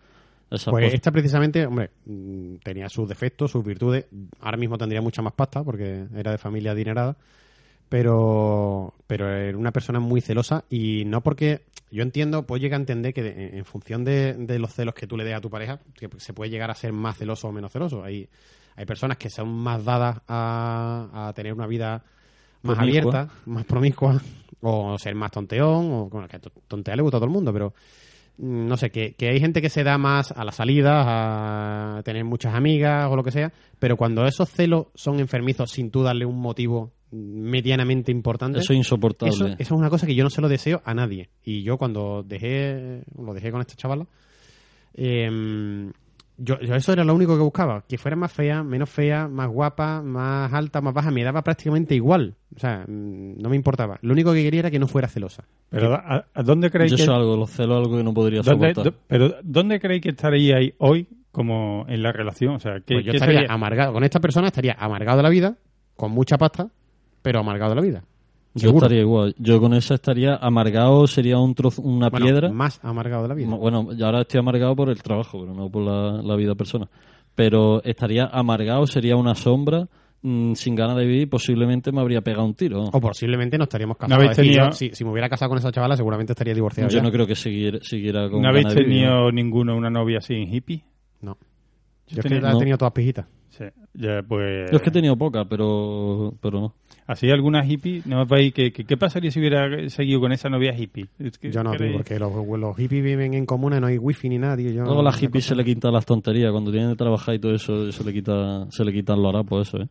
Esas 0.52 0.70
Pues 0.72 0.84
cosas- 0.84 0.94
esta 0.94 1.12
precisamente, 1.12 1.66
hombre, 1.66 1.90
mm, 2.06 2.58
tenía 2.64 2.88
sus 2.88 3.10
defectos, 3.10 3.50
sus 3.50 3.66
virtudes. 3.66 4.06
Ahora 4.40 4.58
mismo 4.58 4.78
tendría 4.78 5.02
mucha 5.02 5.24
más 5.24 5.34
pasta 5.34 5.64
porque 5.64 6.06
era 6.16 6.30
de 6.32 6.38
familia 6.38 6.74
adinerada. 6.74 7.18
Pero, 7.94 8.92
pero 9.06 9.30
era 9.32 9.56
una 9.56 9.72
persona 9.72 10.00
muy 10.00 10.20
celosa 10.20 10.66
y 10.68 11.06
no 11.06 11.22
porque 11.22 11.62
yo 11.92 12.02
entiendo, 12.02 12.42
pues 12.48 12.60
llega 12.60 12.76
a 12.76 12.80
entender 12.80 13.14
que 13.14 13.22
de- 13.22 13.56
en 13.60 13.66
función 13.66 14.04
de, 14.04 14.34
de 14.34 14.58
los 14.58 14.74
celos 14.74 14.96
que 14.96 15.06
tú 15.06 15.16
le 15.16 15.24
des 15.24 15.36
a 15.36 15.42
tu 15.42 15.52
pareja, 15.52 15.80
que 15.96 16.10
se 16.18 16.34
puede 16.34 16.50
llegar 16.50 16.72
a 16.72 16.74
ser 16.74 16.92
más 16.92 17.18
celoso 17.20 17.50
o 17.50 17.52
menos 17.52 17.72
celoso. 17.72 18.04
Hay, 18.04 18.28
hay 18.76 18.86
personas 18.88 19.18
que 19.18 19.30
son 19.30 19.48
más 19.48 19.86
dadas 19.86 20.22
a, 20.28 21.28
a 21.28 21.34
tener 21.34 21.54
una 21.54 21.68
vida 21.68 22.04
más 22.64 22.78
Promiscua. 22.78 22.82
abierta, 22.82 23.34
más 23.46 23.66
promiscua, 23.66 24.20
o 24.62 24.98
ser 24.98 25.14
más 25.14 25.30
tonteón, 25.30 25.92
o 25.92 26.10
bueno, 26.10 26.28
que 26.28 26.40
to- 26.40 26.52
tontear 26.68 26.98
le 26.98 27.04
gusta 27.04 27.18
a 27.18 27.20
todo 27.20 27.28
el 27.28 27.34
mundo, 27.34 27.54
pero 27.54 27.76
mm, 28.40 28.68
no 28.68 28.76
sé, 28.76 28.90
que, 28.90 29.14
que 29.14 29.30
hay 29.30 29.40
gente 29.40 29.62
que 29.62 29.70
se 29.70 29.84
da 29.84 30.00
más 30.00 30.32
a 30.32 30.44
las 30.44 30.56
salidas, 30.56 31.06
a 31.08 32.02
tener 32.04 32.24
muchas 32.26 32.56
amigas 32.56 33.08
o 33.12 33.16
lo 33.16 33.24
que 33.24 33.30
sea, 33.30 33.54
pero 33.78 33.98
cuando 33.98 34.26
esos 34.26 34.50
celos 34.50 34.88
son 34.96 35.20
enfermizos 35.20 35.70
sin 35.70 35.92
tú 35.92 36.02
darle 36.02 36.26
un 36.26 36.40
motivo 36.42 36.92
medianamente 37.14 38.12
importante, 38.12 38.60
Eso 38.60 38.74
es 38.74 38.78
insoportable. 38.78 39.34
eso, 39.34 39.46
eso 39.48 39.56
es 39.60 39.72
una 39.72 39.90
cosa 39.90 40.06
que 40.08 40.16
yo 40.16 40.24
no 40.24 40.30
se 40.30 40.42
lo 40.42 40.50
deseo 40.50 40.82
a 40.86 40.94
nadie. 40.94 41.30
Y 41.44 41.64
yo 41.64 41.78
cuando 41.78 42.24
dejé, 42.28 43.04
lo 43.18 43.34
dejé 43.34 43.52
con 43.52 43.62
esta 43.62 43.76
chavala, 43.76 44.06
em, 44.94 45.92
yo, 46.38 46.60
yo 46.60 46.76
eso 46.76 46.92
era 46.92 47.04
lo 47.04 47.14
único 47.14 47.36
que 47.38 47.44
buscaba, 47.44 47.84
que 47.88 47.98
fuera 47.98 48.16
más 48.18 48.32
fea, 48.32 48.64
menos 48.64 48.90
fea, 48.90 49.28
más 49.28 49.48
guapa, 49.50 50.02
más 50.02 50.52
alta, 50.52 50.82
más 50.82 50.94
baja, 50.94 51.12
me 51.12 51.24
daba 51.24 51.44
prácticamente 51.44 51.94
igual. 51.96 52.36
O 52.56 52.60
sea, 52.60 52.84
mm, 52.88 53.36
no 53.42 53.50
me 53.50 53.56
importaba. 53.56 54.00
Lo 54.02 54.14
único 54.14 54.34
que 54.34 54.42
quería 54.44 54.62
era 54.62 54.72
que 54.72 54.80
no 54.80 54.88
fuera 54.88 55.08
celosa. 55.08 55.44
Pero 55.70 55.94
¿a, 55.94 56.26
a 56.34 56.44
dónde 56.44 56.72
creéis 56.72 56.92
Yo 56.92 56.98
que 56.98 57.04
eso 57.04 57.14
algo, 57.14 57.38
los 57.38 57.52
celos 57.52 57.78
algo 57.78 57.98
que 57.98 58.04
no 58.04 58.14
podría 58.14 58.42
dónde- 58.42 58.70
soportar. 58.74 58.94
pero 59.08 59.36
dónde 59.44 59.80
creéis 59.80 60.02
que 60.02 60.10
estaríais 60.10 60.74
hoy 60.80 61.08
como 61.32 61.86
en 61.88 62.02
la 62.02 62.12
relación? 62.12 62.56
O 62.56 62.60
sea, 62.60 62.80
¿qué, 62.80 62.96
Pues 62.96 63.06
yo 63.06 63.12
qué 63.12 63.18
estaría 63.18 63.40
sería? 63.42 63.54
amargado, 63.54 63.94
con 63.94 64.04
esta 64.04 64.20
persona 64.20 64.48
estaría 64.48 64.76
amargado 64.80 65.18
de 65.18 65.24
la 65.24 65.30
vida, 65.30 65.56
con 65.96 66.12
mucha 66.12 66.38
pasta, 66.40 66.70
pero 67.24 67.40
amargado 67.40 67.72
de 67.72 67.76
la 67.76 67.82
vida. 67.82 68.04
Yo 68.54 68.68
Seguro. 68.68 68.86
estaría 68.86 69.02
igual. 69.02 69.36
Yo 69.40 69.60
con 69.60 69.74
esa 69.74 69.96
estaría 69.96 70.36
amargado, 70.36 71.08
sería 71.08 71.40
un 71.40 71.56
trozo, 71.56 71.82
una 71.82 72.10
Bueno, 72.12 72.28
piedra. 72.28 72.52
más 72.52 72.80
amargado 72.84 73.24
de 73.24 73.30
la 73.30 73.34
vida. 73.34 73.48
Bueno, 73.56 73.88
ahora 74.04 74.22
estoy 74.22 74.40
amargado 74.42 74.76
por 74.76 74.90
el 74.90 75.02
trabajo, 75.02 75.40
pero 75.40 75.56
no 75.56 75.72
por 75.72 75.82
la, 75.84 76.22
la 76.22 76.36
vida 76.36 76.54
personal. 76.54 76.88
Pero 77.34 77.84
estaría 77.84 78.26
amargado, 78.26 78.86
sería 78.86 79.16
una 79.16 79.34
sombra, 79.34 79.88
mm, 80.22 80.54
sin 80.54 80.76
ganas 80.76 80.98
de 80.98 81.06
vivir, 81.08 81.30
posiblemente 81.32 81.92
me 81.92 82.00
habría 82.02 82.22
pegado 82.22 82.46
un 82.46 82.54
tiro. 82.54 82.84
O 82.84 83.02
posiblemente 83.02 83.58
no 83.58 83.64
estaríamos 83.64 83.96
¿No 83.96 84.02
casados. 84.02 84.18
habéis 84.24 84.32
Es 84.32 84.38
decir, 84.38 84.52
tenido- 84.54 84.70
yo, 84.70 84.72
si, 84.78 84.90
si 84.94 85.04
me 85.04 85.10
hubiera 85.12 85.30
casado 85.30 85.50
con 85.50 85.58
esa 85.58 85.72
chavala, 85.72 85.98
seguramente 85.98 86.34
estaría 86.34 86.54
divorciado. 86.54 86.92
Yo 86.92 86.98
ya. 86.98 87.02
no 87.04 87.12
creo 87.12 87.26
que 87.26 87.34
seguir, 87.36 87.80
siguiera 87.82 88.30
con 88.30 88.44
¿No 88.44 88.50
habéis 88.50 88.66
ganas 88.66 88.84
tenido 88.84 89.32
ninguno 89.32 89.76
una 89.76 89.90
novia 89.90 90.20
así 90.20 90.36
en 90.36 90.54
hippie? 90.54 90.84
No. 91.22 91.38
Yo 92.08 92.18
Yo 92.18 92.20
es 92.20 92.26
que 92.28 92.40
la 92.40 92.50
he 92.50 92.54
no. 92.54 92.60
tenido 92.60 92.78
todas 92.78 92.94
pijitas. 92.94 93.26
Sí, 93.50 93.66
ya, 93.94 94.22
pues... 94.28 94.70
Yo 94.72 94.78
es 94.78 94.82
que 94.84 94.90
he 94.90 94.92
tenido 94.94 95.16
poca, 95.16 95.46
pero, 95.46 96.34
pero 96.42 96.60
no. 96.60 96.74
Así 97.06 97.30
alguna 97.30 97.66
hippie, 97.66 98.02
no 98.06 98.26
veis 98.26 98.54
que, 98.54 98.72
que- 98.72 98.86
¿qué 98.86 98.96
pasaría 98.98 99.30
si 99.30 99.40
hubiera 99.40 99.90
seguido 99.90 100.20
con 100.22 100.32
esa 100.32 100.50
novia 100.50 100.74
hippie? 100.78 101.08
Es 101.20 101.38
que- 101.38 101.52
Yo 101.52 101.64
no, 101.64 101.72
¿qué 101.72 101.78
tío, 101.80 101.94
porque 101.94 102.18
los, 102.20 102.32
los 102.60 102.78
hippies 102.78 103.04
viven 103.04 103.34
en 103.34 103.46
comunas, 103.46 103.82
no 103.82 103.88
hay 103.88 103.98
wifi 103.98 104.30
ni 104.30 104.40
tío. 104.40 104.72
Yo, 104.72 104.84
Luego 104.86 105.00
a 105.02 105.04
las 105.04 105.18
hippies 105.18 105.46
se 105.46 105.56
le 105.56 105.66
quitan 105.66 105.92
las 105.94 106.06
tonterías. 106.06 106.52
Cuando 106.52 106.72
tienen 106.72 106.92
que 106.92 106.96
trabajar 106.96 107.36
y 107.36 107.40
todo 107.40 107.54
eso, 107.54 107.92
se 107.92 108.04
le 108.04 108.14
quita, 108.14 108.66
se 108.70 108.86
le 108.86 108.94
quitan 108.94 109.22
los 109.22 109.34
harapos, 109.34 109.68
eso, 109.68 109.78
¿eh? 109.84 109.88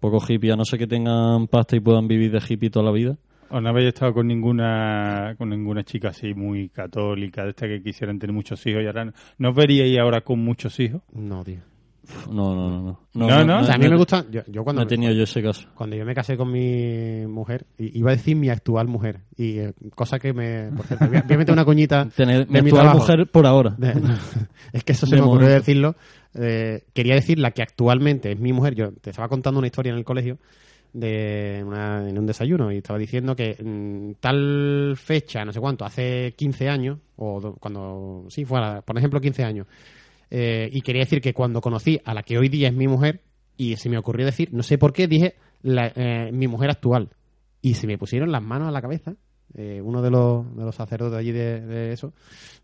Pocos 0.00 0.26
hippies, 0.26 0.52
a 0.52 0.56
no 0.56 0.64
ser 0.66 0.78
que 0.78 0.86
tengan 0.86 1.46
pasta 1.46 1.76
y 1.76 1.80
puedan 1.80 2.06
vivir 2.06 2.30
de 2.30 2.40
hippie 2.46 2.68
toda 2.68 2.84
la 2.84 2.92
vida. 2.92 3.16
¿O 3.50 3.60
no 3.60 3.68
habéis 3.70 3.88
estado 3.88 4.12
con 4.12 4.26
ninguna 4.26 5.34
con 5.38 5.48
ninguna 5.50 5.84
chica 5.84 6.08
así 6.08 6.34
muy 6.34 6.68
católica, 6.70 7.44
de 7.44 7.50
esta 7.50 7.66
que 7.68 7.82
quisieran 7.82 8.18
tener 8.18 8.34
muchos 8.34 8.66
hijos 8.66 8.82
y 8.82 8.86
ahora 8.86 9.04
no, 9.06 9.12
¿no 9.38 9.50
os 9.50 9.54
veríais 9.54 9.98
ahora 9.98 10.22
con 10.22 10.40
muchos 10.40 10.78
hijos? 10.80 11.02
No, 11.12 11.44
tío. 11.44 11.58
No, 12.30 12.54
no, 12.54 12.70
no. 12.70 13.00
No, 13.14 13.26
No, 13.28 13.44
no. 13.44 13.60
O 13.60 13.64
sea, 13.64 13.74
a 13.74 13.78
mí 13.78 13.88
me 13.88 13.96
gusta... 13.96 14.24
Yo, 14.30 14.42
yo 14.46 14.62
cuando, 14.64 14.82
No 14.82 14.86
he 14.86 14.88
tenido 14.88 15.12
yo 15.12 15.22
ese 15.24 15.42
caso. 15.42 15.68
cuando 15.74 15.96
yo 15.96 16.04
me 16.04 16.14
casé 16.14 16.36
con 16.36 16.50
mi 16.50 17.26
mujer, 17.26 17.66
iba 17.78 18.10
a 18.10 18.16
decir 18.16 18.36
mi 18.36 18.48
actual 18.50 18.88
mujer, 18.88 19.20
y 19.36 19.58
eh, 19.58 19.72
cosa 19.94 20.18
que 20.18 20.32
me... 20.32 20.70
Por 20.76 20.86
cierto, 20.86 21.06
voy 21.06 21.16
a, 21.16 21.22
voy 21.22 21.34
a 21.34 21.38
meter 21.38 21.52
una 21.52 21.64
coñita 21.64 22.08
Tener 22.16 22.46
de 22.46 22.52
mi 22.62 22.68
actual 22.70 22.82
trabajo. 22.82 22.98
mujer 22.98 23.26
por 23.30 23.46
ahora. 23.46 23.74
De- 23.78 23.94
es 24.72 24.84
que 24.84 24.92
eso 24.92 25.06
se 25.06 25.14
De 25.16 25.20
me 25.22 25.26
ocurrió 25.26 25.46
momento. 25.46 25.60
decirlo. 25.60 25.96
Eh, 26.34 26.84
quería 26.92 27.14
decir 27.14 27.38
la 27.38 27.52
que 27.52 27.62
actualmente 27.62 28.32
es 28.32 28.38
mi 28.40 28.52
mujer. 28.52 28.74
Yo 28.74 28.92
te 28.92 29.10
estaba 29.10 29.28
contando 29.28 29.58
una 29.58 29.66
historia 29.68 29.92
en 29.92 29.98
el 29.98 30.04
colegio 30.04 30.38
de 30.92 31.62
una- 31.66 32.08
en 32.08 32.18
un 32.18 32.26
desayuno 32.26 32.70
y 32.72 32.78
estaba 32.78 32.98
diciendo 32.98 33.34
que 33.34 33.56
mm, 33.62 34.20
tal 34.20 34.94
fecha, 34.96 35.44
no 35.44 35.52
sé 35.52 35.60
cuánto, 35.60 35.84
hace 35.84 36.34
15 36.36 36.68
años, 36.68 36.98
o 37.16 37.40
do- 37.40 37.54
cuando, 37.54 38.26
sí, 38.28 38.44
fuera, 38.44 38.80
por 38.82 38.96
ejemplo, 38.98 39.20
15 39.20 39.42
años, 39.44 39.66
eh, 40.36 40.68
y 40.72 40.80
quería 40.80 41.02
decir 41.02 41.20
que 41.20 41.32
cuando 41.32 41.60
conocí 41.60 42.00
a 42.04 42.12
la 42.12 42.24
que 42.24 42.38
hoy 42.38 42.48
día 42.48 42.66
es 42.68 42.74
mi 42.74 42.88
mujer, 42.88 43.22
y 43.56 43.76
se 43.76 43.88
me 43.88 43.96
ocurrió 43.98 44.26
decir, 44.26 44.48
no 44.52 44.64
sé 44.64 44.78
por 44.78 44.92
qué, 44.92 45.06
dije 45.06 45.36
la- 45.62 45.92
eh, 45.94 46.30
mi 46.32 46.48
mujer 46.48 46.70
actual. 46.70 47.10
Y 47.62 47.74
se 47.74 47.86
me 47.86 47.96
pusieron 47.98 48.32
las 48.32 48.42
manos 48.42 48.66
a 48.66 48.72
la 48.72 48.82
cabeza, 48.82 49.14
eh, 49.54 49.80
uno 49.80 50.02
de 50.02 50.10
los, 50.10 50.56
de 50.56 50.64
los 50.64 50.74
sacerdotes 50.74 51.16
allí 51.16 51.30
de, 51.30 51.92
eso, 51.92 52.12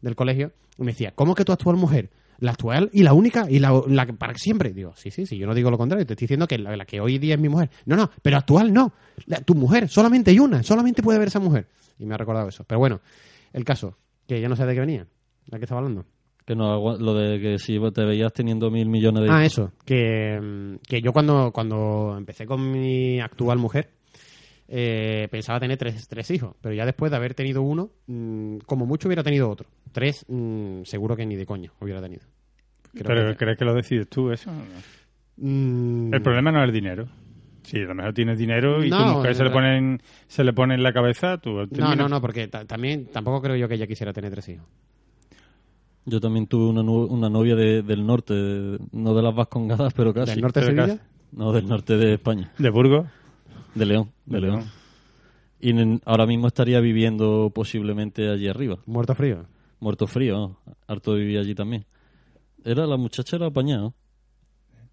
del 0.02 0.16
colegio, 0.16 0.50
y 0.78 0.82
me 0.82 0.90
decía, 0.90 1.12
¿cómo 1.14 1.36
que 1.36 1.44
tu 1.44 1.52
actual 1.52 1.76
mujer? 1.76 2.10
La 2.40 2.50
actual 2.52 2.90
y 2.92 3.02
la 3.04 3.12
única 3.12 3.46
y 3.48 3.60
la, 3.60 3.80
la 3.86 4.04
que 4.06 4.14
para 4.14 4.34
siempre. 4.34 4.72
Digo, 4.72 4.92
sí, 4.96 5.10
sí, 5.12 5.26
sí, 5.26 5.38
yo 5.38 5.46
no 5.46 5.54
digo 5.54 5.70
lo 5.70 5.78
contrario, 5.78 6.04
te 6.06 6.14
estoy 6.14 6.24
diciendo 6.24 6.48
que 6.48 6.58
la, 6.58 6.74
la 6.76 6.84
que 6.86 7.00
hoy 7.00 7.18
día 7.18 7.34
es 7.34 7.40
mi 7.40 7.48
mujer. 7.50 7.70
No, 7.86 7.96
no, 7.96 8.10
pero 8.22 8.36
actual 8.38 8.72
no. 8.72 8.92
La- 9.26 9.42
tu 9.42 9.54
mujer, 9.54 9.88
solamente 9.88 10.30
hay 10.32 10.40
una, 10.40 10.62
solamente 10.64 11.02
puede 11.02 11.16
haber 11.16 11.28
esa 11.28 11.38
mujer. 11.38 11.68
Y 11.98 12.06
me 12.06 12.14
ha 12.14 12.16
recordado 12.16 12.48
eso. 12.48 12.64
Pero 12.64 12.78
bueno, 12.80 13.00
el 13.52 13.64
caso, 13.64 13.96
que 14.26 14.40
ya 14.40 14.48
no 14.48 14.56
sé 14.56 14.64
de 14.66 14.72
qué 14.74 14.80
venía, 14.80 15.06
de 15.46 15.58
qué 15.58 15.64
estaba 15.64 15.80
hablando. 15.80 16.04
Que 16.50 16.56
no, 16.56 16.98
lo 16.98 17.14
de 17.14 17.38
que 17.40 17.58
si 17.60 17.78
te 17.94 18.04
veías 18.04 18.32
teniendo 18.32 18.72
mil 18.72 18.88
millones 18.88 19.22
de 19.22 19.30
Ah, 19.30 19.42
hijos. 19.44 19.52
eso, 19.52 19.72
que, 19.84 20.78
que 20.84 21.00
yo 21.00 21.12
cuando, 21.12 21.52
cuando 21.52 22.16
empecé 22.18 22.44
con 22.44 22.72
mi 22.72 23.20
actual 23.20 23.56
mujer, 23.58 23.90
eh, 24.66 25.28
pensaba 25.30 25.60
tener 25.60 25.78
tres, 25.78 26.08
tres 26.08 26.28
hijos, 26.32 26.56
pero 26.60 26.74
ya 26.74 26.84
después 26.84 27.12
de 27.12 27.16
haber 27.18 27.34
tenido 27.34 27.62
uno, 27.62 27.90
mm, 28.08 28.56
como 28.66 28.84
mucho 28.84 29.06
hubiera 29.06 29.22
tenido 29.22 29.48
otro. 29.48 29.68
Tres, 29.92 30.24
mm, 30.26 30.82
seguro 30.82 31.14
que 31.14 31.24
ni 31.24 31.36
de 31.36 31.46
coña 31.46 31.70
hubiera 31.80 32.02
tenido. 32.02 32.22
Creo 32.94 33.04
¿Pero 33.06 33.30
que- 33.30 33.36
crees 33.36 33.56
que 33.56 33.64
lo 33.64 33.74
decides 33.74 34.08
tú 34.08 34.32
eso? 34.32 34.50
Mm, 35.36 36.12
El 36.12 36.20
problema 36.22 36.50
no 36.50 36.58
es 36.62 36.64
el 36.66 36.72
dinero. 36.72 37.06
Si 37.62 37.76
a 37.78 37.84
lo 37.84 37.94
mejor 37.94 38.12
tienes 38.12 38.38
dinero 38.38 38.82
y 38.82 38.90
tu 38.90 38.96
No, 38.96 39.12
mujer 39.18 39.36
se 39.36 39.44
le, 39.44 39.50
eh, 39.50 39.52
pone 39.52 39.76
en, 39.78 40.02
se 40.26 40.42
le 40.42 40.52
pone 40.52 40.74
en 40.74 40.82
la 40.82 40.92
cabeza, 40.92 41.38
tú 41.38 41.50
No, 41.78 41.94
no, 41.94 42.08
no, 42.08 42.20
porque 42.20 42.48
ta- 42.48 42.64
también 42.64 43.06
tampoco 43.12 43.40
creo 43.40 43.54
yo 43.54 43.68
que 43.68 43.74
ella 43.76 43.86
quisiera 43.86 44.12
tener 44.12 44.32
tres 44.32 44.48
hijos. 44.48 44.66
Yo 46.06 46.20
también 46.20 46.46
tuve 46.46 46.66
una, 46.70 46.80
una 46.82 47.28
novia 47.28 47.54
de- 47.56 47.82
del 47.82 48.04
norte, 48.06 48.34
de- 48.34 48.78
no 48.92 49.14
de 49.14 49.22
las 49.22 49.34
Vascongadas, 49.34 49.92
pero 49.94 50.12
casi. 50.14 50.32
¿Del 50.32 50.40
norte 50.42 50.60
de? 50.60 50.98
No, 51.32 51.52
del 51.52 51.68
norte 51.68 51.96
de 51.96 52.14
España, 52.14 52.50
¿De 52.58 52.70
Burgos? 52.70 53.06
de 53.74 53.86
León, 53.86 54.10
de, 54.26 54.34
De 54.36 54.40
León. 54.40 54.56
León. 54.60 54.70
Y 55.60 55.70
en- 55.70 56.00
ahora 56.06 56.26
mismo 56.26 56.46
estaría 56.48 56.80
viviendo 56.80 57.52
posiblemente 57.54 58.28
allí 58.28 58.48
arriba, 58.48 58.78
Muerto 58.86 59.14
frío. 59.14 59.44
muerto 59.78 60.06
frío, 60.06 60.34
¿no? 60.66 60.74
harto 60.88 61.14
de 61.14 61.20
vivir 61.20 61.38
allí 61.38 61.54
también. 61.54 61.84
Era 62.64 62.86
la 62.86 62.96
muchacha 62.96 63.36
era 63.36 63.46
apañada. 63.46 63.92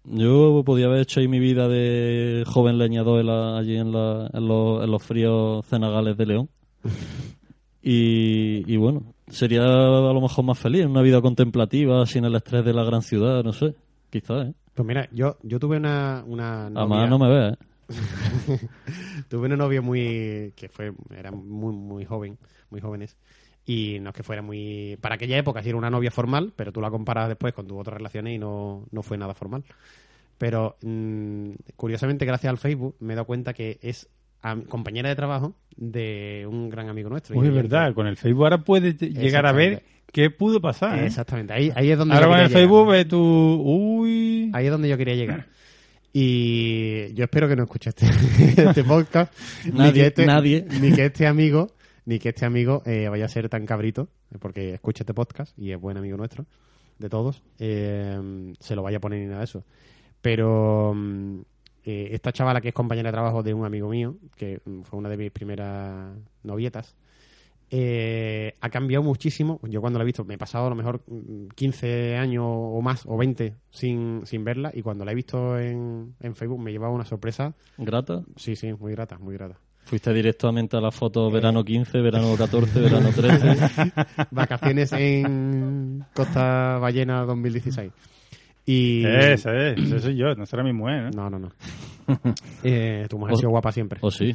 Yo 0.04 0.62
podía 0.64 0.86
haber 0.86 1.00
hecho 1.00 1.20
ahí 1.20 1.28
mi 1.28 1.38
vida 1.40 1.68
de 1.68 2.44
joven 2.46 2.78
leñador 2.78 3.20
en 3.20 3.26
la- 3.26 3.58
allí 3.58 3.76
en, 3.76 3.92
la- 3.92 4.30
en 4.32 4.46
los, 4.46 4.84
en 4.84 4.90
los 4.90 5.02
fríos 5.02 5.66
cenagales 5.66 6.16
de 6.16 6.26
León. 6.26 6.48
Y, 7.80 8.64
y 8.66 8.76
bueno, 8.76 9.14
sería 9.30 9.62
a 9.62 10.12
lo 10.12 10.20
mejor 10.20 10.44
más 10.44 10.58
feliz, 10.58 10.86
una 10.86 11.02
vida 11.02 11.20
contemplativa, 11.20 12.04
sin 12.06 12.24
el 12.24 12.34
estrés 12.34 12.64
de 12.64 12.72
la 12.72 12.84
gran 12.84 13.02
ciudad, 13.02 13.42
no 13.44 13.52
sé, 13.52 13.74
quizás, 14.10 14.48
¿eh? 14.48 14.54
Pues 14.74 14.86
mira, 14.86 15.08
yo, 15.12 15.36
yo 15.42 15.58
tuve 15.58 15.76
una, 15.76 16.22
una 16.26 16.70
novia, 16.70 16.96
Además 16.96 17.10
no 17.10 17.18
me 17.18 17.28
ves, 17.28 17.52
¿eh? 17.52 17.68
tuve 19.28 19.46
una 19.46 19.56
novia 19.56 19.80
muy 19.80 20.52
que 20.54 20.68
fue 20.68 20.92
era 21.16 21.30
muy 21.30 21.72
muy 21.72 22.04
joven, 22.04 22.38
muy 22.70 22.80
jóvenes 22.80 23.16
y 23.64 23.98
no 24.00 24.10
es 24.10 24.16
que 24.16 24.22
fuera 24.22 24.42
muy 24.42 24.98
para 25.00 25.16
aquella 25.16 25.38
época 25.38 25.62
sí 25.62 25.70
era 25.70 25.78
una 25.78 25.90
novia 25.90 26.10
formal, 26.10 26.52
pero 26.54 26.72
tú 26.72 26.80
la 26.80 26.90
comparas 26.90 27.28
después 27.28 27.54
con 27.54 27.66
tus 27.66 27.78
otras 27.78 27.96
relaciones 27.96 28.34
y 28.34 28.38
no, 28.38 28.86
no 28.90 29.02
fue 29.02 29.18
nada 29.18 29.34
formal. 29.34 29.64
Pero 30.38 30.76
mm, 30.82 31.50
curiosamente 31.76 32.24
gracias 32.24 32.50
al 32.50 32.58
Facebook 32.58 32.96
me 33.00 33.12
he 33.12 33.16
dado 33.16 33.26
cuenta 33.26 33.52
que 33.52 33.78
es 33.82 34.08
am- 34.42 34.62
compañera 34.62 35.08
de 35.08 35.16
trabajo 35.16 35.54
de 35.76 36.46
un 36.50 36.68
gran 36.70 36.88
amigo 36.88 37.08
nuestro. 37.08 37.36
Uy, 37.38 37.46
Y 37.46 37.48
es 37.48 37.54
verdad, 37.54 37.94
con 37.94 38.06
el 38.06 38.16
Facebook 38.16 38.44
ahora 38.44 38.58
puedes 38.64 38.98
llegar 38.98 39.46
a 39.46 39.52
ver 39.52 39.82
qué 40.12 40.30
pudo 40.30 40.60
pasar. 40.60 40.98
¿eh? 40.98 41.06
Exactamente, 41.06 41.52
ahí, 41.52 41.70
ahí 41.74 41.90
es 41.90 41.98
donde 41.98 42.14
Ahora 42.14 42.26
yo 42.26 42.30
con 42.32 42.40
el 42.40 42.46
quería 42.46 42.58
llegar. 42.58 42.68
Facebook 42.68 42.90
ves 42.90 43.08
tú, 43.08 43.62
uy, 43.64 44.50
Ahí 44.54 44.64
es 44.66 44.70
donde 44.72 44.88
yo 44.88 44.96
quería 44.96 45.14
llegar. 45.14 45.46
Y 46.12 47.12
yo 47.14 47.24
espero 47.24 47.48
que 47.48 47.56
no 47.56 47.64
escuche 47.64 47.90
este, 47.90 48.06
este 48.68 48.82
podcast. 48.84 49.32
ni 49.66 49.72
Nadie, 49.72 49.92
que 49.92 50.06
este, 50.06 50.26
nadie. 50.26 50.66
Ni 50.80 50.92
que 50.92 51.04
este 51.06 51.26
amigo, 51.26 51.68
ni 52.06 52.18
que 52.18 52.30
este 52.30 52.46
amigo 52.46 52.82
eh, 52.86 53.08
vaya 53.08 53.26
a 53.26 53.28
ser 53.28 53.48
tan 53.48 53.66
cabrito, 53.66 54.08
porque 54.40 54.74
escucha 54.74 55.02
este 55.02 55.14
podcast 55.14 55.56
y 55.58 55.70
es 55.72 55.80
buen 55.80 55.96
amigo 55.96 56.16
nuestro, 56.16 56.46
de 56.98 57.08
todos, 57.08 57.42
eh, 57.58 58.54
se 58.58 58.74
lo 58.74 58.82
vaya 58.82 58.96
a 58.96 59.00
poner 59.00 59.20
ni 59.20 59.26
nada 59.26 59.38
de 59.40 59.44
eso. 59.44 59.64
Pero 60.20 60.94
mm, 60.96 61.40
eh, 61.90 62.14
esta 62.14 62.32
chavala 62.32 62.60
que 62.60 62.68
es 62.68 62.74
compañera 62.74 63.08
de 63.08 63.14
trabajo 63.14 63.42
de 63.42 63.54
un 63.54 63.64
amigo 63.64 63.88
mío, 63.88 64.16
que 64.36 64.60
mm, 64.62 64.82
fue 64.82 64.98
una 64.98 65.08
de 65.08 65.16
mis 65.16 65.30
primeras 65.30 66.14
novietas, 66.42 66.94
eh, 67.70 68.56
ha 68.60 68.68
cambiado 68.68 69.02
muchísimo. 69.02 69.58
Yo 69.62 69.80
cuando 69.80 69.98
la 69.98 70.02
he 70.02 70.04
visto, 70.04 70.22
me 70.22 70.34
he 70.34 70.38
pasado 70.38 70.66
a 70.66 70.68
lo 70.68 70.76
mejor 70.76 71.00
mm, 71.06 71.48
15 71.54 72.18
años 72.18 72.44
o 72.46 72.82
más, 72.82 73.06
o 73.06 73.16
20 73.16 73.54
sin, 73.70 74.20
sin 74.26 74.44
verla, 74.44 74.70
y 74.74 74.82
cuando 74.82 75.06
la 75.06 75.12
he 75.12 75.14
visto 75.14 75.58
en, 75.58 76.14
en 76.20 76.34
Facebook 76.34 76.60
me 76.60 76.72
llevaba 76.72 76.92
una 76.92 77.06
sorpresa. 77.06 77.54
¿Grata? 77.78 78.22
Sí, 78.36 78.54
sí, 78.54 78.70
muy 78.74 78.92
grata, 78.92 79.16
muy 79.18 79.32
grata. 79.32 79.58
Fuiste 79.78 80.12
directamente 80.12 80.76
a 80.76 80.82
la 80.82 80.90
foto 80.90 81.30
verano 81.30 81.64
15, 81.64 82.02
verano 82.02 82.36
14, 82.36 82.80
verano 82.80 83.08
13. 83.16 83.92
Vacaciones 84.30 84.92
en 84.92 86.04
Costa 86.12 86.76
Ballena 86.78 87.24
2016. 87.24 87.90
Y... 88.70 89.04
esa 89.04 89.54
es, 89.56 89.78
ese 89.78 90.00
soy 90.00 90.16
yo, 90.16 90.34
no 90.34 90.44
será 90.44 90.62
mi 90.62 90.72
mujer, 90.74 91.14
¿no? 91.14 91.30
No, 91.30 91.38
no, 91.38 91.38
no. 91.38 91.52
Eh, 92.62 93.06
tu 93.08 93.18
mujer 93.18 93.32
ha 93.32 93.34
O- 93.34 93.38
sido 93.38 93.50
guapa 93.50 93.72
siempre. 93.72 93.98
¿O 94.02 94.10
sí? 94.10 94.34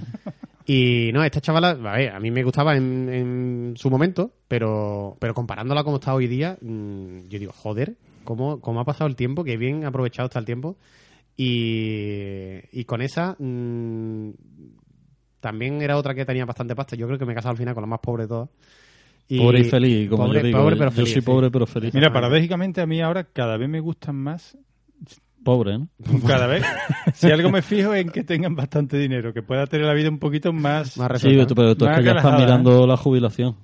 Y 0.66 1.12
no, 1.14 1.24
esta 1.24 1.42
chavala, 1.42 1.72
a 1.72 1.98
ver, 1.98 2.10
a 2.12 2.20
mí 2.20 2.32
me 2.32 2.42
gustaba 2.44 2.76
en, 2.76 3.10
en 3.10 3.74
su 3.78 3.90
momento, 3.90 4.32
pero, 4.48 5.18
pero 5.20 5.34
comparándola 5.34 5.84
como 5.84 5.98
está 5.98 6.14
hoy 6.16 6.28
día, 6.28 6.58
mm, 6.62 7.28
yo 7.30 7.38
digo, 7.40 7.52
joder, 7.52 7.96
¿cómo, 8.24 8.62
cómo 8.62 8.80
ha 8.80 8.86
pasado 8.86 9.08
el 9.10 9.16
tiempo, 9.16 9.44
qué 9.44 9.58
bien 9.58 9.86
aprovechado 9.86 10.28
está 10.28 10.40
el 10.40 10.46
tiempo. 10.46 10.78
Y, 11.36 12.60
y 12.72 12.86
con 12.86 13.02
esa 13.02 13.36
mm, 13.40 14.30
también 15.40 15.82
era 15.82 15.98
otra 15.98 16.14
que 16.16 16.26
tenía 16.26 16.46
bastante 16.46 16.76
pasta. 16.76 16.96
Yo 16.96 17.08
creo 17.08 17.20
que 17.20 17.26
me 17.26 17.34
he 17.34 17.36
casado 17.36 17.52
al 17.52 17.58
final 17.58 17.74
con 17.74 17.84
la 17.84 17.88
más 17.88 18.00
pobre 18.00 18.24
de 18.24 18.30
todas. 18.30 18.50
Y- 19.28 19.38
Pobre 19.40 19.62
y 19.62 19.64
feliz, 19.66 20.10
como 20.10 20.26
pobre- 20.26 20.40
yo 20.42 20.46
digo. 20.48 20.60
pobre 20.60 20.76
pero 20.76 20.90
yo 20.92 20.96
feliz, 20.96 21.14
soy 21.14 21.22
sí. 21.22 21.26
pobre 21.26 21.50
pero 21.52 21.66
feliz. 21.66 21.94
Mira, 21.94 22.12
paradójicamente 22.12 22.82
a 22.82 22.86
mí 22.86 23.02
ahora 23.02 23.24
cada 23.24 23.58
vez 23.58 23.70
me 23.70 23.80
gustan 23.80 24.16
más, 24.16 24.58
Pobre, 25.44 25.78
¿no? 25.78 25.90
cada 26.28 26.48
vez, 26.48 26.64
si 27.16 27.30
algo 27.30 27.50
me 27.50 27.62
fijo 27.62 27.94
en 27.94 28.10
que 28.10 28.24
tengan 28.24 28.56
bastante 28.56 28.98
dinero, 28.98 29.34
que 29.34 29.42
pueda 29.42 29.68
tener 29.68 29.86
la 29.86 29.94
vida 29.94 30.10
un 30.10 30.20
poquito 30.20 30.54
más... 30.54 30.98
Más 30.98 31.22
Sí, 31.22 31.36
tú- 31.46 31.54
pero 31.56 31.76
tú 31.76 31.86
es 31.86 31.98
que 31.98 32.04
ya 32.04 32.12
estás 32.12 32.24
relajada, 32.24 32.38
mirando 32.38 32.88
la 32.88 32.96
jubilación. 32.96 33.56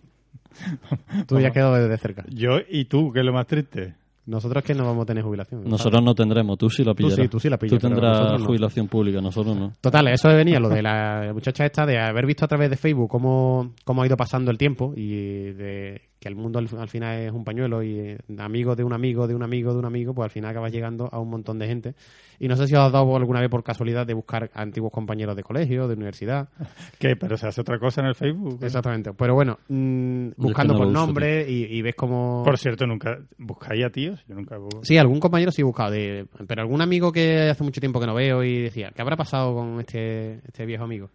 Tú 1.25 1.39
ya 1.39 1.47
has 1.49 1.53
quedado 1.53 1.75
desde 1.75 1.97
cerca. 1.97 2.25
Yo 2.29 2.57
y 2.69 2.83
tú, 2.85 3.13
que 3.13 3.19
es 3.19 3.25
lo 3.25 3.31
más 3.31 3.47
triste. 3.47 3.95
Nosotros 4.29 4.63
que 4.63 4.75
no 4.75 4.85
vamos 4.85 5.03
a 5.03 5.05
tener 5.07 5.23
jubilación. 5.23 5.63
Nosotros 5.65 6.03
no 6.03 6.13
tendremos, 6.13 6.57
tú 6.57 6.69
sí 6.69 6.83
la 6.83 6.93
pillarás. 6.93 7.17
sí, 7.17 7.27
tú 7.27 7.39
sí 7.39 7.49
la 7.49 7.57
pillas, 7.57 7.79
Tú 7.79 7.87
tendrás 7.87 8.39
no. 8.39 8.45
jubilación 8.45 8.87
pública, 8.87 9.19
nosotros 9.21 9.57
no. 9.57 9.73
Total, 9.81 10.07
eso 10.09 10.29
venía 10.29 10.59
lo 10.59 10.69
de 10.69 10.81
la 10.83 11.31
muchacha 11.33 11.65
esta, 11.65 11.85
de 11.85 11.97
haber 11.99 12.25
visto 12.25 12.45
a 12.45 12.47
través 12.47 12.69
de 12.69 12.77
Facebook 12.77 13.09
cómo, 13.09 13.73
cómo 13.83 14.03
ha 14.03 14.05
ido 14.05 14.15
pasando 14.15 14.51
el 14.51 14.57
tiempo 14.57 14.93
y 14.95 15.51
de 15.53 16.08
que 16.19 16.27
el 16.27 16.35
mundo 16.35 16.59
al, 16.59 16.67
al 16.77 16.89
final 16.89 17.19
es 17.19 17.31
un 17.31 17.43
pañuelo 17.43 17.81
y 17.81 17.99
eh, 17.99 18.17
amigos 18.39 18.75
de 18.75 18.83
un 18.83 18.93
amigo, 18.93 19.27
de 19.27 19.35
un 19.35 19.43
amigo, 19.43 19.71
de 19.73 19.79
un 19.79 19.85
amigo, 19.85 20.13
pues 20.13 20.25
al 20.25 20.31
final 20.31 20.51
acabas 20.51 20.71
llegando 20.71 21.09
a 21.11 21.19
un 21.19 21.29
montón 21.29 21.59
de 21.59 21.67
gente. 21.67 21.95
Y 22.39 22.47
no 22.47 22.55
sé 22.55 22.67
si 22.67 22.75
os 22.75 22.81
has 22.81 22.91
dado 22.91 23.15
alguna 23.15 23.39
vez 23.39 23.49
por 23.49 23.63
casualidad 23.63 24.05
de 24.05 24.13
buscar 24.13 24.51
a 24.53 24.61
antiguos 24.61 24.91
compañeros 24.91 25.35
de 25.35 25.43
colegio, 25.43 25.87
de 25.87 25.93
universidad. 25.93 26.49
¿Qué? 26.99 27.15
¿Pero 27.15 27.37
se 27.37 27.47
hace 27.47 27.61
otra 27.61 27.79
cosa 27.79 28.01
en 28.01 28.07
el 28.07 28.15
Facebook? 28.15 28.59
Exactamente. 28.61 29.13
Pero 29.13 29.33
bueno, 29.33 29.59
mm, 29.69 30.29
buscando 30.35 30.73
no 30.73 30.79
por 30.79 30.87
nombre 30.87 31.49
y, 31.49 31.65
y 31.77 31.81
ves 31.81 31.95
como... 31.95 32.43
Por 32.43 32.57
cierto, 32.57 32.85
nunca 32.85 33.19
buscáis 33.37 33.85
a 33.85 33.89
tíos. 33.89 34.23
Yo 34.27 34.35
nunca. 34.35 34.57
Sí, 34.83 34.97
algún 34.97 35.19
compañero 35.19 35.51
sí 35.51 35.61
he 35.61 35.65
buscado, 35.65 35.91
de, 35.91 36.25
pero 36.47 36.61
algún 36.61 36.81
amigo 36.81 37.11
que 37.11 37.49
hace 37.49 37.63
mucho 37.63 37.79
tiempo 37.79 37.99
que 37.99 38.07
no 38.07 38.13
veo 38.13 38.43
y 38.43 38.63
decía, 38.63 38.91
¿qué 38.93 39.01
habrá 39.01 39.15
pasado 39.15 39.53
con 39.55 39.79
este, 39.79 40.41
este 40.45 40.65
viejo 40.65 40.83
amigo? 40.83 41.09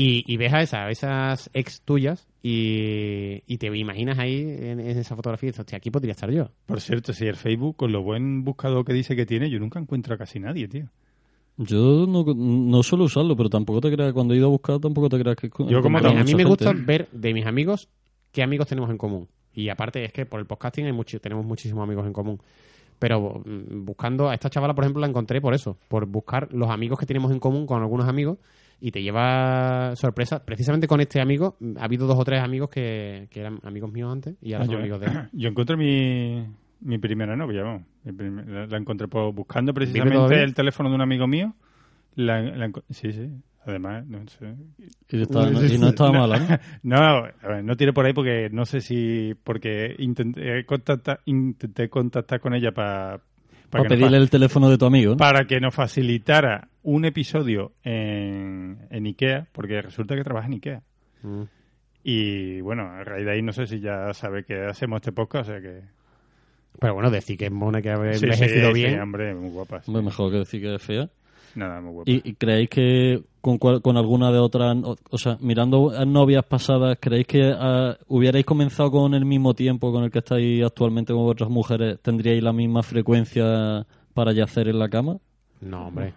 Y, 0.00 0.22
y 0.32 0.36
ves 0.36 0.52
a 0.52 0.62
esas, 0.62 0.80
a 0.80 0.90
esas 0.90 1.50
ex 1.54 1.80
tuyas 1.80 2.28
y, 2.40 3.42
y 3.48 3.58
te 3.58 3.66
imaginas 3.76 4.16
ahí 4.20 4.42
en, 4.42 4.78
en 4.78 4.96
esa 4.96 5.16
fotografía 5.16 5.48
y 5.48 5.50
dices, 5.50 5.58
hostia, 5.58 5.78
aquí 5.78 5.90
podría 5.90 6.12
estar 6.12 6.30
yo. 6.30 6.50
Por 6.66 6.80
cierto, 6.80 7.12
si 7.12 7.26
el 7.26 7.34
Facebook, 7.34 7.74
con 7.74 7.90
lo 7.90 8.00
buen 8.04 8.44
buscador 8.44 8.84
que 8.84 8.92
dice 8.92 9.16
que 9.16 9.26
tiene, 9.26 9.50
yo 9.50 9.58
nunca 9.58 9.80
encuentro 9.80 10.14
a 10.14 10.16
casi 10.16 10.38
nadie, 10.38 10.68
tío. 10.68 10.86
Yo 11.56 12.06
no, 12.06 12.22
no 12.24 12.82
suelo 12.84 13.06
usarlo, 13.06 13.36
pero 13.36 13.50
tampoco 13.50 13.80
te 13.80 13.90
creas, 13.90 14.12
cuando 14.12 14.34
he 14.34 14.36
ido 14.36 14.46
a 14.46 14.50
buscar, 14.50 14.78
tampoco 14.78 15.08
te 15.08 15.18
creas 15.18 15.34
que... 15.34 15.50
Yo 15.68 15.82
como 15.82 15.98
A 15.98 16.00
mí, 16.00 16.06
a 16.06 16.12
mí 16.12 16.16
me 16.18 16.24
gente. 16.26 16.44
gusta 16.44 16.72
ver 16.72 17.08
de 17.10 17.34
mis 17.34 17.44
amigos 17.44 17.88
qué 18.30 18.44
amigos 18.44 18.68
tenemos 18.68 18.90
en 18.90 18.98
común. 18.98 19.26
Y 19.52 19.68
aparte 19.68 20.04
es 20.04 20.12
que 20.12 20.26
por 20.26 20.38
el 20.38 20.46
podcasting 20.46 20.86
hay 20.86 20.92
mucho, 20.92 21.18
tenemos 21.20 21.44
muchísimos 21.44 21.82
amigos 21.82 22.06
en 22.06 22.12
común. 22.12 22.40
Pero 23.00 23.42
mm, 23.44 23.84
buscando 23.84 24.28
a 24.28 24.34
esta 24.34 24.48
chavala, 24.48 24.74
por 24.74 24.84
ejemplo, 24.84 25.00
la 25.00 25.08
encontré 25.08 25.40
por 25.40 25.54
eso, 25.54 25.76
por 25.88 26.06
buscar 26.06 26.52
los 26.52 26.70
amigos 26.70 27.00
que 27.00 27.06
tenemos 27.06 27.32
en 27.32 27.40
común 27.40 27.66
con 27.66 27.82
algunos 27.82 28.06
amigos 28.06 28.38
y 28.80 28.90
te 28.90 29.02
lleva 29.02 29.94
sorpresa. 29.96 30.44
Precisamente 30.44 30.86
con 30.86 31.00
este 31.00 31.20
amigo, 31.20 31.56
ha 31.78 31.84
habido 31.84 32.06
dos 32.06 32.18
o 32.18 32.24
tres 32.24 32.42
amigos 32.42 32.68
que, 32.70 33.28
que 33.30 33.40
eran 33.40 33.58
amigos 33.64 33.90
míos 33.92 34.10
antes 34.12 34.36
y 34.40 34.52
ahora 34.52 34.64
Ah, 34.64 34.66
son 34.66 34.74
yo, 34.74 34.80
amigos 34.80 35.00
de 35.00 35.06
él. 35.06 35.12
yo 35.32 35.48
encontré 35.48 35.76
mi, 35.76 36.46
mi 36.80 36.98
primera 36.98 37.34
novia, 37.36 37.62
vamos. 37.62 37.82
Mi 38.04 38.12
prim- 38.12 38.44
la, 38.46 38.66
la 38.66 38.76
encontré 38.78 39.08
por, 39.08 39.32
buscando 39.34 39.74
precisamente 39.74 40.42
el 40.42 40.54
teléfono 40.54 40.88
de 40.88 40.94
un 40.94 41.00
amigo 41.02 41.26
mío. 41.26 41.54
La, 42.14 42.70
sí, 42.90 43.12
sí. 43.12 43.30
Además, 43.64 44.06
no 44.06 44.26
sé. 44.28 44.54
Y, 45.10 45.20
estaba- 45.22 45.50
no, 45.50 45.64
y 45.66 45.78
no 45.78 45.88
estaba 45.88 46.12
mala, 46.18 46.38
¿no? 46.38 46.96
No, 46.96 46.96
a 46.96 47.48
ver, 47.48 47.64
no 47.64 47.76
tiré 47.76 47.92
por 47.92 48.06
ahí 48.06 48.12
porque 48.14 48.48
no 48.50 48.64
sé 48.64 48.80
si. 48.80 49.34
Porque 49.44 49.94
intenté 49.98 50.64
contactar, 50.64 51.20
intenté 51.26 51.90
contactar 51.90 52.40
con 52.40 52.54
ella 52.54 52.72
para. 52.72 53.20
Para 53.70 53.84
que 53.84 53.88
nos 53.90 53.98
pedirle 53.98 54.16
el 54.18 54.30
teléfono 54.30 54.70
de 54.70 54.78
tu 54.78 54.86
amigo. 54.86 55.12
¿no? 55.12 55.16
para 55.18 55.44
que 55.46 55.60
nos 55.60 55.74
facilitara 55.74 56.68
un 56.82 57.04
episodio 57.04 57.72
en, 57.84 58.78
en 58.90 59.04
Ikea, 59.06 59.46
porque 59.52 59.80
resulta 59.82 60.14
que 60.16 60.24
trabaja 60.24 60.46
en 60.46 60.54
Ikea. 60.54 60.82
Mm. 61.22 61.42
Y 62.04 62.60
bueno, 62.62 62.84
a 62.90 63.04
raíz 63.04 63.26
de 63.26 63.32
ahí 63.32 63.42
no 63.42 63.52
sé 63.52 63.66
si 63.66 63.80
ya 63.80 64.12
sabe 64.14 64.44
que 64.44 64.64
hacemos 64.64 64.98
este 64.98 65.12
podcast, 65.12 65.50
o 65.50 65.52
sea 65.52 65.60
que... 65.60 65.80
Pero 66.80 66.94
bueno, 66.94 67.10
decir 67.10 67.36
que 67.36 67.46
es 67.46 67.52
mona 67.52 67.82
que 67.82 67.90
ha 67.90 67.96
Sí, 68.14 68.24
envejecido 68.24 68.68
sí, 68.68 68.74
bien. 68.74 68.92
sí, 68.94 68.98
hombre, 69.00 69.34
muy 69.34 69.50
guapa. 69.50 69.82
sí. 69.82 69.90
Hombre, 69.90 70.04
mejor 70.04 70.30
que 70.30 70.38
decir 70.38 70.62
que 70.62 70.74
es 70.76 70.82
fea. 70.82 71.10
Nada, 71.58 71.80
muy 71.80 71.92
guapa. 71.92 72.10
¿Y, 72.10 72.20
y 72.24 72.34
creéis 72.34 72.68
que 72.70 73.22
con, 73.40 73.58
cual- 73.58 73.82
con 73.82 73.96
alguna 73.96 74.30
de 74.30 74.38
otras, 74.38 74.76
o, 74.84 74.96
o 75.10 75.18
sea, 75.18 75.36
mirando 75.40 75.90
a 75.90 76.04
novias 76.04 76.44
pasadas, 76.44 76.96
creéis 77.00 77.26
que 77.26 77.52
ah, 77.58 77.96
hubierais 78.06 78.44
comenzado 78.44 78.90
con 78.90 79.14
el 79.14 79.24
mismo 79.24 79.54
tiempo 79.54 79.90
con 79.92 80.04
el 80.04 80.10
que 80.10 80.18
estáis 80.20 80.62
actualmente 80.64 81.12
con 81.12 81.26
otras 81.28 81.50
mujeres, 81.50 81.98
tendríais 82.00 82.42
la 82.42 82.52
misma 82.52 82.82
frecuencia 82.82 83.84
para 84.14 84.32
yacer 84.32 84.68
en 84.68 84.78
la 84.78 84.88
cama? 84.88 85.16
No, 85.60 85.88
hombre. 85.88 86.14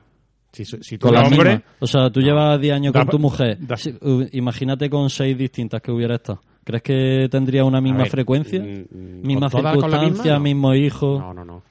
Si, 0.52 0.66
tú 0.98 1.08
Con 1.08 1.16
la 1.16 1.22
hombre. 1.24 1.50
misma. 1.56 1.64
O 1.80 1.88
sea, 1.88 2.10
tú 2.12 2.20
llevas 2.20 2.60
10 2.60 2.74
años 2.76 2.92
con 2.94 3.06
Da- 3.06 3.10
tu 3.12 3.20
mujer. 3.20 3.58
da- 3.62 3.76
uh, 4.02 4.26
imagínate 4.34 4.90
con 4.90 5.10
seis 5.10 5.38
distintas 5.38 5.82
que 5.82 5.92
hubiera 5.92 6.16
estado. 6.16 6.42
¿Crees 6.64 6.84
que 6.84 7.28
tendría 7.32 7.64
una 7.64 7.80
misma 7.82 8.00
ver, 8.00 8.10
frecuencia? 8.10 8.60
mm, 8.62 8.66
mm, 8.66 9.22
misma 9.26 9.50
¿con 9.50 9.62
todas 9.62 9.78
con 9.78 9.90
la 9.92 9.98
circunstancia, 10.00 10.34
misma? 10.34 10.38
No. 10.38 10.44
mismo 10.44 10.76
hijo. 10.76 11.20
No, 11.20 11.34
no, 11.34 11.46
no. 11.46 11.62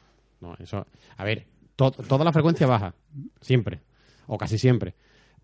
No, 0.41 0.55
eso. 0.59 0.85
A 1.19 1.25
ver, 1.25 1.45
to- 1.91 2.03
toda 2.03 2.25
la 2.25 2.33
frecuencia 2.33 2.67
baja. 2.67 2.95
Siempre. 3.41 3.81
O 4.27 4.37
casi 4.37 4.59
siempre. 4.59 4.95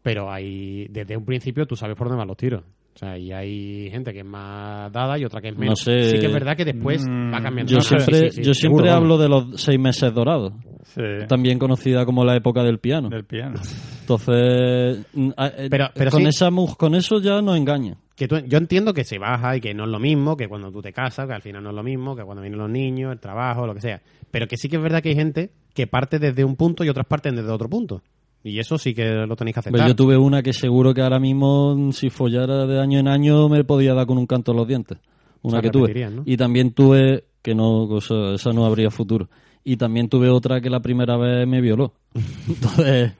Pero 0.02 0.30
hay. 0.30 0.86
Desde 0.88 1.16
un 1.16 1.24
principio 1.24 1.66
tú 1.66 1.74
sabes 1.76 1.96
por 1.96 2.08
dónde 2.08 2.18
van 2.18 2.28
los 2.28 2.36
tiros. 2.36 2.62
O 2.94 2.98
sea, 2.98 3.18
y 3.18 3.30
hay 3.30 3.90
gente 3.90 4.12
que 4.14 4.20
es 4.20 4.24
más 4.24 4.90
dada 4.90 5.18
y 5.18 5.24
otra 5.24 5.40
que 5.42 5.48
es 5.48 5.56
menos. 5.58 5.80
sé. 5.80 6.12
Sí 6.12 6.18
que 6.18 6.26
es 6.26 6.32
verdad 6.32 6.56
que 6.56 6.64
después 6.64 7.04
Mm, 7.06 7.34
va 7.34 7.42
cambiando. 7.42 7.72
Yo 7.72 7.80
sí, 7.82 7.88
siempre, 7.88 8.30
sí, 8.30 8.36
sí, 8.36 8.42
yo 8.42 8.54
siempre 8.54 8.88
hablo 8.90 9.18
de 9.18 9.28
los 9.28 9.60
seis 9.60 9.78
meses 9.78 10.14
dorados, 10.14 10.52
Sí, 10.94 11.02
también 11.28 11.58
conocida 11.58 12.06
como 12.06 12.24
la 12.24 12.36
época 12.36 12.62
del 12.62 12.78
piano. 12.78 13.10
del 13.10 13.24
piano. 13.26 13.60
Entonces, 14.00 15.04
eh, 15.14 15.68
Pero- 15.70 15.88
pero 15.94 16.10
con, 16.10 16.22
sí- 16.22 16.28
esa, 16.28 16.48
con 16.78 16.94
eso 16.94 17.20
ya 17.20 17.42
no 17.42 17.54
engaña. 17.54 17.96
Que 18.16 18.26
tú- 18.26 18.38
yo 18.46 18.58
entiendo 18.58 18.92
que 18.94 19.04
se 19.04 19.18
baja 19.18 19.56
y 19.56 19.60
que 19.60 19.74
no 19.74 19.84
es 19.84 19.90
lo 19.90 19.98
mismo, 20.00 20.36
que 20.36 20.48
cuando 20.48 20.72
tú 20.72 20.80
te 20.82 20.92
casas, 20.92 21.26
que 21.28 21.34
al 21.34 21.42
final 21.42 21.62
no 21.62 21.70
es 21.70 21.76
lo 21.76 21.82
mismo, 21.82 22.16
que 22.16 22.24
cuando 22.24 22.40
vienen 22.42 22.58
los 22.58 22.70
niños, 22.70 23.12
el 23.12 23.20
trabajo, 23.20 23.66
lo 23.66 23.74
que 23.74 23.80
sea. 23.82 24.00
Pero 24.30 24.48
que 24.48 24.56
sí 24.56 24.68
que 24.68 24.76
es 24.76 24.82
verdad 24.82 25.02
que 25.02 25.10
hay 25.10 25.14
gente 25.14 25.50
que 25.74 25.86
parte 25.86 26.18
desde 26.18 26.42
un 26.44 26.56
punto 26.56 26.82
y 26.82 26.88
otras 26.88 27.06
parten 27.06 27.36
desde 27.36 27.50
otro 27.50 27.68
punto. 27.68 28.02
Y 28.42 28.58
eso 28.58 28.78
sí 28.78 28.94
que 28.94 29.04
lo 29.26 29.36
tenéis 29.36 29.54
que 29.56 29.62
Pero 29.62 29.74
aceptar. 29.76 29.88
yo 29.88 29.96
tuve 29.96 30.16
una 30.16 30.42
que 30.42 30.52
seguro 30.52 30.94
que 30.94 31.02
ahora 31.02 31.18
mismo, 31.20 31.90
si 31.92 32.10
follara 32.10 32.64
de 32.66 32.80
año 32.80 32.98
en 32.98 33.08
año, 33.08 33.48
me 33.48 33.64
podía 33.64 33.92
dar 33.92 34.06
con 34.06 34.16
un 34.18 34.26
canto 34.26 34.52
en 34.52 34.56
los 34.58 34.66
dientes. 34.68 34.98
Una 35.42 35.54
sea, 35.54 35.62
que 35.62 35.70
tuve. 35.70 36.10
¿no? 36.10 36.22
Y 36.24 36.36
también 36.36 36.72
tuve, 36.72 37.24
que 37.42 37.54
no, 37.54 37.86
cosa- 37.88 38.34
esa 38.34 38.52
no 38.52 38.64
habría 38.64 38.90
futuro. 38.90 39.28
Y 39.62 39.76
también 39.76 40.08
tuve 40.08 40.30
otra 40.30 40.60
que 40.60 40.70
la 40.70 40.80
primera 40.80 41.16
vez 41.16 41.46
me 41.46 41.60
violó. 41.60 41.92
Entonces, 42.48 43.12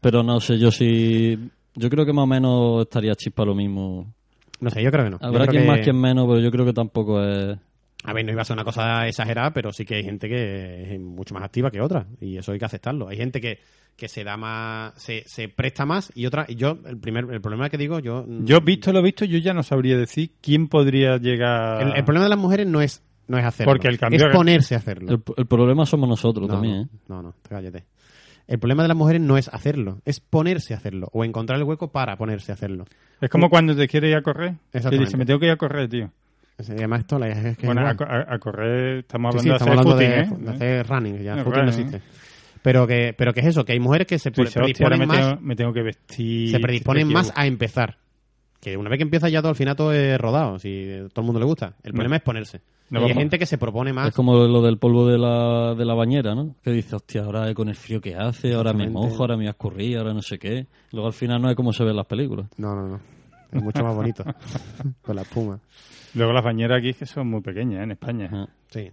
pero 0.00 0.22
no 0.22 0.38
sé, 0.40 0.58
yo 0.58 0.70
sí. 0.70 1.36
Yo 1.74 1.88
creo 1.90 2.04
que 2.04 2.12
más 2.12 2.24
o 2.24 2.26
menos 2.26 2.82
estaría 2.82 3.14
chispa 3.14 3.44
lo 3.44 3.54
mismo. 3.54 4.06
No 4.60 4.70
sé, 4.70 4.82
yo 4.82 4.90
creo 4.90 5.04
que 5.04 5.10
no. 5.10 5.18
Habrá 5.20 5.46
quien 5.46 5.62
que- 5.62 5.68
más, 5.68 5.80
quien 5.80 6.00
menos, 6.00 6.26
pero 6.26 6.40
yo 6.40 6.50
creo 6.50 6.64
que 6.64 6.72
tampoco 6.72 7.22
es. 7.22 7.56
A 8.04 8.12
ver, 8.12 8.24
no 8.24 8.30
iba 8.32 8.42
a 8.42 8.44
ser 8.44 8.54
una 8.54 8.64
cosa 8.64 9.08
exagerada, 9.08 9.52
pero 9.52 9.72
sí 9.72 9.84
que 9.84 9.96
hay 9.96 10.04
gente 10.04 10.28
que 10.28 10.94
es 10.94 11.00
mucho 11.00 11.34
más 11.34 11.42
activa 11.42 11.70
que 11.70 11.80
otra. 11.80 12.06
Y 12.20 12.36
eso 12.36 12.52
hay 12.52 12.58
que 12.58 12.64
aceptarlo. 12.64 13.08
Hay 13.08 13.16
gente 13.16 13.40
que, 13.40 13.58
que 13.96 14.06
se 14.08 14.22
da 14.22 14.36
más, 14.36 14.92
se, 14.96 15.24
se 15.26 15.48
presta 15.48 15.84
más 15.84 16.12
y 16.14 16.24
otra. 16.26 16.46
y 16.48 16.54
Yo, 16.54 16.78
el 16.86 16.98
primer, 16.98 17.24
el 17.32 17.40
problema 17.40 17.68
que 17.68 17.76
digo, 17.76 17.98
yo. 17.98 18.24
Yo, 18.44 18.60
visto 18.60 18.92
lo 18.92 19.02
visto, 19.02 19.24
yo 19.24 19.38
ya 19.38 19.52
no 19.52 19.64
sabría 19.64 19.96
decir 19.98 20.30
quién 20.40 20.68
podría 20.68 21.16
llegar... 21.16 21.82
El, 21.82 21.96
el 21.96 22.04
problema 22.04 22.24
de 22.26 22.30
las 22.30 22.38
mujeres 22.38 22.68
no 22.68 22.80
es, 22.80 23.02
no 23.26 23.36
es 23.36 23.44
hacerlo. 23.44 23.72
Porque 23.72 23.88
el 23.88 23.98
cambio- 23.98 24.28
Es 24.28 24.32
ponerse 24.36 24.76
a 24.76 24.78
hacerlo. 24.78 25.10
El, 25.10 25.22
el 25.36 25.46
problema 25.46 25.84
somos 25.84 26.08
nosotros 26.08 26.46
no, 26.46 26.54
también, 26.54 26.76
no, 26.76 26.82
¿eh? 26.82 26.88
no, 27.08 27.22
no, 27.22 27.34
cállate. 27.48 27.84
El 28.48 28.58
problema 28.58 28.82
de 28.82 28.88
las 28.88 28.96
mujeres 28.96 29.20
no 29.20 29.36
es 29.36 29.48
hacerlo, 29.48 30.00
es 30.06 30.20
ponerse 30.20 30.72
a 30.72 30.78
hacerlo. 30.78 31.08
O 31.12 31.22
encontrar 31.22 31.58
el 31.58 31.64
hueco 31.64 31.92
para 31.92 32.16
ponerse 32.16 32.50
a 32.50 32.54
hacerlo. 32.54 32.86
Es 33.20 33.28
como 33.28 33.50
cuando 33.50 33.76
te 33.76 33.86
quieres 33.86 34.10
ir 34.10 34.16
a 34.16 34.22
correr. 34.22 34.54
Exactamente. 34.72 35.04
dice, 35.04 35.16
me 35.18 35.26
tengo 35.26 35.38
que 35.38 35.46
ir 35.46 35.52
a 35.52 35.56
correr, 35.56 35.88
tío. 35.88 36.10
Se 36.58 36.74
llama 36.76 36.96
esto 36.96 37.20
la 37.20 37.28
es 37.28 37.56
que 37.56 37.66
es 37.66 37.72
bueno, 37.72 37.86
a, 37.86 38.38
correr 38.40 38.98
estamos 38.98 39.36
hablando 39.36 39.42
sí, 39.42 39.48
de 39.48 39.54
estamos 39.54 39.78
hacer 39.78 39.78
hablando 39.78 39.92
footing, 39.92 40.10
de, 40.10 40.20
¿eh? 40.20 40.44
de 40.44 40.50
hacer 40.50 40.88
running, 40.88 41.22
ya 41.22 41.36
No, 41.36 41.44
footing 41.44 41.60
no 41.60 41.66
running, 41.66 41.86
existe. 41.86 42.02
Pero 42.62 42.86
que, 42.86 43.14
pero 43.16 43.32
que 43.32 43.40
es 43.40 43.46
eso, 43.46 43.64
que 43.64 43.72
hay 43.72 43.80
mujeres 43.80 44.08
que 44.08 44.18
se 44.18 44.30
dices, 44.30 44.54
predisponen 44.54 44.98
me 44.98 45.06
más, 45.06 45.18
tengo, 45.18 45.40
me 45.40 45.54
tengo 45.54 45.72
que 45.72 45.82
vestir. 45.82 46.50
se 46.50 46.58
predisponen 46.58 47.06
más 47.06 47.32
a 47.36 47.46
empezar. 47.46 47.98
Que 48.60 48.76
una 48.76 48.90
vez 48.90 48.96
que 48.96 49.04
empieza 49.04 49.28
ya 49.28 49.40
todo 49.40 49.50
al 49.50 49.56
final 49.56 49.76
todo 49.76 49.92
es 49.92 50.18
rodado, 50.18 50.58
si 50.58 50.84
todo 51.12 51.20
el 51.20 51.26
mundo 51.26 51.38
le 51.38 51.46
gusta. 51.46 51.76
El 51.84 51.92
problema 51.92 52.16
es 52.16 52.22
ponerse. 52.22 52.60
No 52.90 53.00
y 53.00 53.04
hay 53.04 53.14
gente 53.14 53.38
que 53.38 53.46
se 53.46 53.58
propone 53.58 53.92
más. 53.92 54.08
Es 54.08 54.14
como 54.14 54.34
lo 54.34 54.62
del 54.62 54.78
polvo 54.78 55.06
de 55.06 55.18
la, 55.18 55.74
de 55.74 55.84
la 55.84 55.94
bañera, 55.94 56.34
¿no? 56.34 56.54
Que 56.62 56.70
dice, 56.70 56.96
hostia, 56.96 57.22
ahora 57.22 57.52
con 57.54 57.68
el 57.68 57.74
frío 57.74 58.00
que 58.00 58.14
hace, 58.14 58.54
ahora 58.54 58.72
me 58.72 58.88
mojo, 58.88 59.22
ahora 59.22 59.34
me 59.34 59.42
voy 59.42 59.46
a 59.48 59.50
escurrir, 59.50 59.98
ahora 59.98 60.14
no 60.14 60.22
sé 60.22 60.38
qué. 60.38 60.66
Luego 60.92 61.08
al 61.08 61.12
final 61.12 61.42
no 61.42 61.50
es 61.50 61.56
como 61.56 61.72
se 61.72 61.84
ven 61.84 61.96
las 61.96 62.06
películas. 62.06 62.46
No, 62.56 62.74
no, 62.74 62.88
no. 62.88 63.00
Es 63.52 63.62
mucho 63.62 63.82
más 63.82 63.94
bonito. 63.94 64.24
Con 65.02 65.16
la 65.16 65.22
espuma. 65.22 65.58
Luego 66.14 66.32
las 66.32 66.44
bañeras 66.44 66.78
aquí 66.78 66.90
es 66.90 66.96
que 66.96 67.06
son 67.06 67.28
muy 67.28 67.40
pequeñas 67.40 67.80
¿eh? 67.80 67.84
en 67.84 67.90
España. 67.92 68.26
Ajá. 68.26 68.48
Sí. 68.70 68.90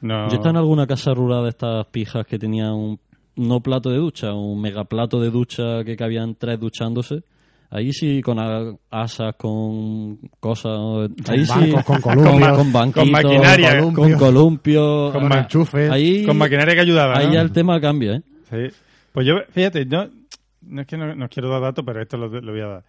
No, 0.00 0.28
Yo 0.28 0.36
estaba 0.36 0.50
en 0.50 0.56
alguna 0.56 0.86
casa 0.86 1.12
rural 1.12 1.42
de 1.44 1.50
estas 1.50 1.86
pijas 1.86 2.26
que 2.26 2.38
tenía 2.38 2.72
un 2.72 2.98
no 3.36 3.60
plato 3.60 3.90
de 3.90 3.98
ducha, 3.98 4.32
un 4.32 4.60
mega 4.60 4.84
plato 4.84 5.20
de 5.20 5.30
ducha 5.30 5.84
que 5.84 5.96
cabían 5.96 6.34
tres 6.34 6.58
duchándose. 6.58 7.22
Ahí 7.70 7.92
sí, 7.92 8.22
con 8.22 8.38
asas, 8.90 9.34
con 9.36 10.16
cosas. 10.40 11.10
Ahí 11.28 11.44
sí, 11.44 11.70
bancos, 11.72 11.84
con 11.84 12.00
columpios, 12.00 12.56
con, 12.56 12.72
banquitos, 12.72 13.02
con 13.02 13.10
maquinaria, 13.10 13.80
con, 13.80 13.92
columpios. 13.94 14.18
columpios. 14.20 15.12
Con 15.12 15.20
Con 15.20 15.28
ma- 15.28 15.38
enchufes. 15.40 15.90
Ahí, 15.90 16.24
Con 16.24 16.38
maquinaria 16.38 16.74
que 16.74 16.80
ayudaba. 16.80 17.18
ahí 17.18 17.26
¿no? 17.26 17.34
ya 17.34 17.40
el 17.42 17.52
tema 17.52 17.78
cambia, 17.80 18.14
¿eh? 18.16 18.22
Sí. 18.50 18.76
Pues 19.12 19.26
yo, 19.26 19.34
fíjate, 19.50 19.84
no, 19.84 20.08
no 20.62 20.80
es 20.80 20.86
que 20.86 20.96
no, 20.96 21.14
no 21.14 21.28
quiero 21.28 21.50
dar 21.50 21.60
datos, 21.60 21.84
pero 21.84 22.00
esto 22.00 22.16
lo, 22.16 22.28
lo 22.28 22.52
voy 22.52 22.60
a 22.62 22.66
dar. 22.68 22.84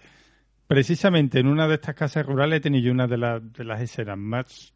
Precisamente 0.68 1.40
en 1.40 1.48
una 1.48 1.68
de 1.68 1.76
estas 1.76 1.96
casas 1.96 2.26
rurales 2.26 2.58
he 2.60 2.62
tenido 2.62 2.92
una 2.92 3.08
de, 3.08 3.18
las 3.18 3.54
de 3.54 3.64
las 3.64 3.82
escenas 3.82 4.18
más 4.18 4.72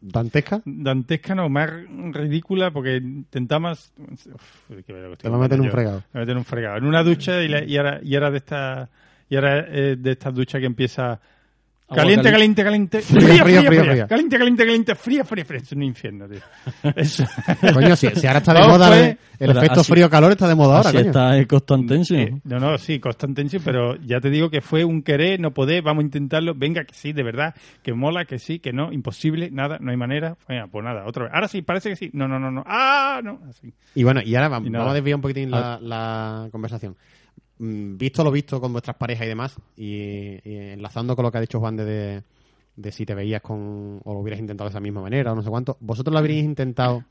¿Dantesca? 0.00 0.60
dantescas, 0.64 1.36
no, 1.36 1.48
más 1.48 1.70
ridícula, 2.12 2.72
porque 2.72 2.96
intentamos... 2.96 3.92
Uf, 3.98 4.70
qué 4.84 4.92
Te 5.18 5.28
lo 5.28 5.38
meten 5.38 5.60
en 5.60 5.66
un 5.66 5.70
fregado. 5.70 6.02
Me 6.12 6.20
meten 6.20 6.32
en 6.32 6.38
un 6.38 6.44
fregado. 6.44 6.78
En 6.78 6.84
una 6.86 7.04
ducha 7.04 7.40
y, 7.42 7.46
la- 7.48 7.62
y, 7.62 7.76
era, 7.76 8.00
y 8.02 8.16
era 8.16 8.30
de 8.32 8.38
esta 8.38 8.88
y 9.28 9.36
era 9.36 9.60
eh, 9.60 9.96
de 9.98 10.12
estas 10.12 10.34
duchas 10.34 10.60
que 10.60 10.66
empieza 10.66 11.20
Caliente, 11.94 12.30
caliente. 12.30 12.62
caliente, 12.62 13.00
caliente. 13.00 13.00
Fría, 13.00 13.44
Fría, 13.44 13.62
fría. 13.62 14.06
Caliente, 14.06 14.38
caliente, 14.38 14.64
caliente. 14.66 14.94
Fría, 14.94 15.24
fría, 15.24 15.44
fría. 15.46 15.60
Es 15.62 15.72
un 15.72 15.82
infierno, 15.82 16.28
tío. 16.28 16.40
Eso. 16.96 17.24
Coño, 17.72 17.96
si, 17.96 18.08
si 18.10 18.26
ahora 18.26 18.40
está 18.40 18.52
de 18.52 18.60
moda 18.60 18.88
pues. 18.88 19.16
el, 19.38 19.50
efecto 19.56 19.82
frío-calor 19.84 20.32
está 20.32 20.46
de 20.48 20.54
moda 20.54 20.76
ahora, 20.78 20.92
coño. 20.92 21.06
está 21.06 21.34
el 21.38 21.46
Constantencio. 21.46 22.40
No, 22.44 22.58
no, 22.58 22.76
sí, 22.76 23.00
constante, 23.00 23.58
pero 23.64 23.96
ya 23.96 24.20
te 24.20 24.28
digo 24.28 24.50
que 24.50 24.60
fue 24.60 24.84
un 24.84 25.02
querer, 25.02 25.40
no 25.40 25.54
poder, 25.54 25.82
vamos 25.82 26.02
a 26.02 26.04
intentarlo. 26.04 26.54
Venga, 26.54 26.84
que 26.84 26.92
sí, 26.92 27.14
de 27.14 27.22
verdad, 27.22 27.54
que 27.82 27.94
mola, 27.94 28.26
que 28.26 28.38
sí, 28.38 28.58
que 28.58 28.70
no, 28.74 28.92
imposible, 28.92 29.50
nada, 29.50 29.78
no 29.80 29.90
hay 29.90 29.96
manera. 29.96 30.36
Venga, 30.46 30.66
pues 30.66 30.84
nada, 30.84 31.06
otra 31.06 31.24
vez. 31.24 31.32
Ahora 31.34 31.48
sí, 31.48 31.62
parece 31.62 31.88
que 31.88 31.96
sí. 31.96 32.10
No, 32.12 32.28
no, 32.28 32.38
no, 32.38 32.50
no. 32.50 32.64
Ah, 32.66 33.22
no. 33.24 33.40
Así. 33.48 33.72
Y 33.94 34.04
bueno, 34.04 34.20
y 34.22 34.34
ahora 34.34 34.48
vamos, 34.48 34.68
Y 34.68 34.70
nada. 34.70 34.84
vamos 34.84 34.92
a 34.92 34.96
desviar 34.96 35.14
un 35.16 35.22
poquitín 35.22 35.50
la, 35.50 35.78
la 35.80 36.48
conversación. 36.52 36.96
Mm, 37.58 37.96
Visto 37.96 38.22
lo 38.24 38.30
visto 38.30 38.60
con 38.60 38.72
vuestras 38.72 38.96
parejas 38.96 39.26
y 39.26 39.28
demás, 39.28 39.56
y, 39.76 40.38
y 40.48 40.56
enlazando 40.72 41.16
con 41.16 41.24
lo 41.24 41.32
que 41.32 41.38
ha 41.38 41.40
dicho 41.40 41.58
Juan 41.60 41.76
de, 41.76 41.84
de, 41.84 42.22
de 42.76 42.92
si 42.92 43.04
te 43.04 43.14
veías 43.14 43.42
con, 43.42 44.00
o 44.04 44.12
lo 44.14 44.20
hubieras 44.20 44.40
intentado 44.40 44.68
de 44.68 44.72
esa 44.72 44.80
misma 44.80 45.00
manera, 45.02 45.32
o 45.32 45.34
no 45.34 45.42
sé 45.42 45.50
cuánto, 45.50 45.76
¿vosotros 45.80 46.12
lo 46.12 46.18
habríais 46.18 46.44
intentado 46.44 47.04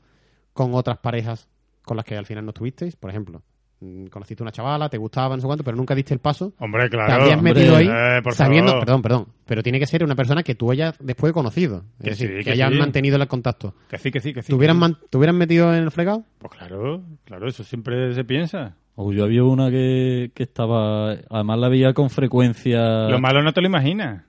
con 0.54 0.74
otras 0.74 0.98
parejas 0.98 1.48
con 1.84 1.96
las 1.96 2.04
que 2.06 2.16
al 2.16 2.26
final 2.26 2.44
no 2.44 2.50
estuvisteis? 2.50 2.96
Por 2.96 3.10
ejemplo, 3.10 3.42
mm, 3.80 4.06
conociste 4.06 4.42
una 4.42 4.50
chavala, 4.52 4.88
te 4.88 4.96
gustaba, 4.96 5.36
no 5.36 5.40
sé 5.42 5.46
cuánto, 5.46 5.64
pero 5.64 5.76
nunca 5.76 5.94
diste 5.94 6.14
el 6.14 6.20
paso. 6.20 6.54
Hombre, 6.58 6.84
te 6.84 6.96
claro. 6.96 7.24
hombre, 7.24 7.36
metido 7.54 7.76
ahí 7.76 7.86
eh, 7.90 8.20
por 8.24 8.34
sabiendo, 8.34 8.70
favor. 8.72 8.84
perdón, 8.86 9.02
perdón, 9.02 9.26
pero 9.44 9.62
tiene 9.62 9.78
que 9.78 9.86
ser 9.86 10.02
una 10.02 10.14
persona 10.16 10.42
que 10.42 10.54
tú 10.54 10.70
hayas 10.70 10.94
después 10.98 11.32
conocido. 11.34 11.84
Es 11.98 12.04
Que 12.04 12.10
decir, 12.10 12.28
sí, 12.30 12.34
que, 12.38 12.44
que 12.44 12.50
hayan 12.52 12.72
sí. 12.72 12.78
mantenido 12.78 13.16
el 13.20 13.28
contacto. 13.28 13.74
Que 13.90 13.98
sí, 13.98 14.10
que 14.10 14.20
sí, 14.20 14.32
que 14.32 14.42
sí. 14.42 14.48
¿Te 14.48 14.54
hubieran, 14.54 14.96
¿Te 15.10 15.18
hubieran 15.18 15.36
metido 15.36 15.74
en 15.74 15.82
el 15.84 15.90
fregado? 15.90 16.24
Pues 16.38 16.52
claro, 16.54 17.02
claro, 17.24 17.46
eso 17.48 17.62
siempre 17.64 18.14
se 18.14 18.24
piensa. 18.24 18.74
O 19.00 19.12
yo 19.12 19.22
había 19.24 19.44
una 19.44 19.70
que, 19.70 20.32
que 20.34 20.42
estaba... 20.42 21.12
Además 21.30 21.58
la 21.60 21.68
veía 21.68 21.92
con 21.94 22.10
frecuencia... 22.10 23.08
Lo 23.08 23.20
malo 23.20 23.42
no 23.44 23.52
te 23.52 23.60
lo 23.60 23.68
imaginas. 23.68 24.24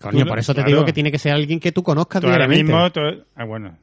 Coño, 0.00 0.26
por 0.26 0.38
eso 0.40 0.52
te 0.52 0.62
claro. 0.62 0.68
digo 0.70 0.84
que 0.84 0.92
tiene 0.92 1.12
que 1.12 1.18
ser 1.18 1.32
alguien 1.32 1.60
que 1.60 1.70
tú 1.70 1.84
conozcas 1.84 2.20
Tú 2.20 2.26
ahora 2.28 2.48
mismo... 2.48 2.90
tú- 2.90 3.00
Ah, 3.36 3.44
bueno. 3.44 3.76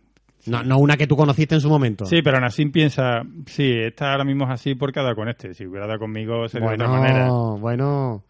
No, 0.48 0.64
no 0.64 0.80
una 0.80 0.98
que 0.98 1.08
tú 1.08 1.16
conociste 1.16 1.56
en 1.56 1.62
su 1.62 1.70
momento. 1.70 2.06
Sí, 2.06 2.22
pero 2.22 2.38
aún 2.38 2.46
así 2.46 2.66
piensa, 2.66 3.22
sí, 3.46 3.72
esta 3.72 4.12
ahora 4.12 4.26
mismo 4.26 4.44
es 4.46 4.52
así 4.52 4.76
porque 4.76 5.00
ha 5.00 5.04
dado 5.04 5.16
con 5.16 5.30
este. 5.30 5.54
Si 5.54 5.66
hubiera 5.66 5.88
dado 5.88 6.00
conmigo 6.00 6.48
sería 6.50 6.68
bueno, 6.68 6.84
de 6.86 6.90
otra 6.90 7.00
manera. 7.02 7.30
bueno. 7.60 8.24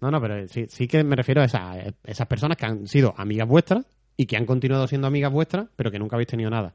No, 0.00 0.10
no, 0.10 0.20
pero 0.20 0.46
sí, 0.48 0.66
sí 0.68 0.86
que 0.86 1.02
me 1.02 1.16
refiero 1.16 1.40
a 1.42 1.46
esa- 1.46 1.74
esas 2.04 2.26
personas 2.28 2.56
que 2.56 2.66
han 2.66 2.86
sido 2.86 3.14
amigas 3.16 3.48
vuestras 3.48 3.84
y 4.16 4.26
que 4.26 4.36
han 4.36 4.44
continuado 4.46 4.86
siendo 4.86 5.06
amigas 5.08 5.32
vuestras, 5.32 5.66
pero 5.74 5.90
que 5.90 5.98
nunca 5.98 6.14
habéis 6.16 6.28
tenido 6.28 6.50
nada. 6.50 6.74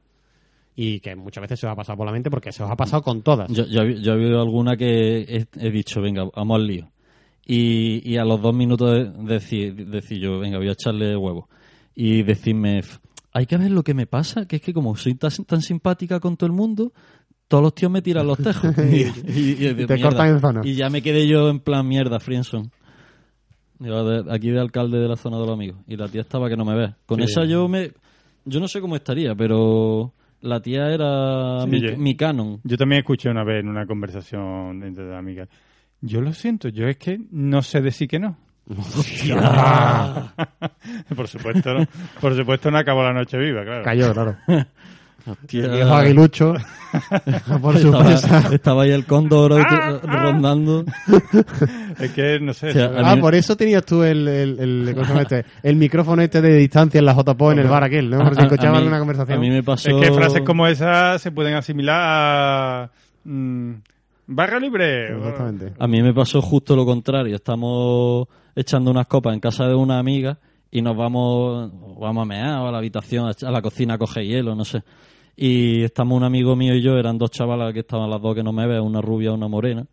Y 0.75 0.99
que 1.01 1.15
muchas 1.15 1.41
veces 1.41 1.59
se 1.59 1.67
os 1.67 1.73
ha 1.73 1.75
pasado 1.75 1.97
por 1.97 2.05
la 2.05 2.11
mente 2.13 2.29
porque 2.31 2.51
se 2.51 2.63
os 2.63 2.71
ha 2.71 2.75
pasado 2.75 3.01
con 3.03 3.21
todas. 3.21 3.51
Yo, 3.51 3.65
yo 3.65 4.13
había 4.13 4.39
alguna 4.39 4.77
que 4.77 5.19
he, 5.21 5.45
he 5.59 5.69
dicho, 5.71 6.01
venga, 6.01 6.23
vamos 6.35 6.55
al 6.55 6.67
lío. 6.67 6.89
Y, 7.45 8.09
y 8.09 8.17
a 8.17 8.23
los 8.23 8.41
dos 8.41 8.55
minutos 8.55 8.91
de- 8.93 9.11
decir, 9.33 9.87
decir 9.87 10.19
yo, 10.19 10.39
venga, 10.39 10.57
voy 10.57 10.69
a 10.69 10.73
echarle 10.73 11.15
huevo. 11.17 11.49
Y 11.93 12.23
decirme, 12.23 12.79
"F- 12.79 12.99
hay 13.33 13.45
que 13.45 13.57
ver 13.57 13.71
lo 13.71 13.83
que 13.83 13.93
me 13.93 14.05
pasa, 14.07 14.45
que 14.47 14.57
es 14.57 14.61
que 14.61 14.73
como 14.73 14.95
soy 14.95 15.15
tan, 15.15 15.31
tan 15.45 15.61
simpática 15.61 16.19
con 16.21 16.37
todo 16.37 16.47
el 16.47 16.53
mundo, 16.53 16.93
todos 17.49 17.63
los 17.63 17.75
tíos 17.75 17.91
me 17.91 18.01
tiran 18.01 18.25
los 18.27 18.37
tejos. 18.37 18.73
y, 18.77 19.01
y- 19.29 19.67
y- 19.67 19.85
te 19.85 19.99
cortan 20.01 20.29
en 20.29 20.39
zona. 20.39 20.61
Y 20.63 20.75
ya 20.75 20.89
me 20.89 21.01
quedé 21.01 21.27
yo 21.27 21.49
en 21.49 21.59
plan 21.59 21.85
mierda, 21.87 22.19
Frienson. 22.21 22.71
Aquí 24.29 24.51
de 24.51 24.59
alcalde 24.59 24.99
de 24.99 25.07
la 25.07 25.17
zona 25.17 25.37
de 25.39 25.45
los 25.45 25.53
amigos. 25.53 25.79
Y 25.87 25.97
la 25.97 26.07
tía 26.07 26.21
estaba 26.21 26.47
que 26.47 26.55
no 26.55 26.63
me 26.65 26.75
ve. 26.75 26.93
Con 27.05 27.17
Sí. 27.19 27.25
esa 27.25 27.45
yo 27.45 27.67
me... 27.67 27.91
Yo 28.45 28.59
no 28.59 28.67
sé 28.67 28.79
cómo 28.79 28.95
estaría, 28.95 29.33
pero 29.35 30.13
la 30.41 30.59
tía 30.61 30.89
era 30.93 31.61
Sí, 31.63 31.69
mi, 31.69 31.81
yo- 31.81 31.97
mi 31.97 32.15
canon. 32.15 32.59
Yo 32.63 32.77
también 32.77 32.99
escuché 32.99 33.29
una 33.29 33.43
vez 33.43 33.61
en 33.61 33.69
una 33.69 33.85
conversación 33.85 34.83
entre 34.83 35.15
amigas. 35.15 35.47
Yo 36.01 36.19
lo 36.21 36.33
siento, 36.33 36.67
yo 36.69 36.87
es 36.87 36.97
que 36.97 37.19
no 37.31 37.61
sé 37.61 37.81
decir 37.81 38.07
que 38.07 38.19
no. 38.19 38.37
por 41.15 41.27
supuesto, 41.27 41.73
no. 41.73 41.85
por 42.19 42.35
supuesto 42.35 42.71
no 42.71 42.77
acabó 42.77 43.03
la 43.03 43.13
noche 43.13 43.37
viva, 43.37 43.63
claro. 43.63 43.83
Cayó, 43.83 44.13
claro. 44.13 44.37
Hostia. 45.25 45.65
El 45.65 45.71
viejo 45.71 45.93
aguilucho. 45.93 46.53
por 47.61 47.77
su 47.77 47.87
estaba, 47.87 48.03
presa. 48.05 48.49
estaba 48.53 48.83
ahí 48.83 48.91
el 48.91 49.05
cóndor 49.05 49.53
Ah, 49.53 49.99
rondando. 50.03 50.83
Es 51.99 52.11
que 52.11 52.39
no 52.39 52.53
sé. 52.53 52.69
O 52.69 52.73
sea, 52.73 52.91
Ah, 52.97 53.15
mí- 53.15 53.21
por 53.21 53.33
eso 53.35 53.55
tenías 53.55 53.85
tú 53.85 54.03
el, 54.03 54.27
el, 54.27 54.59
el, 54.59 54.91
¿cómo 54.93 55.05
se 55.05 55.09
llama 55.11 55.21
este? 55.21 55.45
el 55.63 55.75
micrófono 55.75 56.21
este 56.21 56.41
de 56.41 56.55
distancia 56.57 56.99
en 56.99 57.05
la 57.05 57.13
JPO 57.13 57.51
en 57.53 57.59
el 57.59 57.67
bar 57.67 57.83
aquel, 57.83 58.09
¿no? 58.09 58.17
Por 58.23 58.33
si 58.35 58.39
a- 58.39 58.43
a 58.43 58.45
escuchaban 58.47 58.71
mí- 58.73 58.77
alguna 58.79 58.99
conversación. 58.99 59.37
A 59.37 59.41
mí 59.41 59.49
me 59.49 59.63
pasó... 59.63 59.89
es 59.89 59.95
que 60.09 60.13
frases 60.13 60.41
como 60.41 60.67
esa 60.67 61.17
se 61.19 61.31
pueden 61.31 61.53
asimilar 61.55 61.99
a 62.01 62.89
mm, 63.23 63.71
barra 64.27 64.59
libre. 64.59 65.15
Exactamente. 65.15 65.73
A 65.79 65.87
mí 65.87 66.01
me 66.01 66.13
pasó 66.13 66.41
justo 66.41 66.75
lo 66.75 66.85
contrario. 66.85 67.35
Estamos 67.35 68.27
echando 68.55 68.91
unas 68.91 69.07
copas 69.07 69.33
en 69.33 69.39
casa 69.39 69.65
de 69.65 69.75
una 69.75 69.97
amiga 69.99 70.37
y 70.71 70.81
nos 70.81 70.95
vamos, 70.97 71.71
vamos 71.99 72.21
a 72.23 72.25
mear 72.25 72.59
o 72.59 72.67
a 72.67 72.71
la 72.71 72.77
habitación, 72.79 73.31
a 73.41 73.51
la 73.51 73.61
cocina 73.61 73.93
a 73.93 73.97
coger 73.97 74.23
hielo, 74.25 74.55
no 74.55 74.65
sé. 74.65 74.83
Y 75.35 75.83
estamos 75.83 76.17
un 76.17 76.23
amigo 76.23 76.55
mío 76.55 76.75
y 76.75 76.81
yo, 76.81 76.97
eran 76.97 77.17
dos 77.17 77.31
chavalas 77.31 77.73
que 77.73 77.79
estaban 77.79 78.09
las 78.09 78.21
dos 78.21 78.35
que 78.35 78.43
no 78.43 78.53
me 78.53 78.67
ven, 78.67 78.81
una 78.81 79.01
rubia, 79.01 79.31
una 79.31 79.47
morena. 79.47 79.85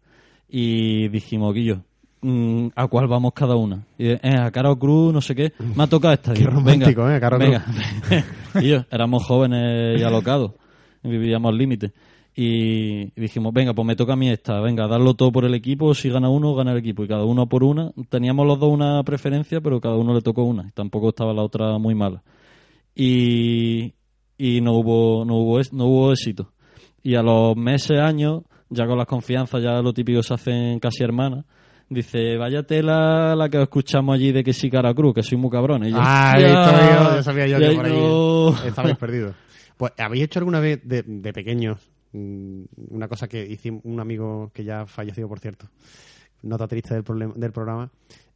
Y 0.48 1.09
dijimos, 1.09 1.55
Guillo, 1.55 1.83
mm, 2.22 2.68
¿a 2.74 2.87
cuál 2.88 3.07
vamos 3.07 3.33
cada 3.35 3.57
una? 3.57 3.87
Y, 3.98 4.09
eh, 4.09 4.20
a 4.22 4.51
Caro 4.51 4.79
Cruz, 4.79 5.12
no 5.12 5.20
sé 5.20 5.35
qué. 5.35 5.53
Me 5.77 5.85
ha 5.85 5.87
tocado 5.87 6.14
esta. 6.14 6.33
Qué 6.35 6.40
Digo, 6.40 6.53
romántico, 6.53 7.05
venga, 7.05 7.16
¿eh? 7.16 7.20
Caro 7.20 7.38
venga. 7.38 7.64
y 8.61 8.68
yo, 8.68 8.85
éramos 8.90 9.24
jóvenes 9.24 10.01
y 10.01 10.03
alocados. 10.03 10.53
Vivíamos 11.03 11.51
al 11.51 11.59
límite. 11.59 11.92
Y 12.40 13.11
dijimos, 13.20 13.53
venga, 13.53 13.74
pues 13.74 13.85
me 13.85 13.96
toca 13.96 14.12
a 14.12 14.16
mí 14.16 14.31
esta, 14.31 14.61
venga, 14.61 14.87
darlo 14.87 15.14
todo 15.14 15.33
por 15.33 15.44
el 15.44 15.55
equipo, 15.55 15.92
si 15.92 16.09
gana 16.09 16.29
uno, 16.29 16.55
gana 16.55 16.70
el 16.70 16.79
equipo. 16.79 17.03
Y 17.03 17.09
cada 17.09 17.24
uno 17.24 17.48
por 17.48 17.64
una. 17.64 17.90
Teníamos 18.09 18.46
los 18.46 18.61
dos 18.61 18.72
una 18.72 19.03
preferencia, 19.03 19.61
pero 19.61 19.81
cada 19.81 19.96
uno 19.96 20.14
le 20.14 20.20
tocó 20.20 20.44
una. 20.44 20.64
Y 20.68 20.70
tampoco 20.70 21.09
estaba 21.09 21.33
la 21.33 21.42
otra 21.42 21.79
muy 21.79 21.96
mala. 21.96 22.22
Y, 22.94 23.92
y 24.38 24.61
no 24.62 24.72
hubo, 24.74 25.24
no 25.24 25.35
hubo, 25.37 25.61
no 25.72 25.85
hubo 25.87 26.12
éxito. 26.12 26.53
Y 27.03 27.14
a 27.16 27.22
los 27.22 27.57
meses, 27.57 27.98
años, 27.98 28.42
ya 28.70 28.87
con 28.87 28.96
las 28.96 29.07
confianzas, 29.07 29.62
ya 29.62 29.83
lo 29.83 29.92
típico 29.92 30.22
se 30.22 30.33
hacen 30.35 30.79
casi 30.81 31.03
hermanas. 31.03 31.44
Dice, 31.90 32.37
vaya 32.37 32.62
tela 32.64 33.35
la 33.35 33.48
que 33.48 33.62
escuchamos 33.62 34.14
allí 34.14 34.31
de 34.31 34.44
que 34.44 34.53
sí 34.53 34.68
cara 34.70 34.92
cruz, 34.94 35.14
que 35.14 35.22
soy 35.22 35.38
muy 35.38 35.51
cabrón. 35.51 35.85
Y 35.87 35.90
yo, 35.90 35.96
Ah, 36.01 36.37
yo, 36.38 36.46
yo 37.16 37.22
sabía 37.22 37.46
yo 37.46 37.59
que 37.59 37.74
por 37.74 37.87
ahí 37.87 37.92
no- 37.92 38.64
estabais 38.64 38.96
perdidos. 38.98 39.35
Pues, 39.77 39.92
¿habéis 39.98 40.24
hecho 40.24 40.38
alguna 40.40 40.61
vez 40.61 40.81
de, 40.85 41.03
de 41.03 41.33
pequeños 41.33 41.79
mm, 42.12 42.62
una 42.90 43.09
cosa 43.09 43.27
que 43.27 43.44
hicimos 43.46 43.81
un 43.85 44.01
amigo 44.01 44.51
que 44.53 44.64
ya 44.64 44.83
ha 44.83 44.87
fallecido, 44.87 45.29
por 45.29 45.38
cierto, 45.40 45.66
nota 46.42 46.68
triste 46.68 46.92
del, 46.94 47.05
problema, 47.05 47.33
del 47.37 47.53
programa, 47.53 47.90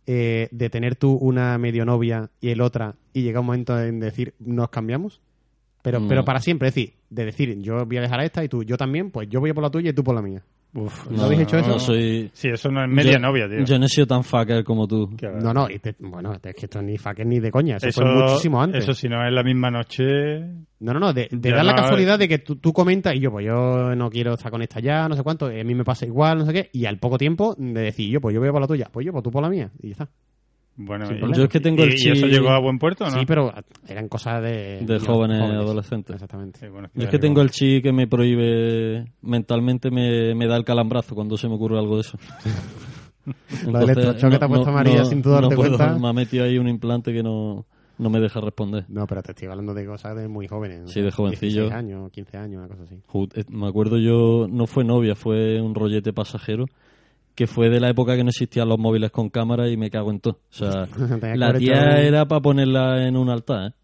eh, 0.06 0.48
de 0.50 0.70
tener 0.70 0.96
tú 0.96 1.12
una 1.12 1.58
medio 1.58 1.84
novia 1.84 2.30
y 2.40 2.48
el 2.50 2.60
otra 2.60 2.94
y 3.12 3.22
llega 3.22 3.40
un 3.40 3.46
momento 3.46 3.78
en 3.78 4.00
decir, 4.00 4.34
nos 4.38 4.70
cambiamos? 4.70 5.20
Pero, 5.82 5.98
No. 6.00 6.08
pero 6.08 6.24
para 6.24 6.38
siempre, 6.40 6.68
es 6.68 6.74
decir, 6.74 6.94
de 7.10 7.24
decir, 7.24 7.58
yo 7.60 7.84
voy 7.84 7.96
a 7.96 8.00
dejar 8.02 8.20
a 8.20 8.24
esta 8.24 8.44
y 8.44 8.48
tú, 8.48 8.62
yo 8.62 8.76
también, 8.76 9.10
pues 9.10 9.28
yo 9.28 9.40
voy 9.40 9.50
a 9.50 9.54
por 9.54 9.64
la 9.64 9.70
tuya 9.70 9.90
y 9.90 9.92
tú 9.92 10.04
por 10.04 10.14
la 10.14 10.22
mía. 10.22 10.42
Uf, 10.74 11.10
¿No 11.10 11.24
habéis 11.24 11.42
hecho 11.42 11.58
eso? 11.58 11.68
No 11.68 11.78
soy... 11.78 12.30
Sí, 12.32 12.48
eso 12.48 12.70
no 12.70 12.82
es 12.82 12.88
media 12.88 13.12
yo- 13.12 13.18
novia, 13.18 13.46
tío. 13.46 13.62
Yo 13.62 13.78
no 13.78 13.84
he 13.84 13.88
sido 13.88 14.06
tan 14.06 14.24
fucker 14.24 14.64
como 14.64 14.86
tú. 14.88 15.10
No, 15.42 15.52
no, 15.52 15.68
y 15.68 15.78
te- 15.80 15.96
bueno, 15.98 16.32
es 16.32 16.40
que 16.54 16.64
esto 16.64 16.80
ni 16.80 16.96
fucking 16.96 17.28
ni 17.28 17.40
de 17.40 17.50
coña, 17.50 17.76
eso, 17.76 17.88
eso, 17.88 18.00
fue 18.00 18.10
muchísimo 18.14 18.62
antes. 18.62 18.84
Eso 18.84 18.94
si 18.94 19.06
no 19.06 19.22
es 19.26 19.30
la 19.34 19.42
misma 19.42 19.70
noche. 19.70 20.04
No, 20.80 20.94
no, 20.94 20.98
no, 21.00 21.12
de, 21.12 21.28
de 21.30 21.50
dar 21.50 21.64
la 21.64 21.72
no, 21.72 21.76
casualidad 21.82 22.18
de 22.18 22.26
que 22.28 22.38
tú, 22.38 22.56
tú 22.56 22.72
comentas 22.72 23.14
y 23.14 23.20
yo, 23.20 23.30
pues 23.30 23.44
yo 23.44 23.94
no 23.94 24.08
quiero 24.08 24.32
estar 24.32 24.50
con 24.50 24.62
esta 24.62 24.80
ya, 24.80 25.06
no 25.08 25.14
sé 25.14 25.22
cuánto, 25.22 25.52
y 25.52 25.60
a 25.60 25.64
mí 25.64 25.74
me 25.74 25.84
pasa 25.84 26.06
igual, 26.06 26.38
no 26.38 26.46
sé 26.46 26.52
qué, 26.54 26.70
y 26.72 26.86
al 26.86 26.98
poco 26.98 27.18
tiempo 27.18 27.54
de 27.58 27.80
decir 27.82 28.08
yo, 28.08 28.20
pues 28.22 28.32
yo 28.32 28.40
voy 28.40 28.48
a 28.48 28.52
por 28.52 28.60
la 28.62 28.66
tuya, 28.66 28.88
pues 28.90 29.04
yo, 29.04 29.12
pues 29.12 29.22
tú 29.24 29.30
por 29.30 29.42
la 29.42 29.50
mía, 29.50 29.70
y 29.82 29.88
ya 29.88 29.92
está. 29.92 30.08
Bueno, 30.76 31.06
y-. 31.12 31.36
Yo 31.36 31.44
es 31.44 31.48
que 31.50 31.60
tengo 31.60 31.82
¿Y, 31.82 31.88
el 31.88 31.90
y 31.92 32.10
eso 32.10 32.26
chi- 32.26 32.32
llegó 32.32 32.50
a 32.50 32.58
buen 32.58 32.78
puerto 32.78 33.04
o 33.04 33.10
no? 33.10 33.18
Sí, 33.18 33.24
pero 33.26 33.52
eran 33.86 34.08
cosas 34.08 34.42
de... 34.42 34.80
De 34.84 34.98
jóvenes 34.98 35.40
adolescentes. 35.40 36.14
Exactamente. 36.14 36.60
Sí, 36.60 36.68
bueno, 36.68 36.88
Yo 36.94 37.00
ya 37.00 37.04
es 37.04 37.10
que 37.10 37.18
tengo 37.18 37.42
el 37.42 37.50
chi 37.50 37.82
que 37.82 37.92
me 37.92 38.06
prohíbe 38.06 39.04
mentalmente, 39.22 39.90
me, 39.90 40.34
me 40.34 40.46
da 40.46 40.56
el 40.56 40.64
calambrazo 40.64 41.14
cuando 41.14 41.36
se 41.36 41.48
me 41.48 41.54
ocurre 41.54 41.78
algo 41.78 41.96
de 41.96 42.00
eso. 42.02 42.18
Lo 43.66 43.78
del 43.78 43.90
electrochoque 43.90 44.38
te 44.38 44.44
ha 44.44 44.48
puesto 44.48 44.72
María 44.72 45.04
sin 45.04 45.22
tú 45.22 45.30
darte 45.30 45.50
no 45.50 45.56
puedo, 45.56 45.76
cuenta. 45.76 45.98
Me 45.98 46.08
ha 46.08 46.12
metido 46.12 46.44
ahí 46.44 46.58
un 46.58 46.68
implante 46.68 47.12
que 47.12 47.22
no, 47.22 47.66
no 47.98 48.10
me 48.10 48.18
deja 48.18 48.40
responder. 48.40 48.84
No, 48.88 49.06
pero 49.06 49.22
te 49.22 49.32
estoy 49.32 49.48
hablando 49.48 49.74
de 49.74 49.86
cosas 49.86 50.16
de 50.16 50.26
muy 50.26 50.48
jóvenes. 50.48 50.90
Sí, 50.90 51.00
de 51.02 51.10
jovencillo. 51.12 51.62
16 51.68 51.72
años, 51.72 52.10
15 52.10 52.36
años, 52.38 52.58
una 52.58 52.68
cosa 52.68 52.82
así. 52.82 52.96
Eh, 53.40 53.44
Me 53.50 53.68
acuerdo 53.68 53.98
yo, 53.98 54.48
no 54.50 54.66
fue 54.66 54.84
novia, 54.84 55.14
fue 55.14 55.60
un 55.60 55.74
rollete 55.74 56.12
pasajero, 56.12 56.64
que 57.34 57.46
fue 57.46 57.68
de 57.68 57.80
la 57.80 57.90
época 57.90 58.16
que 58.16 58.24
no 58.24 58.30
existían 58.30 58.68
los 58.68 58.78
móviles 58.78 59.10
con 59.10 59.30
cámara 59.30 59.68
y 59.68 59.76
me 59.76 59.90
cago 59.90 60.10
en 60.10 60.20
todo. 60.20 60.38
O 60.50 60.54
sea, 60.54 60.88
la 61.34 61.54
tía 61.54 62.00
era 62.00 62.26
para 62.26 62.40
ponerla 62.40 63.06
en 63.06 63.16
un 63.16 63.30
altar, 63.30 63.70
¿eh? 63.70 63.74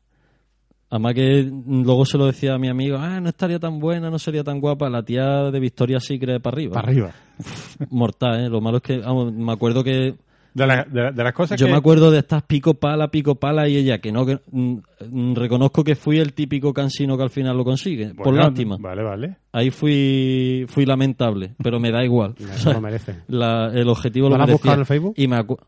Además 0.90 1.14
que 1.14 1.52
luego 1.66 2.06
se 2.06 2.16
lo 2.16 2.26
decía 2.26 2.54
a 2.54 2.58
mi 2.58 2.68
amigo, 2.68 2.96
ah, 2.98 3.20
no 3.20 3.28
estaría 3.28 3.58
tan 3.58 3.78
buena, 3.78 4.10
no 4.10 4.18
sería 4.18 4.42
tan 4.42 4.58
guapa. 4.58 4.88
La 4.88 5.02
tía 5.02 5.50
de 5.50 5.60
Victoria 5.60 6.00
Secret 6.00 6.40
para 6.40 6.54
arriba. 6.54 6.72
Para 6.72 6.88
arriba. 6.88 7.12
Mortal, 7.90 8.46
¿eh? 8.46 8.48
Lo 8.48 8.62
malo 8.62 8.78
es 8.78 8.82
que, 8.82 8.98
vamos, 8.98 9.30
me 9.30 9.52
acuerdo 9.52 9.84
que 9.84 10.14
De, 10.58 10.66
la- 10.66 10.84
de 10.84 11.02
la- 11.02 11.12
de 11.12 11.24
las 11.24 11.32
cosas 11.32 11.58
Yo 11.58 11.66
que... 11.66 11.72
me 11.72 11.78
acuerdo 11.78 12.10
de 12.10 12.18
estas 12.18 12.42
pico 12.42 12.74
pala, 12.74 13.08
pico 13.10 13.36
pala 13.36 13.68
y 13.68 13.76
ella, 13.76 13.98
que 13.98 14.12
no, 14.12 14.26
que, 14.26 14.38
mm, 14.50 15.34
reconozco 15.34 15.82
que 15.84 15.94
fui 15.94 16.18
el 16.18 16.32
típico 16.34 16.72
cansino 16.74 17.16
que 17.16 17.22
al 17.22 17.30
final 17.30 17.56
lo 17.56 17.64
consigue, 17.64 18.14
por 18.14 18.34
lástima. 18.34 18.76
Vale, 18.78 19.02
vale. 19.02 19.36
Ahí 19.50 19.70
fui 19.70 20.66
fui 20.68 20.84
lamentable, 20.84 21.54
pero 21.62 21.80
me 21.80 21.90
da 21.90 22.04
igual. 22.04 22.34
No, 22.38 22.46
O 22.50 22.52
eso 22.52 22.62
sea, 22.64 22.72
lo 22.74 22.80
merece. 22.80 23.14
la- 23.28 23.70
el 23.74 23.88
objetivo 23.88 24.26
¿No 24.28 24.32
lo 24.34 24.38
la 24.38 24.44
has 24.44 24.48
merecía. 24.48 24.54
buscado 24.56 24.74
en 24.74 24.80
el 24.80 24.86
Facebook? 24.86 25.14
Y 25.16 25.26
me 25.28 25.36
acu- 25.36 25.58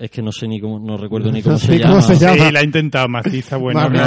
es 0.00 0.10
que 0.10 0.22
no 0.22 0.32
sé 0.32 0.48
ni 0.48 0.60
cómo, 0.60 0.78
no 0.80 0.96
recuerdo 0.96 1.30
ni 1.30 1.38
No 1.38 1.44
cómo 1.44 1.58
sé 1.58 1.66
se 1.66 1.80
cómo 1.82 1.94
llama. 1.94 2.02
se 2.02 2.16
llama. 2.18 2.44
Sí, 2.46 2.52
la 2.52 2.60
he 2.60 2.64
intentado 2.64 3.08
maciza, 3.08 3.56
bueno. 3.58 3.88
No. 3.88 3.98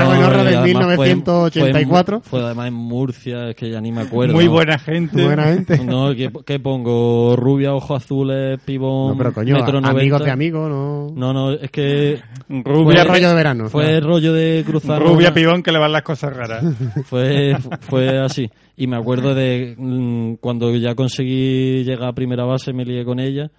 Fue- 0.96 1.16
1984. 1.16 2.22
Fue, 2.22 2.30
fue 2.40 2.46
además 2.46 2.68
en 2.68 2.74
Murcia, 2.74 3.50
es 3.50 3.56
que 3.56 3.70
ya 3.70 3.80
ni 3.82 3.92
me 3.92 4.02
acuerdo. 4.02 4.34
Muy 4.34 4.48
buena 4.48 4.78
gente. 4.80 5.24
Buena 5.24 5.44
gente. 5.46 5.84
No, 5.84 6.14
¿qué, 6.16 6.32
qué 6.46 6.60
pongo? 6.60 7.36
Rubia, 7.36 7.74
ojos 7.74 8.04
azules, 8.04 8.60
pibón, 8.66 9.12
No, 9.14 9.18
pero 9.18 9.34
coño, 9.34 9.56
metro 9.56 9.78
amigos. 9.80 10.22
De 10.32 10.34
amigos, 10.34 10.70
no. 10.70 11.08
No, 11.16 11.34
no, 11.34 11.52
es 11.54 11.70
que 11.72 12.20
Rubia, 12.50 13.04
Fue 13.06 13.14
rollo 13.16 13.30
de 13.30 13.36
verano. 13.36 13.70
fue 13.70 13.84
claro. 13.86 14.08
rollo 14.08 14.34
de 14.34 14.64
cruzar. 14.66 15.02
rubia 15.02 15.28
una- 15.30 15.34
pibón 15.34 15.64
que 15.64 15.72
le 15.72 15.80
van 15.80 15.92
las 15.92 16.04
cosas 16.04 16.36
raras. 16.36 16.64
Fue, 17.06 17.56
fue 17.82 18.20
así. 18.20 18.50
Y 18.78 18.88
me 18.88 18.98
acuerdo 18.98 19.34
de 19.36 19.76
mm, 19.78 20.36
cuando 20.36 20.76
ya 20.76 20.96
conseguí 20.96 21.84
llegar 21.84 22.10
a 22.10 22.14
primera 22.14 22.46
base, 22.46 22.74
me 22.74 22.86
lié 22.86 23.04
con 23.06 23.20
ella. 23.20 23.52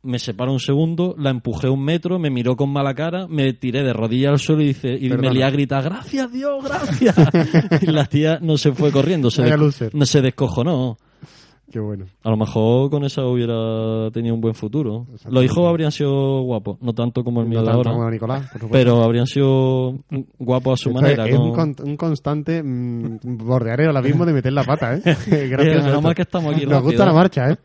Me 0.00 0.18
separó 0.20 0.52
un 0.52 0.60
segundo, 0.60 1.16
la 1.18 1.30
empujé 1.30 1.68
un 1.68 1.84
metro, 1.84 2.18
me 2.20 2.30
miró 2.30 2.54
con 2.56 2.70
mala 2.72 2.94
cara, 2.94 3.26
me 3.28 3.52
tiré 3.52 3.82
de 3.82 3.92
rodillas 3.92 4.30
al 4.32 4.38
suelo 4.38 4.62
y, 4.62 4.66
dice, 4.68 4.96
y 4.98 5.08
me 5.10 5.28
lié 5.30 5.42
a 5.42 5.50
gritar, 5.50 5.82
gracias 5.82 6.32
Dios, 6.32 6.64
gracias. 6.64 7.16
y 7.82 7.86
la 7.86 8.04
tía 8.06 8.38
no 8.40 8.56
se 8.56 8.70
fue 8.72 8.92
corriendo, 8.92 9.28
se, 9.30 9.42
desco- 9.44 9.90
no 9.92 10.06
se 10.06 10.22
descojonó. 10.22 10.96
Qué 11.70 11.78
bueno. 11.80 12.06
A 12.22 12.30
lo 12.30 12.36
mejor 12.38 12.88
con 12.90 13.04
esa 13.04 13.26
hubiera 13.26 14.10
tenido 14.10 14.34
un 14.34 14.40
buen 14.40 14.54
futuro. 14.54 15.06
Los 15.28 15.44
hijos 15.44 15.68
habrían 15.68 15.92
sido 15.92 16.40
guapos, 16.42 16.78
no 16.80 16.94
tanto 16.94 17.22
como 17.22 17.42
el 17.42 17.46
mío 17.48 17.62
de 17.62 17.70
ahora, 17.70 17.92
como 17.92 18.10
Nicolás, 18.10 18.40
por 18.50 18.60
supuesto. 18.60 18.68
pero 18.72 19.02
habrían 19.02 19.26
sido 19.26 19.94
guapos 20.38 20.80
a 20.80 20.82
su 20.82 20.90
manera. 20.92 21.26
es, 21.28 21.38
un, 21.38 21.52
con- 21.52 21.76
un 21.84 21.96
constante 21.98 22.62
mm, 22.62 23.18
bordear 23.44 23.82
el 23.82 23.94
abismo 23.96 24.24
de 24.24 24.32
meter 24.32 24.52
la 24.54 24.64
pata, 24.64 24.94
¿eh? 24.94 25.02
Gracias 25.04 25.82
Eh, 25.82 25.86
menos 25.86 26.02
mal 26.02 26.14
que 26.14 26.22
estamos 26.22 26.54
aquí 26.54 26.62
Nos 26.64 26.70
rápido, 26.72 26.88
gusta 26.90 27.04
la 27.04 27.10
¿eh? 27.10 27.14
marcha, 27.14 27.50
¿eh? 27.50 27.56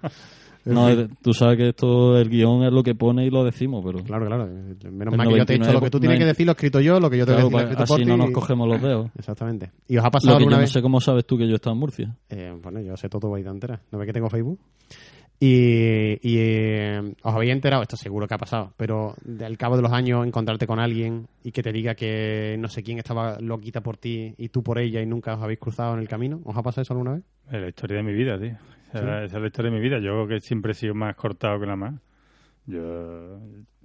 No, 0.66 0.88
fin. 0.88 1.00
eh, 1.00 1.08
tú 1.22 1.34
sabes 1.34 1.58
que 1.58 1.70
esto, 1.70 2.18
el 2.18 2.30
guion 2.30 2.64
es 2.64 2.72
lo 2.72 2.84
que 2.84 2.96
pone 2.96 3.26
y 3.26 3.30
lo 3.30 3.44
decimos, 3.44 3.84
pero 3.86 4.00
Claro, 4.04 4.26
claro. 4.28 4.46
Menos 4.48 5.14
El 5.14 5.18
mal 5.18 5.28
que 5.30 5.38
yo 5.38 5.46
te 5.46 5.56
he 5.56 5.58
dicho 5.60 5.74
lo 5.74 5.82
que 5.82 5.90
tú 5.90 6.00
tienes 6.00 6.18
99, 6.18 6.20
que 6.20 6.26
decir, 6.26 6.46
lo 6.46 6.52
he 6.52 6.54
escrito 6.54 6.80
yo, 6.82 7.00
lo 7.00 7.10
que 7.10 7.18
yo 7.18 7.26
te 7.26 7.34
claro, 7.34 7.50
voy 7.50 7.60
a 7.62 7.66
decir, 7.66 7.78
lo 7.78 7.84
he 7.84 7.86
pues, 7.88 7.90
escrito 7.90 7.94
por 7.94 7.96
así 7.96 8.04
ti. 8.06 8.10
no 8.10 8.18
nos 8.18 8.32
cogemos 8.32 8.68
los 8.70 8.82
dedos. 8.82 9.10
Exactamente. 9.18 9.72
¿Y 9.88 9.98
os 9.98 10.06
ha 10.06 10.12
pasado 10.12 10.34
Lo 10.34 10.38
que 10.38 10.42
yo 10.42 10.46
alguna 10.46 10.58
no 10.58 10.62
vez? 10.62 10.72
sé 10.72 10.82
cómo 10.82 11.02
sabes 11.02 11.26
tú 11.26 11.38
que 11.38 11.48
yo 11.48 11.56
estaba 11.56 11.74
en 11.74 11.80
Murcia. 11.80 12.16
Eh, 12.30 12.54
bueno, 12.62 12.80
yo 12.82 12.96
sé 12.98 13.10
todo 13.10 13.32
vida 13.34 13.50
entera. 13.52 13.82
¿No 13.92 13.98
ve 14.00 14.06
que 14.06 14.14
tengo 14.14 14.30
Facebook? 14.30 14.60
Y, 15.40 16.20
y, 16.22 16.38
eh, 16.38 17.16
os 17.22 17.34
habéis 17.34 17.52
enterado, 17.52 17.82
esto 17.82 17.98
seguro 17.98 18.28
que 18.28 18.34
ha 18.34 18.38
pasado, 18.38 18.72
pero 18.78 19.16
de- 19.26 19.44
al 19.46 19.58
cabo 19.58 19.76
de 19.76 19.82
los 19.82 19.92
años 19.92 20.26
encontrarte 20.26 20.66
con 20.66 20.80
alguien 20.80 21.28
y 21.44 21.52
que 21.52 21.62
te 21.62 21.74
diga 21.74 21.96
que 21.96 22.56
no 22.60 22.70
sé 22.70 22.82
quién 22.82 22.98
estaba 23.00 23.38
loquita 23.42 23.82
por 23.82 23.98
ti 23.98 24.34
y 24.38 24.50
tú 24.50 24.64
por 24.64 24.80
ella 24.80 25.02
y 25.02 25.06
nunca 25.06 25.34
os 25.36 25.42
habéis 25.44 25.60
cruzado 25.60 25.96
en 25.96 26.00
el 26.00 26.08
camino. 26.08 26.40
¿Os 26.46 26.56
ha 26.56 26.64
pasado 26.64 26.84
eso 26.84 26.94
alguna 26.94 27.14
vez? 27.16 27.24
Es 27.52 27.62
la 27.62 27.68
historia 27.68 27.98
de 27.98 28.04
mi 28.04 28.14
vida, 28.14 28.40
tío. 28.40 28.56
Esa, 29.00 29.24
esa 29.26 29.36
es 29.38 29.42
la 29.42 29.48
historia 29.48 29.72
de 29.72 29.78
mi 29.78 29.84
vida. 29.84 30.00
Yo 30.00 30.28
que 30.28 30.40
siempre 30.40 30.72
he 30.72 30.76
sido 30.76 30.94
más 30.96 31.16
cortado 31.16 31.60
que 31.60 31.66
la 31.66 31.76
más. 31.76 31.96
Yo... 32.66 33.36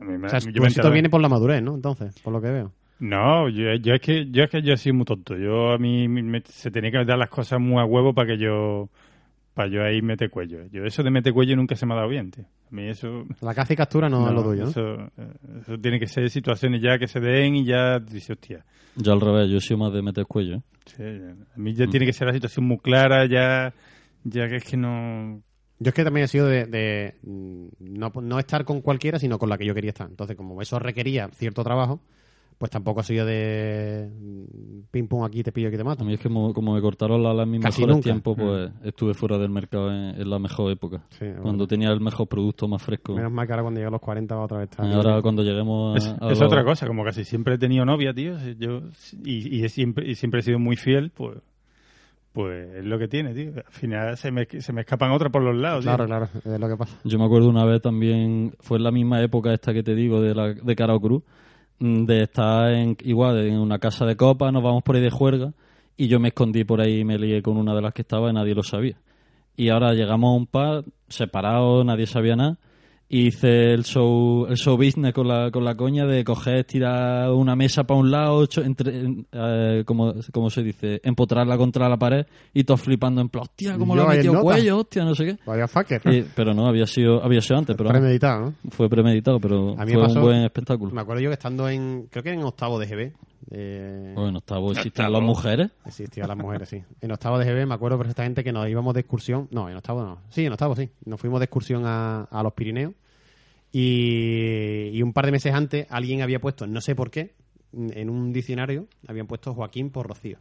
a 0.00 0.04
mí 0.04 0.18
me- 0.18 0.26
O 0.26 0.30
sea, 0.30 0.38
yo 0.38 0.52
tu 0.52 0.60
me 0.60 0.66
éxito 0.66 0.82
enteraba- 0.82 0.92
viene 0.92 1.08
por 1.10 1.20
la 1.20 1.28
madurez, 1.28 1.62
¿no? 1.62 1.74
Entonces, 1.74 2.18
por 2.22 2.32
lo 2.32 2.40
que 2.40 2.50
veo. 2.50 2.72
No, 3.00 3.48
yo, 3.48 3.74
yo 3.74 3.94
es 3.94 4.00
que 4.00 4.28
yo 4.30 4.42
es 4.44 4.50
que 4.50 4.60
yo 4.62 4.72
he 4.72 4.76
sido 4.76 4.94
muy 4.96 5.04
tonto. 5.04 5.36
Yo 5.36 5.70
a 5.72 5.78
mí 5.78 6.08
me- 6.08 6.42
se 6.44 6.70
tenía 6.70 6.90
que 6.90 7.04
dar 7.04 7.18
las 7.18 7.28
cosas 7.30 7.60
muy 7.60 7.80
a 7.80 7.84
huevo 7.84 8.12
para 8.14 8.28
que 8.28 8.38
yo 8.38 8.88
para 9.54 9.68
yo 9.68 9.82
ahí 9.84 10.02
mete 10.02 10.28
cuello. 10.28 10.66
Yo 10.70 10.84
eso 10.84 11.02
de 11.02 11.10
mete 11.10 11.32
cuello 11.32 11.56
nunca 11.56 11.74
se 11.74 11.84
me 11.86 11.94
ha 11.94 11.96
dado 11.96 12.08
bien, 12.08 12.30
tío. 12.30 12.44
A 12.44 12.74
mí 12.74 12.88
eso 12.88 13.24
La 13.40 13.54
caza 13.54 13.72
y 13.72 13.76
captura 13.76 14.08
no, 14.08 14.28
es 14.28 14.34
lo 14.34 14.42
tuyo, 14.44 14.64
¿no? 14.64 14.70
Eso, 14.70 15.10
eso 15.62 15.78
tiene 15.80 15.98
que 15.98 16.06
ser 16.06 16.28
situaciones 16.30 16.80
ya 16.82 16.98
que 16.98 17.08
se 17.08 17.18
den 17.18 17.56
y 17.56 17.64
ya 17.64 17.98
dice, 17.98 18.32
hostia. 18.34 18.64
Yo 18.96 19.12
al 19.12 19.20
revés, 19.20 19.48
yo 19.50 19.58
he 19.58 19.60
sido 19.60 19.78
más 19.78 19.92
de 19.92 20.02
meter 20.02 20.26
cuello. 20.26 20.56
¿eh? 20.56 20.62
sí, 20.86 21.02
a 21.02 21.58
mí 21.58 21.74
ya 21.74 21.86
tiene 21.88 22.06
que 22.06 22.12
ser 22.12 22.26
la 22.28 22.32
situación 22.34 22.66
muy 22.66 22.78
clara, 22.78 23.26
ya 23.26 23.72
ya 24.24 24.48
que 24.48 24.56
es 24.56 24.64
que 24.64 24.76
no 24.76 25.42
Yo 25.78 25.88
es 25.90 25.94
que 25.94 26.04
también 26.04 26.24
he 26.24 26.28
sido 26.28 26.46
de, 26.46 26.66
de, 26.66 27.14
mm, 27.22 27.66
no, 27.80 28.12
no 28.22 28.38
estar 28.38 28.64
con 28.64 28.80
cualquiera, 28.80 29.18
sino 29.18 29.38
con 29.38 29.48
la 29.48 29.56
que 29.58 29.64
yo 29.66 29.74
quería 29.74 29.90
estar. 29.90 30.08
Entonces, 30.08 30.36
como 30.36 30.60
eso 30.60 30.78
requería 30.78 31.28
cierto 31.34 31.62
trabajo, 31.62 32.00
pues 32.58 32.72
tampoco 32.72 32.98
ha 32.98 33.04
sido 33.04 33.24
de 33.24 34.10
mm, 34.12 34.80
pim 34.90 35.06
pum 35.06 35.22
aquí 35.22 35.44
te 35.44 35.52
pillo 35.52 35.68
aquí 35.68 35.76
te 35.76 35.82
A 35.82 35.84
mato. 35.84 36.04
mí 36.04 36.14
es 36.14 36.18
que 36.18 36.26
como, 36.28 36.52
como 36.52 36.74
me 36.74 36.80
cortaron 36.80 37.22
las, 37.22 37.36
las 37.36 37.46
mis 37.46 37.60
Casi 37.60 37.82
mejores 37.82 37.94
nunca. 37.96 38.02
tiempos, 38.04 38.36
pues 38.36 38.70
estuve 38.82 39.14
fuera 39.14 39.38
del 39.38 39.50
mercado 39.50 39.92
en, 39.92 40.20
en 40.20 40.28
la 40.28 40.40
mejor 40.40 40.72
época. 40.72 41.04
Sí, 41.10 41.26
bueno. 41.26 41.42
Cuando 41.42 41.68
tenía 41.68 41.90
el 41.90 42.00
mejor 42.00 42.26
producto 42.26 42.66
más 42.66 42.82
fresco. 42.82 43.14
Menos 43.14 43.30
mal 43.30 43.46
que 43.46 43.52
ahora 43.52 43.62
cuando 43.62 43.78
llegue 43.78 43.86
a 43.86 43.92
los 43.92 44.00
40 44.00 44.34
va 44.34 44.42
otra 44.44 44.58
vez 44.58 44.68
a 44.68 44.70
estar. 44.72 44.86
Y 44.90 44.92
ahora 44.92 45.22
cuando 45.22 45.44
lleguemos 45.44 45.94
a... 45.94 45.98
es, 45.98 46.06
a 46.08 46.14
es 46.32 46.40
los- 46.40 46.42
otra 46.42 46.64
cosa, 46.64 46.88
como 46.88 47.04
casi 47.04 47.22
siempre 47.24 47.54
he 47.54 47.58
tenido 47.58 47.84
novia, 47.84 48.12
tío, 48.12 48.36
yo 48.58 48.82
y, 49.24 49.68
siempre 49.68 50.10
y 50.10 50.16
siempre 50.16 50.40
he 50.40 50.42
sido 50.42 50.58
muy 50.58 50.74
fiel, 50.74 51.10
pues 51.10 51.38
pues 52.38 52.72
es 52.76 52.84
lo 52.84 53.00
que 53.00 53.08
tiene, 53.08 53.34
tío. 53.34 53.50
Al 53.56 53.72
final 53.72 54.16
se 54.16 54.30
me, 54.30 54.46
se 54.46 54.72
me 54.72 54.82
escapan 54.82 55.10
otras 55.10 55.32
por 55.32 55.42
los 55.42 55.56
lados, 55.56 55.84
tío. 55.84 55.92
Claro, 55.96 56.06
claro, 56.06 56.28
es 56.44 56.60
lo 56.60 56.68
que 56.68 56.76
pasa. 56.76 56.96
Yo 57.02 57.18
me 57.18 57.24
acuerdo 57.24 57.48
una 57.48 57.64
vez 57.64 57.82
también, 57.82 58.54
fue 58.60 58.78
en 58.78 58.84
la 58.84 58.92
misma 58.92 59.20
época 59.20 59.52
esta 59.52 59.74
que 59.74 59.82
te 59.82 59.96
digo 59.96 60.20
de, 60.20 60.36
la, 60.36 60.54
de 60.54 60.76
Carao 60.76 61.00
Cruz, 61.00 61.24
mm, 61.80 62.04
de 62.04 62.22
estar 62.22 62.70
en, 62.70 62.96
igual 63.00 63.44
en 63.44 63.58
una 63.58 63.80
casa 63.80 64.06
de 64.06 64.14
copa, 64.14 64.52
nos 64.52 64.62
vamos 64.62 64.84
por 64.84 64.94
ahí 64.94 65.02
de 65.02 65.10
juerga, 65.10 65.52
y 65.96 66.06
yo 66.06 66.20
me 66.20 66.28
escondí 66.28 66.62
por 66.62 66.80
ahí 66.80 67.00
y 67.00 67.04
me 67.04 67.18
lié 67.18 67.42
con 67.42 67.56
una 67.56 67.74
de 67.74 67.82
las 67.82 67.92
que 67.92 68.02
estaba 68.02 68.30
y 68.30 68.32
nadie 68.32 68.54
lo 68.54 68.62
sabía. 68.62 69.00
Y 69.56 69.70
ahora 69.70 69.92
llegamos 69.94 70.28
a 70.28 70.36
un 70.36 70.46
par, 70.46 70.84
separados, 71.08 71.84
nadie 71.84 72.06
sabía 72.06 72.36
nada, 72.36 72.58
hice 73.10 73.72
el 73.72 73.84
show, 73.84 74.46
el 74.48 74.56
show 74.56 74.76
business 74.76 75.12
con 75.14 75.26
la, 75.28 75.50
con 75.50 75.64
la 75.64 75.74
coña 75.74 76.04
de 76.06 76.22
coger, 76.24 76.64
tirar 76.64 77.30
una 77.32 77.56
mesa 77.56 77.84
para 77.84 78.00
un 78.00 78.10
lado, 78.10 78.46
entre, 78.56 79.24
eh, 79.32 79.82
como, 79.86 80.14
como 80.32 80.50
se 80.50 80.62
dice, 80.62 81.00
empotrarla 81.02 81.56
contra 81.56 81.88
la 81.88 81.96
pared, 81.96 82.26
y 82.52 82.64
todos 82.64 82.82
flipando 82.82 83.20
en 83.20 83.28
plan, 83.30 83.42
hostia, 83.44 83.70
ha 83.70 83.74
ahí 83.74 83.80
en 83.80 84.06
metido 84.08 84.42
cuello, 84.42 84.78
hostia, 84.78 85.04
no 85.04 85.14
sé 85.14 85.24
qué. 85.24 85.38
Vaya 85.46 85.66
fucker. 85.66 86.02
Y- 86.04 86.24
pero 86.34 86.52
no, 86.52 86.66
había 86.66 86.86
sido, 86.86 87.22
había 87.24 87.40
sido 87.40 87.58
antes, 87.58 87.76
pero 87.76 87.88
Premeditado, 87.90 88.40
¿no? 88.46 88.54
fue 88.70 88.88
premeditado, 88.90 89.40
pero 89.40 89.70
A 89.78 89.84
mí 89.84 89.92
me 89.92 89.98
fue 89.98 90.02
pasó- 90.02 90.18
un 90.18 90.24
buen 90.24 90.42
espectáculo. 90.44 90.92
Me 90.92 91.00
acuerdo 91.00 91.22
yo 91.22 91.30
que 91.30 91.34
estando 91.34 91.68
en, 91.68 92.08
creo 92.10 92.22
que 92.22 92.32
en 92.32 92.42
octavo 92.42 92.78
de 92.78 92.86
GB, 92.86 93.12
eh, 93.50 94.12
Bueno, 94.14 94.38
octavo 94.38 94.72
existen 94.72 95.06
Octavo. 95.06 95.12
las 95.12 95.22
mujeres. 95.22 95.70
existían 95.86 96.28
las 96.28 96.36
mujeres, 96.36 96.68
sí. 96.68 96.82
En 97.00 97.10
octavo 97.12 97.38
de 97.38 97.44
GB 97.44 97.66
me 97.66 97.74
acuerdo 97.74 97.98
perfectamente 97.98 98.42
que 98.44 98.52
nos 98.52 98.68
íbamos 98.68 98.94
de 98.94 99.00
excursión, 99.00 99.48
no, 99.50 99.68
en 99.68 99.76
octavo 99.76 100.02
no, 100.02 100.18
sí, 100.30 100.44
en 100.44 100.52
octavo 100.52 100.74
sí, 100.76 100.90
nos 101.04 101.20
fuimos 101.20 101.40
de 101.40 101.44
excursión 101.44 101.84
a, 101.86 102.22
a 102.24 102.42
los 102.42 102.52
Pirineos 102.52 102.92
y, 103.72 104.90
y 104.92 105.02
un 105.02 105.12
par 105.12 105.26
de 105.26 105.32
meses 105.32 105.52
antes 105.54 105.86
alguien 105.90 106.22
había 106.22 106.40
puesto, 106.40 106.66
no 106.66 106.80
sé 106.80 106.94
por 106.94 107.10
qué, 107.10 107.34
en 107.72 108.08
un 108.10 108.32
diccionario 108.32 108.86
habían 109.06 109.26
puesto 109.26 109.54
Joaquín 109.54 109.90
por 109.90 110.06
Rocío. 110.08 110.38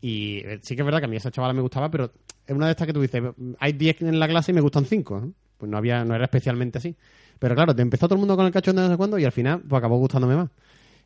Y 0.00 0.38
eh, 0.38 0.58
sí 0.62 0.74
que 0.74 0.82
es 0.82 0.84
verdad 0.84 0.98
que 0.98 1.06
a 1.06 1.08
mí 1.08 1.16
esa 1.16 1.30
chavala 1.30 1.54
me 1.54 1.62
gustaba, 1.62 1.90
pero 1.90 2.10
es 2.46 2.54
una 2.54 2.66
de 2.66 2.72
estas 2.72 2.86
que 2.86 2.92
tú 2.92 3.00
dices, 3.00 3.22
hay 3.58 3.72
10 3.72 4.02
en 4.02 4.18
la 4.18 4.28
clase 4.28 4.50
y 4.52 4.54
me 4.54 4.60
gustan 4.60 4.84
5. 4.84 5.32
Pues 5.56 5.70
no 5.70 5.78
había, 5.78 6.04
no 6.04 6.14
era 6.14 6.24
especialmente 6.24 6.78
así. 6.78 6.94
Pero 7.38 7.54
claro, 7.54 7.74
te 7.74 7.80
empezó 7.82 8.06
todo 8.06 8.16
el 8.16 8.20
mundo 8.20 8.36
con 8.36 8.44
el 8.44 8.52
cachón 8.52 8.76
de 8.76 8.82
no 8.82 8.88
sé 8.90 8.96
cuándo 8.96 9.18
y 9.18 9.24
al 9.24 9.32
final 9.32 9.62
pues 9.66 9.78
acabó 9.78 9.96
gustándome 9.96 10.36
más. 10.36 10.50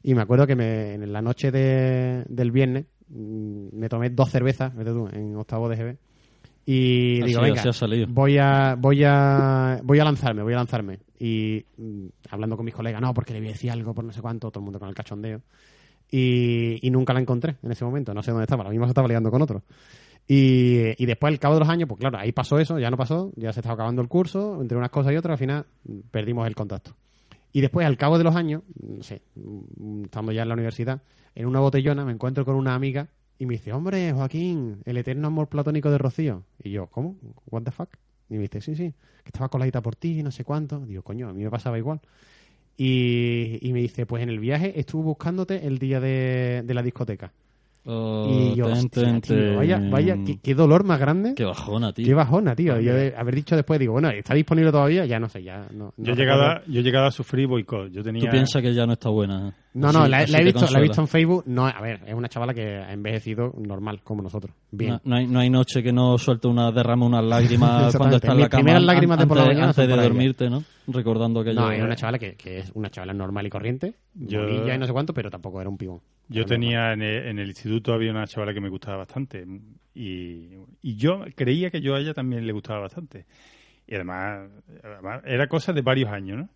Y 0.03 0.14
me 0.14 0.22
acuerdo 0.22 0.46
que 0.46 0.57
me, 0.57 0.94
en 0.94 1.12
la 1.12 1.20
noche 1.22 1.51
de- 1.51 2.24
del 2.28 2.51
viernes 2.51 2.86
mm, 3.09 3.68
me 3.72 3.88
tomé 3.88 4.11
dos 4.11 4.30
cervezas, 4.30 4.74
vete 4.74 4.90
tú, 4.92 5.09
en 5.12 5.34
octavo 5.36 5.68
de 5.68 5.76
GB. 5.76 5.96
Y 6.66 7.20
Así- 7.22 7.28
digo, 7.28 7.40
venga, 7.40 7.61
así 7.61 7.68
ha 7.68 7.72
salido. 7.72 8.07
voy 8.11 8.36
a, 8.38 8.74
voy 8.78 9.03
a, 9.05 9.80
voy 9.82 9.99
a 9.99 10.05
lanzarme, 10.05 10.42
voy 10.42 10.53
a 10.53 10.57
lanzarme. 10.57 10.99
Y 11.18 11.64
mm, 11.78 12.07
hablando 12.30 12.57
con 12.57 12.64
mis 12.66 12.74
colegas, 12.74 13.01
no, 13.01 13.12
porque 13.14 13.32
le 13.32 13.40
voy 13.40 13.49
a 13.49 13.53
decir 13.53 13.70
algo 13.70 13.94
por 13.94 14.05
no 14.05 14.12
sé 14.12 14.20
cuánto, 14.20 14.51
todo 14.51 14.61
el 14.61 14.64
mundo 14.64 14.78
con 14.78 14.88
el 14.88 14.94
cachondeo. 14.94 15.40
Y, 16.11 16.78
y 16.86 16.90
nunca 16.90 17.12
la 17.12 17.20
encontré 17.20 17.57
en 17.62 17.70
ese 17.72 17.84
momento, 17.84 18.14
no 18.14 18.22
sé 18.22 18.30
dónde 18.30 18.44
estaba, 18.44 18.64
la 18.64 18.70
misma 18.70 18.86
se 18.86 18.90
estaba 18.90 19.09
liando 19.09 19.30
con 19.30 19.42
otro. 19.42 19.62
Y, 20.26 21.03
y 21.03 21.07
después, 21.07 21.32
al 21.32 21.38
cabo 21.38 21.55
de 21.55 21.61
los 21.61 21.68
años, 21.70 21.88
pues 21.88 22.01
claro, 22.01 22.18
ahí 22.18 22.32
pasó 22.32 22.59
eso, 22.59 22.78
ya 22.78 22.90
no 22.90 22.96
pasó, 22.99 23.32
ya 23.36 23.53
se 23.53 23.61
estaba 23.61 23.74
acabando 23.74 24.03
el 24.03 24.09
curso, 24.09 24.61
entre 24.61 24.76
unas 24.76 24.90
cosas 24.90 25.12
y 25.12 25.16
otras, 25.16 25.32
al 25.32 25.38
final 25.38 25.66
mm, 25.84 25.99
perdimos 26.11 26.46
el 26.46 26.55
contacto. 26.55 26.94
Y 27.53 27.61
después, 27.61 27.86
al 27.86 27.96
cabo 27.96 28.18
de 28.18 28.24
los 28.24 28.36
años, 28.36 28.62
no 28.80 29.03
sé, 29.03 29.22
mm, 29.34 30.05
estando 30.05 30.32
ya 30.32 30.42
en 30.42 30.49
la 30.49 30.55
universidad, 30.55 31.03
en 31.34 31.46
una 31.46 31.61
botellona 31.61 32.05
me 32.05 32.12
encuentro 32.12 32.44
con 32.44 32.57
una 32.57 32.74
amiga 32.74 33.09
y 33.38 33.46
me 33.46 33.55
dice, 33.55 33.72
hombre, 33.72 34.12
Joaquín, 34.12 34.82
el 34.84 34.96
eterno 34.96 35.28
amor 35.28 35.49
platónico 35.49 35.90
de 35.90 35.99
Rocío. 35.99 36.44
Y 36.62 36.70
yo, 36.70 36.86
¿cómo? 36.88 37.16
¿What 37.51 37.62
the 37.62 37.70
fuck? 37.70 37.90
Y 38.28 38.34
me 38.34 38.40
dice, 38.40 38.61
sí, 38.61 38.74
sí, 38.74 38.92
que 39.22 39.28
estaba 39.28 39.49
coladita 39.49 39.80
por 39.80 39.96
ti, 39.96 40.22
no 40.22 40.30
sé 40.30 40.44
cuánto. 40.44 40.80
Digo, 40.80 41.03
coño, 41.03 41.28
a 41.28 41.32
mí 41.32 41.44
me 41.44 41.51
pasaba 41.51 41.78
igual. 41.78 42.01
Y, 42.76 43.59
y 43.62 43.72
me 43.72 43.80
dice, 43.80 44.07
pues 44.07 44.22
en 44.22 44.28
el 44.28 44.38
viaje 44.38 44.78
estuve 44.78 45.05
buscándote 45.05 45.66
el 45.66 45.78
día 45.78 46.01
de, 46.01 46.62
de 46.64 46.74
la 46.74 46.82
discoteca. 46.82 47.32
Oh, 47.84 48.28
y 48.30 48.54
yo, 48.54 48.66
ten, 48.66 48.72
hostia, 48.74 49.02
ten, 49.02 49.20
tío, 49.22 49.56
vaya, 49.56 49.78
ten. 49.78 49.90
vaya, 49.90 50.16
qué, 50.26 50.38
qué 50.42 50.54
dolor 50.54 50.84
más 50.84 51.00
grande. 51.00 51.32
Qué 51.34 51.44
bajona, 51.44 51.92
tío. 51.92 52.04
Qué 52.04 52.12
bajona, 52.12 52.54
tío. 52.54 52.78
Yo 52.80 52.92
de 52.94 53.14
haber 53.16 53.34
dicho 53.34 53.56
después, 53.56 53.80
digo, 53.80 53.94
bueno, 53.94 54.10
¿está 54.10 54.34
didisponible 54.34 54.70
todavía? 54.70 55.06
Ya 55.06 55.18
no 55.18 55.28
sé, 55.28 55.42
ya 55.42 55.66
no. 55.72 55.94
Yo 55.96 56.08
no 56.08 56.12
he 56.12 56.16
llegado 56.16 56.42
a, 56.42 56.62
yo 56.66 56.80
he 56.80 56.82
llegado 56.82 57.06
a 57.06 57.10
sufrir 57.10 57.46
boicot. 57.46 57.90
Yo 57.90 58.02
tenía 58.02 58.22
Tú 58.22 58.28
piensas 58.30 58.60
que 58.60 58.74
ya 58.74 58.84
no 58.86 58.92
está 58.92 59.08
buena. 59.08 59.48
¿eh? 59.48 59.52
No, 59.74 59.92
no, 59.92 60.00
Así- 60.00 60.10
la, 60.10 60.18
así 60.18 60.32
la 60.32 60.40
he 60.40 60.44
visto, 60.44 60.66
la 60.70 60.78
he 60.78 60.82
visto 60.82 61.00
en 61.00 61.08
Facebook. 61.08 61.44
No, 61.46 61.66
a 61.66 61.80
ver, 61.80 62.00
es 62.06 62.14
una 62.14 62.28
chavala 62.28 62.52
que 62.52 62.76
ha 62.76 62.92
envejecido 62.92 63.54
normal, 63.56 64.00
como 64.02 64.22
nosotros. 64.22 64.54
Bien. 64.70 64.90
No, 64.92 65.00
no 65.04 65.16
hay, 65.16 65.26
no 65.26 65.38
hay 65.40 65.48
noche 65.50 65.82
que 65.82 65.92
no 65.92 66.18
suelte 66.18 66.48
una 66.48 66.70
derrama 66.72 67.06
unas 67.06 67.24
lágrimas 67.24 67.94
cuando 67.96 68.16
estás 68.16 68.34
en 68.34 68.40
la 68.40 68.48
cama 68.48 68.60
primeras 68.62 68.82
lágrimas 68.82 69.18
de 69.18 69.26
por 69.26 69.36
la 69.38 69.46
mañana 69.46 69.68
antes 69.68 69.86
de 69.88 69.94
ella. 69.94 70.02
dormirte, 70.02 70.50
¿no? 70.50 70.62
Recordando 70.88 71.42
que 71.44 71.54
No, 71.54 71.70
era 71.70 71.84
una 71.84 71.96
chavala 71.96 72.18
que, 72.18 72.34
que 72.34 72.58
es 72.58 72.70
una 72.74 72.90
chavala 72.90 73.14
normal 73.14 73.46
y 73.46 73.50
corriente, 73.50 73.94
Yo- 74.14 74.42
bonilla 74.42 74.74
y 74.74 74.78
no 74.78 74.86
sé 74.86 74.92
cuánto, 74.92 75.14
pero 75.14 75.30
tampoco 75.30 75.60
era 75.60 75.70
un 75.70 75.78
pibón. 75.78 76.00
Yo 76.28 76.42
tenía 76.46 76.92
en 76.92 77.02
el, 77.02 77.26
en 77.26 77.38
el 77.38 77.48
instituto 77.48 77.92
había 77.94 78.10
una 78.10 78.26
chavala 78.26 78.52
que 78.54 78.60
me 78.60 78.68
gustaba 78.68 78.98
bastante 78.98 79.46
y, 79.94 80.48
y 80.82 80.96
yo 80.96 81.24
creía 81.34 81.70
que 81.70 81.80
yo 81.80 81.94
a 81.94 82.00
ella 82.00 82.14
también 82.14 82.46
le 82.46 82.52
gustaba 82.52 82.80
bastante. 82.80 83.24
Y 83.86 83.94
además, 83.94 84.48
además 84.84 85.22
era 85.24 85.46
cosa 85.48 85.72
de 85.72 85.80
varios 85.82 86.10
años, 86.10 86.38
¿no? 86.38 86.48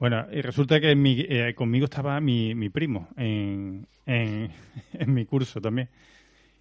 Bueno, 0.00 0.26
y 0.32 0.40
resulta 0.42 0.80
que 0.80 0.94
mi- 0.94 1.24
eh, 1.28 1.54
conmigo 1.56 1.84
estaba 1.84 2.20
mi, 2.20 2.54
mi 2.54 2.68
primo 2.68 3.08
en, 3.16 3.86
en, 4.06 4.50
en 4.92 5.14
mi 5.14 5.24
curso 5.24 5.60
también. 5.60 5.88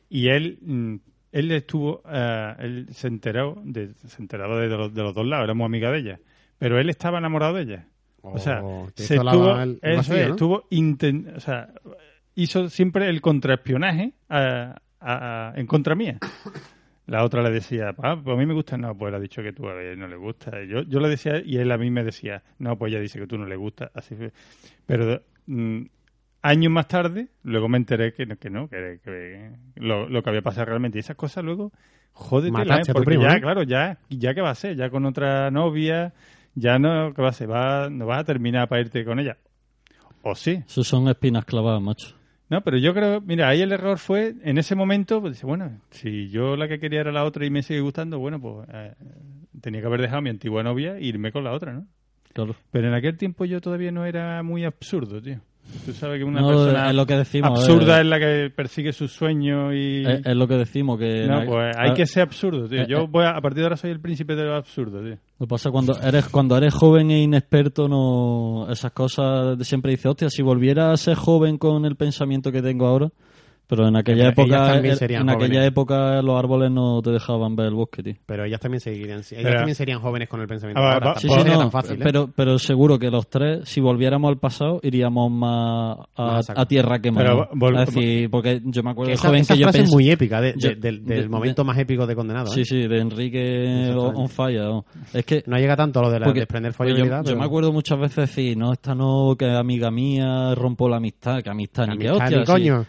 Y 0.10 0.28
él, 0.30 0.58
mm, 0.62 0.96
él 1.32 1.52
estuvo, 1.52 2.02
eh, 2.10 2.56
él 2.60 2.88
se 2.92 3.08
enteró, 3.08 3.62
de, 3.64 3.94
se 3.94 4.22
enteraba 4.22 4.60
de 4.60 4.68
los, 4.70 4.94
de 4.94 5.04
los 5.04 5.14
dos 5.14 5.26
lados, 5.26 5.44
éramos 5.46 5.66
amigas 5.66 5.92
de 5.92 6.00
ella. 6.00 6.20
Pero 6.58 6.80
él 6.80 6.90
estaba 6.90 7.18
enamorado 7.20 7.56
de 7.56 7.64
ella. 7.64 7.88
O 8.22 8.40
sea, 8.40 8.62
Oh, 8.64 8.90
se 8.96 9.16
la- 9.16 9.32
estuvo, 9.32 9.60
el- 9.60 9.80
él 9.82 9.96
vacío, 9.98 10.16
sí, 10.16 10.20
¿no? 10.22 10.30
estuvo 10.32 10.68
o 11.36 11.40
sea, 11.40 11.70
hizo 12.38 12.70
siempre 12.70 13.10
el 13.10 13.20
contraespionaje 13.22 14.14
a- 14.30 14.76
a- 15.00 15.50
a- 15.50 15.54
en 15.60 15.68
contra 15.68 15.96
mía. 15.96 16.18
La 17.08 17.24
otra 17.24 17.42
le 17.42 17.52
decía, 17.52 17.96
ah, 18.04 18.20
pues 18.22 18.36
a 18.36 18.40
mí 18.40 18.46
me 18.46 18.54
gusta, 18.54 18.78
no, 18.78 18.98
pues 18.98 19.12
le 19.12 19.18
ha 19.18 19.20
dicho 19.20 19.42
que 19.42 19.54
tú 19.54 19.68
a 19.70 19.82
él 19.82 19.98
no 19.98 20.08
le 20.08 20.18
gusta. 20.18 20.64
Yo, 20.66 20.82
yo 20.84 21.00
le 21.00 21.08
decía, 21.10 21.42
y 21.44 21.58
él 21.58 21.72
a 21.72 21.78
mí 21.78 21.90
me 21.90 22.04
decía, 22.04 22.44
no, 22.60 22.78
pues 22.78 22.92
ella 22.92 23.02
dice 23.02 23.18
que 23.20 23.28
tú 23.28 23.38
no 23.38 23.46
le 23.46 23.56
gusta. 23.56 23.92
Así 23.94 24.14
fue. 24.16 24.32
Pero 24.86 25.22
mm, 25.46 25.84
años 26.42 26.72
más 26.72 26.88
tarde, 26.90 27.30
luego 27.44 27.70
me 27.70 27.78
enteré 27.78 28.14
que, 28.14 28.26
no- 28.26 28.36
que 28.38 28.50
no, 28.50 28.68
que, 28.70 29.00
que 29.04 29.52
lo, 29.76 30.10
lo 30.10 30.22
que 30.22 30.30
había 30.30 30.42
pasado 30.42 30.66
realmente. 30.66 30.98
Y 30.98 31.00
esas 31.00 31.16
cosas 31.16 31.46
luego, 31.46 31.72
jódete, 32.12 32.52
tu 32.88 32.94
porque 32.94 33.06
primo, 33.12 33.24
ya, 33.24 33.40
claro, 33.40 33.64
ya, 33.64 34.00
ya 34.10 34.34
que 34.34 34.42
va 34.42 34.50
a 34.50 34.56
ser, 34.56 34.76
ya 34.76 34.90
con 34.90 35.06
otra 35.06 35.50
novia, 35.50 36.14
ya 36.56 36.78
no, 36.78 37.14
¿qué 37.14 37.22
va 37.22 37.30
a 37.30 37.34
ser? 37.34 37.50
Va, 37.50 37.90
no 37.90 38.06
vas 38.06 38.20
a 38.20 38.24
terminar 38.26 38.68
para 38.68 38.82
irte 38.82 39.06
con 39.06 39.20
ella. 39.20 39.38
O 40.24 40.36
sí. 40.36 40.62
Eso 40.68 40.84
son 40.84 41.08
espinas 41.08 41.46
clavadas, 41.46 41.82
macho. 41.82 42.17
No, 42.50 42.62
pero 42.62 42.78
yo 42.78 42.94
creo, 42.94 43.20
mira, 43.22 43.50
ahí 43.50 43.62
el 43.62 43.74
error 43.74 43.98
fue, 43.98 44.36
en 44.42 44.58
ese 44.58 44.74
momento, 44.76 45.20
pues 45.20 45.34
dice, 45.34 45.46
bueno, 45.46 45.82
si 45.92 46.30
yo 46.30 46.56
la 46.56 46.68
que 46.68 46.80
quería 46.80 47.02
era 47.02 47.12
la 47.12 47.26
otra 47.26 47.46
y 47.46 47.50
me 47.50 47.62
sigue 47.62 47.82
gustando, 47.82 48.20
bueno, 48.20 48.40
pues 48.40 48.68
eh, 48.74 48.94
tenía 49.60 49.82
que 49.82 49.88
haber 49.88 50.02
dejado 50.02 50.20
a 50.20 50.22
mi 50.22 50.30
antigua 50.30 50.64
novia 50.64 50.98
e 50.98 51.04
irme 51.04 51.32
con 51.34 51.44
la 51.44 51.52
otra, 51.52 51.74
¿no? 51.74 51.88
Claro. 52.34 52.56
Pero 52.72 52.88
en 52.88 52.94
aquel 52.94 53.18
tiempo 53.18 53.44
yo 53.46 53.60
todavía 53.60 53.92
no 53.92 54.06
era 54.06 54.44
muy 54.44 54.64
absurdo, 54.64 55.22
tío. 55.22 55.42
Tú 55.86 55.94
sabes 55.94 56.18
que 56.20 56.24
una 56.24 56.42
No, 56.42 56.48
persona 56.48 56.90
es 56.90 56.96
lo 56.96 57.06
que 57.06 57.16
decimos, 57.16 57.52
absurda 57.52 57.98
eh. 57.98 58.02
es 58.02 58.08
la 58.08 58.20
que 58.20 58.52
persigue 58.56 58.92
sus 58.94 59.12
sueños 59.12 59.74
y... 59.74 60.04
Es, 60.06 60.26
es 60.26 60.36
lo 60.36 60.48
que 60.48 60.56
decimos, 60.56 60.98
que... 61.00 61.26
no, 61.28 61.46
pues 61.46 61.76
hay 61.78 61.94
que 61.94 62.06
ser 62.06 62.24
absurdo, 62.24 62.68
tío. 62.68 62.82
eh, 62.82 62.86
Yo 62.90 63.00
eh. 63.04 63.08
voy 63.10 63.26
a, 63.26 63.32
a 63.32 63.42
partir 63.42 63.60
de 63.60 63.64
ahora 63.64 63.78
soy 63.78 63.92
el 63.92 64.00
príncipe 64.00 64.36
de 64.36 64.44
lo 64.44 64.56
absurdo, 64.56 65.02
tío. 65.02 65.18
Lo 65.40 65.46
que 65.46 65.50
pasa 65.50 65.70
cuando 65.72 65.98
eres 66.02 66.28
cuando 66.30 66.58
eres 66.58 66.74
joven 66.74 67.12
e 67.12 67.22
inexperto, 67.22 67.88
no 67.88 68.68
esas 68.72 68.92
cosas 68.92 69.58
siempre 69.68 69.92
dices, 69.92 70.08
hostia, 70.08 70.30
si 70.30 70.42
volviera 70.42 70.92
a 70.92 70.98
ser 70.98 71.16
joven 71.16 71.58
con 71.58 71.86
el 71.86 71.96
pensamiento 71.96 72.52
que 72.52 72.62
tengo 72.62 72.88
ahora, 72.88 73.10
pero 73.68 73.88
en 73.88 73.96
aquella 73.96 74.32
Pero 74.34 74.44
época 74.44 74.68
también 74.74 74.94
en- 74.94 74.98
serían 74.98 75.22
en 75.24 75.30
aquella 75.30 75.48
jóvenes. 75.48 75.68
época 75.68 76.22
los 76.22 76.40
árboles 76.40 76.72
no 76.72 77.02
te 77.02 77.12
dejaban 77.12 77.56
ver 77.56 77.68
el 77.68 77.74
bosque, 77.74 78.02
tío. 78.04 78.14
Pero 78.26 78.46
ellas 78.46 78.60
también 78.60 78.80
seguirían, 78.82 79.20
ellas 79.20 79.34
Pero- 79.44 79.56
también 79.58 79.76
serían 79.76 80.00
jóvenes 80.00 80.30
con 80.30 80.42
el 80.42 80.48
pensamiento. 80.48 80.82
Ah, 80.82 80.94
ahora, 80.94 81.16
sí, 81.20 81.28
no, 81.28 81.44
tan 81.44 81.72
fácil, 81.72 81.96
¿eh? 81.98 82.04
pero 82.04 82.30
pero 82.36 82.58
seguro 82.60 82.98
que 82.98 83.10
los 83.12 83.28
tres, 83.30 83.68
si 83.68 83.82
volviéramos 83.82 84.30
al 84.30 84.38
pasado, 84.38 84.80
iríamos 84.84 85.32
más 85.32 85.98
a, 86.16 86.24
Más 86.26 86.50
a 86.50 86.66
tierra 86.66 87.00
quemada. 87.00 87.50
Pero 87.60 87.80
es 87.82 87.86
decir, 87.88 88.30
porque 88.30 88.62
yo 88.64 88.84
me 88.84 88.92
acuerdo 88.92 89.10
Que 89.10 89.14
esa, 89.16 89.28
joven 89.28 89.42
esa 89.42 89.54
que 89.54 89.60
yo 89.60 89.66
frase 89.66 89.78
es 89.80 89.84
pensé... 89.84 89.96
muy 89.96 90.10
épica, 90.10 90.42
de- 90.42 90.54
de- 90.54 90.60
yo- 90.60 90.70
del, 90.70 90.80
de- 91.06 91.14
del 91.16 91.24
de- 91.24 91.30
momento 91.30 91.64
más 91.66 91.78
épico 91.78 92.06
de 92.08 92.16
Condenado. 92.16 92.48
¿eh? 92.48 92.54
Sí, 92.54 92.66
sí, 92.66 92.88
de 92.88 93.00
Enrique 93.00 93.92
on 93.96 94.30
fire. 94.30 94.62
¿no? 94.62 94.86
Es 95.14 95.26
que 95.26 95.44
No 95.48 95.58
llega 95.58 95.76
tanto 95.76 96.00
a 96.00 96.04
lo 96.04 96.12
de 96.12 96.20
la 96.20 96.32
desprender 96.32 96.74
porque 96.78 96.94
yo, 96.96 97.24
yo 97.24 97.36
me 97.36 97.46
acuerdo 97.46 97.74
muchas 97.74 98.00
veces 98.00 98.16
decir, 98.30 98.58
no, 98.58 98.74
esta 98.74 98.94
no, 98.96 99.36
que 99.38 99.46
amiga 99.50 99.90
mía, 99.92 100.54
rompo 100.56 100.88
la 100.90 100.98
amistad, 100.98 101.42
que 101.42 101.50
amistad 101.50 101.88
ni 101.88 101.98
que 101.98 102.08
Amistad 102.10 102.26
hostia. 102.26 102.40
ni 102.40 102.46
coño. 102.46 102.86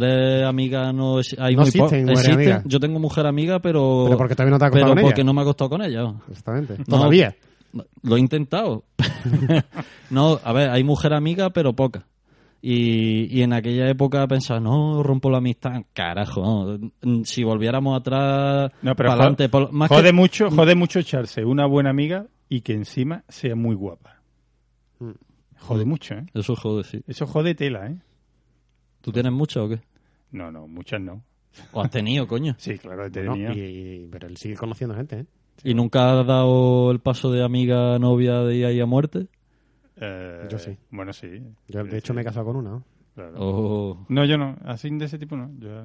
Mujeres 0.00 0.46
amigas 0.46 0.94
no 0.94 1.20
es- 1.20 1.36
hay 1.38 1.54
No 1.54 1.62
muy 1.62 1.70
po- 1.72 1.84
existen 1.84 2.06
mujeres 2.06 2.34
amigas. 2.34 2.62
Yo 2.66 2.80
tengo 2.80 2.98
mujer 2.98 3.26
amiga, 3.26 3.58
pero. 3.60 4.04
Pero 4.06 4.18
porque 4.18 4.34
todavía 4.34 4.52
no 4.52 4.58
te 4.58 4.64
has 4.64 4.70
pero 4.70 4.84
acostado 4.84 4.94
con 4.96 5.02
porque 5.04 5.20
ella. 5.20 5.26
no 5.26 5.32
me 5.34 5.40
ha 5.40 5.42
acostado 5.42 5.70
con 5.70 5.82
ella. 5.82 6.02
¿no? 6.02 6.22
Exactamente. 6.28 6.76
No, 6.78 6.84
Todavía. 6.84 7.34
Lo 8.02 8.16
he 8.16 8.20
intentado. 8.20 8.84
no, 10.10 10.40
a 10.42 10.52
ver, 10.52 10.70
hay 10.70 10.82
mujer 10.84 11.12
amiga, 11.14 11.50
pero 11.50 11.72
poca. 11.74 12.06
Y, 12.62 13.34
y 13.34 13.42
en 13.42 13.52
aquella 13.54 13.88
época 13.88 14.26
pensaba, 14.26 14.60
no, 14.60 15.02
rompo 15.02 15.30
la 15.30 15.38
amistad. 15.38 15.82
Carajo, 15.94 16.76
no. 17.02 17.24
si 17.24 17.42
volviéramos 17.42 17.98
atrás, 17.98 18.70
No, 18.82 18.94
pero 18.94 19.12
adelante. 19.12 19.48
por- 19.48 19.72
más 19.72 19.88
jode 19.88 20.04
que- 20.08 20.12
mucho, 20.12 20.50
jode 20.50 20.74
mucho 20.74 20.98
echarse 20.98 21.44
una 21.44 21.64
buena 21.66 21.90
amiga 21.90 22.26
y 22.50 22.60
que 22.60 22.74
encima 22.74 23.24
sea 23.28 23.54
muy 23.56 23.74
guapa. 23.76 24.20
Mm. 24.98 25.10
Jode 25.58 25.84
mucho, 25.86 26.14
¿eh? 26.14 26.26
Eso 26.34 26.54
jode, 26.56 26.84
sí. 26.84 27.00
Eso 27.06 27.26
jode 27.26 27.54
tela, 27.54 27.86
¿eh? 27.86 27.96
¿Tú 29.00 29.12
tienes 29.12 29.32
muchas 29.32 29.62
o 29.62 29.68
qué? 29.70 29.80
No, 30.32 30.50
no, 30.52 30.66
muchas 30.68 31.00
no. 31.00 31.22
¿O 31.72 31.80
has 31.82 31.90
tenido, 31.90 32.26
coño? 32.28 32.54
Sí, 32.58 32.78
claro, 32.78 33.06
he 33.06 33.10
tenido. 33.10 33.52
y- 33.52 33.58
y- 34.04 34.08
pero 34.10 34.28
él 34.28 34.36
sigue 34.36 34.54
conociendo 34.56 34.94
gente, 34.94 35.20
¿eh? 35.20 35.26
¿Y 35.64 35.74
nunca 35.74 36.18
has 36.20 36.26
dado 36.26 36.90
el 36.90 37.00
paso 37.00 37.30
de 37.30 37.42
amiga 37.44 37.96
a 37.96 37.98
novia 37.98 38.40
de 38.40 38.56
ir 38.56 38.66
ahí 38.66 38.80
a 38.80 38.86
muerte? 38.86 39.26
Eh, 39.96 40.46
Yo 40.50 40.58
sí. 40.58 40.76
Bueno, 40.90 41.12
sí. 41.12 41.28
Yo, 41.68 41.84
de 41.84 41.98
hecho, 41.98 42.12
Sí, 42.12 42.16
me 42.16 42.22
he 42.22 42.24
casado 42.24 42.46
con 42.46 42.56
una. 42.56 42.70
¿no? 42.70 42.84
claro. 43.14 43.34
Oh. 43.36 44.06
No, 44.08 44.24
yo 44.24 44.38
no. 44.38 44.56
Así 44.64 44.88
de 44.90 45.04
ese 45.04 45.18
tipo 45.18 45.36
no. 45.36 45.50
Yo... 45.58 45.82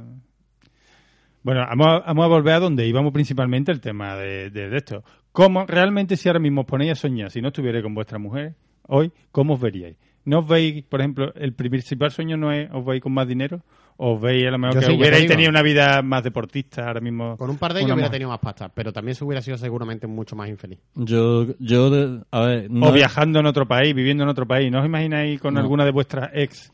Bueno, 1.43 1.61
vamos 1.67 1.87
a, 1.87 1.99
vamos 2.07 2.25
a 2.25 2.27
volver 2.27 2.53
a 2.53 2.59
donde 2.59 2.87
íbamos 2.87 3.11
principalmente 3.13 3.71
el 3.71 3.79
tema 3.81 4.15
de, 4.15 4.49
de- 4.49 4.69
de 4.69 4.77
esto. 4.77 5.03
¿Cómo 5.31 5.65
realmente 5.65 6.15
si 6.17 6.29
ahora 6.29 6.39
mismo 6.39 6.61
os 6.61 6.67
ponéis 6.67 6.93
a 6.93 6.95
soñar, 6.95 7.29
si 7.29 7.41
no 7.41 7.49
estuvierais 7.49 7.83
con 7.83 7.93
vuestra 7.93 8.17
mujer 8.17 8.55
hoy, 8.87 9.11
cómo 9.31 9.55
os 9.55 9.59
veríais? 9.59 9.97
¿No 10.23 10.39
os 10.39 10.47
veis, 10.47 10.83
por 10.85 11.01
ejemplo, 11.01 11.33
el 11.35 11.53
principal 11.53 12.09
sueño 12.11 12.37
no 12.37 12.51
es 12.51 12.69
os 12.71 12.83
veis 12.85 13.01
con 13.01 13.13
más 13.13 13.27
dinero? 13.27 13.61
¿O 13.97 14.15
os 14.15 14.21
veis 14.21 14.45
a 14.45 14.51
lo 14.51 14.57
mejor 14.57 14.81
Yo 14.81 14.87
que 14.89 14.93
hubierais 14.93 15.25
tenido 15.25 15.49
una 15.49 15.61
vida 15.61 16.01
más 16.01 16.21
deportista 16.23 16.87
ahora 16.87 16.99
mismo? 16.99 17.37
Con 17.37 17.49
un 17.49 17.57
par 17.57 17.73
de 17.73 17.79
ellos 17.79 17.93
hubiera 17.93 18.09
tenido 18.11 18.29
más 18.29 18.39
pasta, 18.39 18.67
pero 18.67 18.91
también 18.91 19.15
se 19.15 19.23
hubiera 19.23 19.41
sido 19.41 19.57
seguramente 19.57 20.05
mucho 20.05 20.35
más 20.35 20.49
infeliz. 20.49 20.79
Yo, 20.95 21.45
yo 21.59 21.89
de- 21.89 22.21
a 22.29 22.41
ver, 22.41 22.69
no 22.69 22.87
o 22.87 22.89
es- 22.89 22.93
viajando 22.95 23.39
en 23.39 23.45
otro 23.45 23.65
país, 23.67 23.95
viviendo 23.95 24.23
en 24.23 24.29
otro 24.29 24.45
país. 24.45 24.69
¿No 24.69 24.79
os 24.79 24.85
imagináis 24.85 25.39
con 25.39 25.53
No. 25.53 25.61
alguna 25.61 25.85
de 25.85 25.91
vuestras 25.91 26.29
ex 26.33 26.71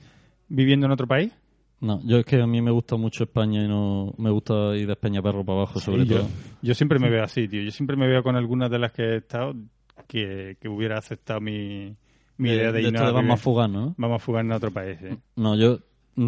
viviendo 0.50 0.88
en 0.88 0.92
otro 0.94 1.08
país? 1.08 1.32
no, 1.80 2.00
yo 2.06 2.18
es 2.20 2.26
que 2.26 2.40
a 2.40 2.46
mí 2.46 2.62
me 2.62 2.70
gusta 2.70 2.96
mucho 2.96 3.24
España 3.24 3.64
y 3.64 3.68
no 3.68 4.14
me 4.20 4.30
gusta 4.30 4.76
ir 4.76 4.86
de 4.86 4.94
España 4.94 5.20
perro 5.22 5.44
para 5.44 5.60
abajo, 5.60 5.80
sobre 5.80 6.04
Sí, 6.04 6.10
todo. 6.10 6.28
yo 6.62 6.74
siempre 6.76 7.00
me 7.00 7.10
veo 7.10 7.24
así, 7.24 7.48
tío. 7.48 7.62
Yo 7.64 7.72
siempre 7.72 7.96
me 7.98 8.08
veo 8.08 8.22
con 8.22 8.36
algunas 8.36 8.70
de 8.70 8.78
las 8.78 8.92
que 8.92 9.02
he 9.04 9.16
estado 9.18 9.56
que, 10.08 10.58
que 10.62 10.70
hubiera 10.70 10.98
aceptado 11.00 11.42
mi, 11.42 11.96
mi 12.38 12.50
De- 12.50 12.56
idea 12.56 12.72
de, 12.72 12.82
de 12.84 12.92
de 12.92 12.98
a 13.00 13.12
vamos 13.12 13.40
a 13.40 13.44
fugarnos, 13.44 13.86
¿no? 13.90 13.96
Vamos 13.98 14.22
a 14.22 14.26
fugarnos 14.26 14.54
a 14.54 14.58
otro 14.58 14.72
país, 14.72 14.98
¿eh? 15.02 15.18
No, 15.36 15.56
yo, 15.56 15.80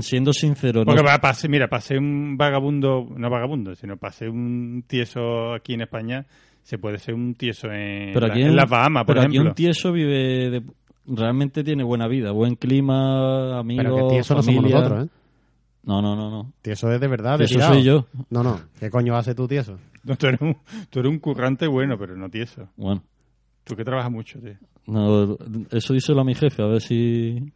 siendo 0.01 0.33
sincero, 0.33 0.83
Porque 0.85 1.01
no, 1.03 1.07
va, 1.07 1.19
pasé, 1.19 1.47
mira, 1.49 1.67
pasé 1.67 1.97
un 1.97 2.35
vagabundo, 2.37 3.07
no 3.15 3.29
vagabundo, 3.29 3.75
sino 3.75 3.97
pasé 3.97 4.27
un 4.29 4.83
tieso 4.87 5.53
aquí 5.53 5.73
en 5.73 5.81
España, 5.81 6.25
se 6.63 6.77
puede 6.77 6.97
ser 6.99 7.13
un 7.15 7.35
tieso 7.35 7.67
en, 7.71 8.13
pero 8.13 8.27
la- 8.27 8.33
aquí 8.33 8.41
en 8.43 8.49
un- 8.51 8.55
las 8.55 8.69
Bahamas, 8.69 9.05
por 9.05 9.15
pero 9.15 9.27
aquí 9.27 9.37
un 9.39 9.53
tieso 9.53 9.91
vive 9.91 10.49
de- 10.49 10.63
realmente 11.05 11.63
tiene 11.63 11.83
buena 11.83 12.07
vida, 12.07 12.31
buen 12.31 12.55
clima, 12.55 13.59
amigos, 13.59 13.83
Pero 13.85 14.07
que 14.09 14.17
eso 14.19 14.35
no 14.35 14.41
somos 14.43 14.63
nosotros, 14.63 15.05
¿eh? 15.05 15.09
No, 15.85 16.01
no, 16.01 16.15
no, 16.15 16.29
no. 16.31 16.53
Tieso 16.61 16.89
es 16.93 17.01
de 17.01 17.07
verdad, 17.09 17.37
de 17.37 17.43
Eso 17.43 17.59
soy 17.59 17.83
yo. 17.83 18.07
No, 18.29 18.41
no. 18.41 18.61
¿Qué 18.79 18.89
coño 18.89 19.17
hace 19.17 19.35
tú, 19.35 19.47
tieso? 19.47 19.77
No, 20.05 20.15
tú, 20.17 20.27
eres 20.27 20.41
un, 20.41 20.57
tú 20.89 20.99
eres 20.99 21.09
un 21.11 21.19
currante 21.19 21.65
bueno, 21.67 21.97
pero 21.97 22.15
no 22.17 22.29
tieso. 22.29 22.67
Bueno, 22.75 23.03
Tú 23.65 23.73
que 23.75 23.83
trabajas 23.85 24.11
mucho, 24.11 24.39
tío. 24.39 24.55
no, 24.87 25.37
eso 25.71 25.93
díselo 25.93 26.19
a 26.21 26.23
mi 26.25 26.35
jefe, 26.35 26.61
a 26.61 26.65
ver 26.67 26.81
si 26.81 27.51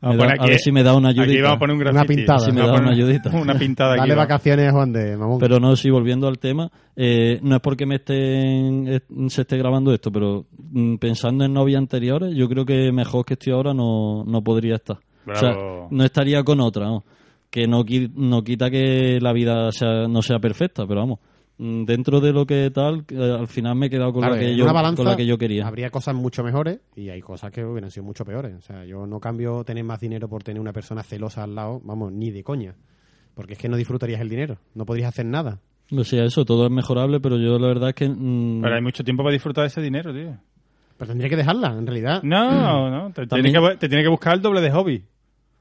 Vamos 0.00 0.18
da- 0.18 0.34
a 0.38 0.46
ver 0.46 0.58
si 0.58 0.72
me 0.72 0.82
da 0.82 0.94
una 0.94 1.10
Aquí 1.10 1.20
ayudita. 1.20 1.42
vamos 1.42 1.56
a 1.56 1.58
poner 1.58 1.76
un 1.76 1.88
Una 1.88 2.04
pintada. 2.04 2.38
Si 2.38 2.52
me 2.52 2.60
da 2.62 2.72
una 2.74 2.90
ayudita. 2.90 3.30
Una 3.36 3.54
pintada 3.54 3.92
aquí. 3.92 4.00
Dale 4.00 4.14
vacaciones, 4.14 4.72
Juan 4.72 4.92
de 4.92 5.16
mamón. 5.16 5.38
Pero 5.38 5.60
no, 5.60 5.76
sí, 5.76 5.90
volviendo 5.90 6.26
al 6.26 6.38
tema, 6.38 6.70
eh, 6.96 7.38
no 7.42 7.56
es 7.56 7.60
porque 7.60 7.84
me 7.86 7.96
estén, 7.96 9.02
se 9.28 9.42
esté 9.42 9.56
grabando 9.58 9.92
esto, 9.92 10.10
pero 10.10 10.46
mm, 10.72 10.96
pensando 10.96 11.44
en 11.44 11.52
novias 11.52 11.78
anteriores, 11.78 12.34
yo 12.34 12.48
creo 12.48 12.64
que 12.64 12.90
mejor 12.92 13.24
que 13.24 13.34
estoy 13.34 13.52
ahora 13.52 13.74
no, 13.74 14.24
no 14.24 14.42
podría 14.42 14.76
estar. 14.76 14.98
O 15.26 15.34
sea, 15.34 15.54
no 15.90 16.04
estaría 16.04 16.42
con 16.42 16.60
otra, 16.60 16.86
¿no? 16.86 17.04
Que 17.50 17.66
no, 17.66 17.84
qui- 17.84 18.10
no 18.14 18.42
quita 18.42 18.70
que 18.70 19.18
la 19.20 19.32
vida 19.32 19.70
sea, 19.72 20.08
no 20.08 20.22
sea 20.22 20.38
perfecta, 20.38 20.86
pero 20.86 21.00
vamos, 21.00 21.18
dentro 21.60 22.20
de 22.20 22.32
lo 22.32 22.46
que 22.46 22.70
tal, 22.70 23.04
eh, 23.10 23.36
al 23.38 23.46
final 23.46 23.76
me 23.76 23.86
he 23.86 23.90
quedado 23.90 24.12
con, 24.12 24.22
Claro, 24.22 24.36
la, 24.36 24.40
que 24.40 24.56
yo, 24.56 24.72
balanza 24.72 24.96
con 24.96 25.06
la 25.06 25.16
que 25.16 25.26
yo 25.26 25.36
quería. 25.36 25.66
Habría 25.66 25.90
cosas 25.90 26.14
mucho 26.14 26.42
mejores 26.42 26.80
y 26.96 27.10
hay 27.10 27.20
cosas 27.20 27.50
que 27.52 27.64
hubieran 27.64 27.90
sido 27.90 28.04
mucho 28.04 28.24
peores. 28.24 28.54
O 28.56 28.60
sea, 28.62 28.84
yo 28.84 29.06
no 29.06 29.20
cambio 29.20 29.62
tener 29.64 29.84
más 29.84 30.00
dinero 30.00 30.28
por 30.28 30.42
tener 30.42 30.60
una 30.60 30.72
persona 30.72 31.02
celosa 31.02 31.44
al 31.44 31.54
lado, 31.54 31.80
vamos, 31.84 32.12
ni 32.12 32.30
de 32.30 32.42
coña. 32.42 32.74
Porque 33.34 33.52
es 33.52 33.58
que 33.58 33.68
no 33.68 33.76
disfrutarías 33.76 34.20
el 34.20 34.28
dinero, 34.28 34.58
no 34.74 34.86
podrías 34.86 35.08
hacer 35.08 35.26
nada. 35.26 35.60
O 35.96 36.04
sea, 36.04 36.24
eso, 36.24 36.44
todo 36.44 36.66
es 36.66 36.72
mejorable, 36.72 37.20
pero 37.20 37.36
yo 37.36 37.58
la 37.58 37.66
verdad 37.66 37.90
es 37.90 37.94
que... 37.94 38.08
mm, 38.08 38.62
Pero 38.62 38.74
hay 38.74 38.82
mucho 38.82 39.04
tiempo 39.04 39.22
para 39.22 39.32
disfrutar 39.32 39.62
de 39.62 39.68
ese 39.68 39.82
dinero, 39.82 40.14
tío. 40.14 40.38
Pero 40.96 41.08
tendría 41.08 41.28
que 41.28 41.36
dejarla, 41.36 41.68
en 41.76 41.86
realidad. 41.86 42.22
No, 42.22 42.90
no. 42.90 43.12
Te, 43.12 43.26
tiene 43.26 43.52
que, 43.52 43.76
te 43.76 43.88
tiene 43.88 44.02
que 44.04 44.08
buscar 44.08 44.34
el 44.34 44.42
doble 44.42 44.60
de 44.60 44.70
hobby. 44.70 45.04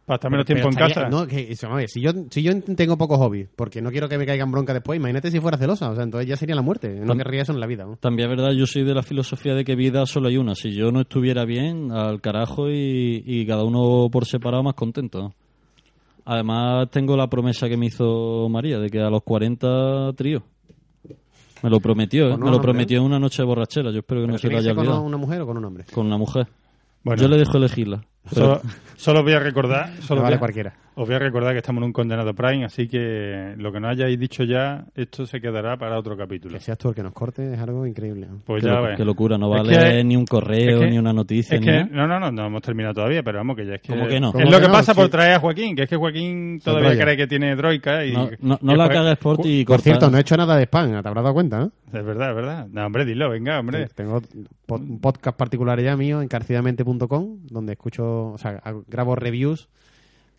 Para 0.09 0.15
estar 0.15 0.31
menos 0.31 0.47
tiempo 0.47 0.63
en 0.69 0.73
estaría- 0.73 0.95
casa. 0.95 1.09
No, 1.09 1.27
que, 1.27 1.53
vamos 1.61 1.75
a 1.75 1.77
ver, 1.77 1.87
si 1.87 2.01
yo, 2.01 2.09
si 2.31 2.41
yo 2.41 2.59
tengo 2.63 2.97
pocos 2.97 3.19
hobbies, 3.19 3.47
porque 3.55 3.79
no 3.79 3.91
quiero 3.91 4.09
que 4.09 4.17
me 4.17 4.25
caigan 4.25 4.51
bronca 4.51 4.73
después, 4.73 4.97
imagínate 4.97 5.29
si 5.29 5.39
fuera 5.39 5.55
celosa. 5.55 5.87
O 5.91 5.93
sea, 5.93 6.03
entonces 6.03 6.27
ya 6.27 6.35
sería 6.35 6.55
la 6.55 6.63
muerte. 6.63 6.89
No 6.99 7.15
querría 7.15 7.43
eso 7.43 7.51
en 7.53 7.59
la 7.59 7.67
vida. 7.67 7.85
¿no? 7.85 7.95
También 7.97 8.31
es 8.31 8.35
verdad, 8.35 8.51
yo 8.53 8.65
soy 8.65 8.83
de 8.83 8.95
la 8.95 9.03
filosofía 9.03 9.53
de 9.53 9.63
que 9.63 9.75
vida 9.75 10.07
solo 10.07 10.27
hay 10.29 10.37
una. 10.37 10.55
Si 10.55 10.71
yo 10.71 10.91
no 10.91 11.01
estuviera 11.01 11.45
bien, 11.45 11.91
al 11.91 12.21
carajo 12.21 12.71
y, 12.71 13.21
y 13.23 13.45
cada 13.45 13.63
uno 13.63 14.09
por 14.11 14.25
separado 14.25 14.63
más 14.63 14.73
contento. 14.73 15.31
Además, 16.25 16.89
tengo 16.91 17.15
la 17.15 17.27
promesa 17.27 17.69
que 17.69 17.77
me 17.77 17.85
hizo 17.85 18.47
María 18.49 18.79
de 18.79 18.89
que 18.89 18.99
a 18.99 19.09
los 19.11 19.21
40 19.23 20.13
trío. 20.13 20.41
Me 21.61 21.69
lo 21.69 21.79
prometió, 21.79 22.29
¿eh? 22.29 22.37
Me 22.37 22.49
lo 22.49 22.61
prometió 22.61 22.97
en 22.99 23.03
una 23.03 23.19
noche 23.19 23.41
de 23.41 23.45
borrachera. 23.47 23.91
Yo 23.91 23.99
espero 23.99 24.21
que 24.21 24.27
no 24.27 24.37
se 24.37 24.47
lo 24.49 24.57
haya 24.57 24.67
ser 24.69 24.75
con 24.75 24.85
olvidado. 24.85 25.03
una 25.03 25.17
mujer 25.17 25.41
o 25.41 25.45
con 25.45 25.57
un 25.57 25.65
hombre. 25.65 25.85
Con 25.93 26.07
una 26.07 26.17
mujer. 26.17 26.47
Bueno, 27.03 27.21
Yo 27.21 27.27
le 27.27 27.37
dejo 27.37 27.57
elegirla. 27.57 28.01
Solo, 28.25 28.61
solo 28.95 29.23
voy 29.23 29.33
a 29.33 29.39
recordar. 29.39 29.89
Solo 30.01 30.21
Me 30.21 30.23
vale 30.23 30.35
voy 30.35 30.37
a- 30.37 30.39
cualquiera. 30.39 30.73
Os 30.95 31.07
voy 31.07 31.15
a 31.15 31.19
recordar 31.19 31.53
que 31.53 31.59
estamos 31.59 31.79
en 31.79 31.85
un 31.85 31.93
condenado 31.93 32.33
Prime, 32.33 32.65
así 32.65 32.89
que 32.89 33.53
lo 33.57 33.71
que 33.71 33.79
no 33.79 33.87
hayáis 33.87 34.19
dicho 34.19 34.43
ya, 34.43 34.83
esto 34.95 35.25
se 35.25 35.39
quedará 35.39 35.77
para 35.77 35.97
otro 35.97 36.17
capítulo. 36.17 36.55
Que 36.57 36.59
seas 36.59 36.77
tú 36.77 36.89
el 36.89 36.95
que 36.95 37.01
nos 37.03 37.13
corte 37.13 37.53
es 37.53 37.57
algo 37.61 37.87
increíble. 37.87 38.27
¿no? 38.29 38.41
Pues 38.45 38.61
qué, 38.61 38.69
ya 38.69 38.81
ves. 38.81 38.97
qué 38.97 39.05
locura, 39.05 39.37
no 39.37 39.55
Es 39.55 39.63
vale 39.63 39.79
que- 39.79 40.03
ni 40.03 40.17
un 40.17 40.25
correo, 40.25 40.75
es 40.75 40.83
que- 40.83 40.89
ni 40.91 40.97
una 40.97 41.13
noticia, 41.13 41.55
Es 41.57 41.63
que, 41.63 41.85
no, 41.85 42.05
no, 42.05 42.19
no, 42.19 42.29
no 42.33 42.47
hemos 42.47 42.61
terminado 42.61 42.95
todavía, 42.95 43.23
pero 43.23 43.37
vamos 43.37 43.55
que 43.55 43.65
ya 43.65 43.75
es 43.75 43.81
que... 43.81 43.93
¿Cómo 43.93 44.09
que 44.09 44.19
no? 44.19 44.27
Es 44.27 44.33
¿Cómo 44.33 44.45
lo 44.45 44.57
que 44.57 44.61
que 44.63 44.67
no? 44.67 44.73
pasa 44.73 44.93
por 44.93 45.07
traer 45.07 45.35
a 45.35 45.39
Joaquín, 45.39 45.73
que 45.73 45.83
es 45.83 45.89
que 45.89 45.95
Joaquín 45.95 46.59
todavía 46.61 47.01
cree 47.01 47.15
que 47.15 47.27
tiene 47.27 47.55
droica 47.55 48.03
y... 48.05 48.11
No, 48.11 48.29
no, 48.41 48.59
no 48.61 48.73
y 48.73 48.77
la 48.77 49.15
por 49.15 49.37
ti 49.37 49.59
y 49.61 49.63
Por 49.63 49.77
corta. 49.77 49.83
cierto, 49.83 50.09
no 50.11 50.17
he 50.17 50.21
hecho 50.21 50.35
nada 50.35 50.57
de 50.57 50.63
spam, 50.65 50.89
te 50.89 50.95
habrás 51.07 51.23
dado 51.23 51.33
cuenta, 51.33 51.59
¿no? 51.59 51.71
Es 51.93 52.05
verdad, 52.05 52.31
es 52.31 52.35
verdad. 52.35 52.67
No, 52.69 52.85
hombre, 52.85 53.05
dilo, 53.05 53.29
venga, 53.29 53.57
hombre. 53.59 53.87
Tengo 53.95 54.21
un 54.67 54.99
podcast 54.99 55.35
particular 55.37 55.81
ya 55.81 55.95
mío, 55.95 56.21
encarcidamente.com, 56.21 57.37
donde 57.49 57.71
escucho, 57.71 58.03
o 58.33 58.37
sea, 58.37 58.61
grabo 58.87 59.15
reviews 59.15 59.69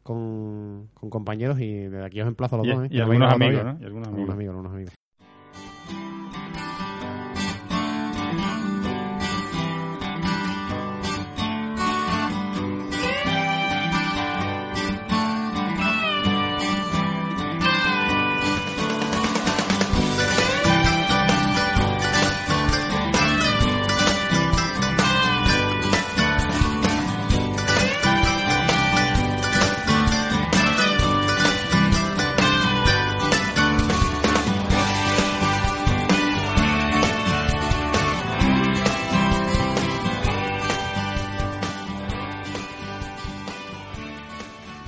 con, 0.02 0.88
con 0.94 1.10
compañeros 1.10 1.60
y 1.60 1.72
desde 1.74 2.04
aquí 2.04 2.20
os 2.20 2.28
emplazo 2.28 2.56
a 2.56 2.58
los 2.58 2.66
Y- 2.66 2.70
dos, 2.70 2.82
¿eh? 2.84 2.86
y 2.86 2.88
Que 2.90 2.98
no 2.98 3.04
algunos 3.04 3.32
habéis 3.32 3.50
grabado 3.52 3.60
amigos, 3.60 3.60
todavía. 3.60 3.72
¿no? 3.72 3.82
Y 3.82 3.86
algunos 3.86 4.08
Algunos 4.08 4.30
amigos. 4.30 4.34
amigos, 4.34 4.50
algunos 4.54 4.72
amigos. 4.74 4.94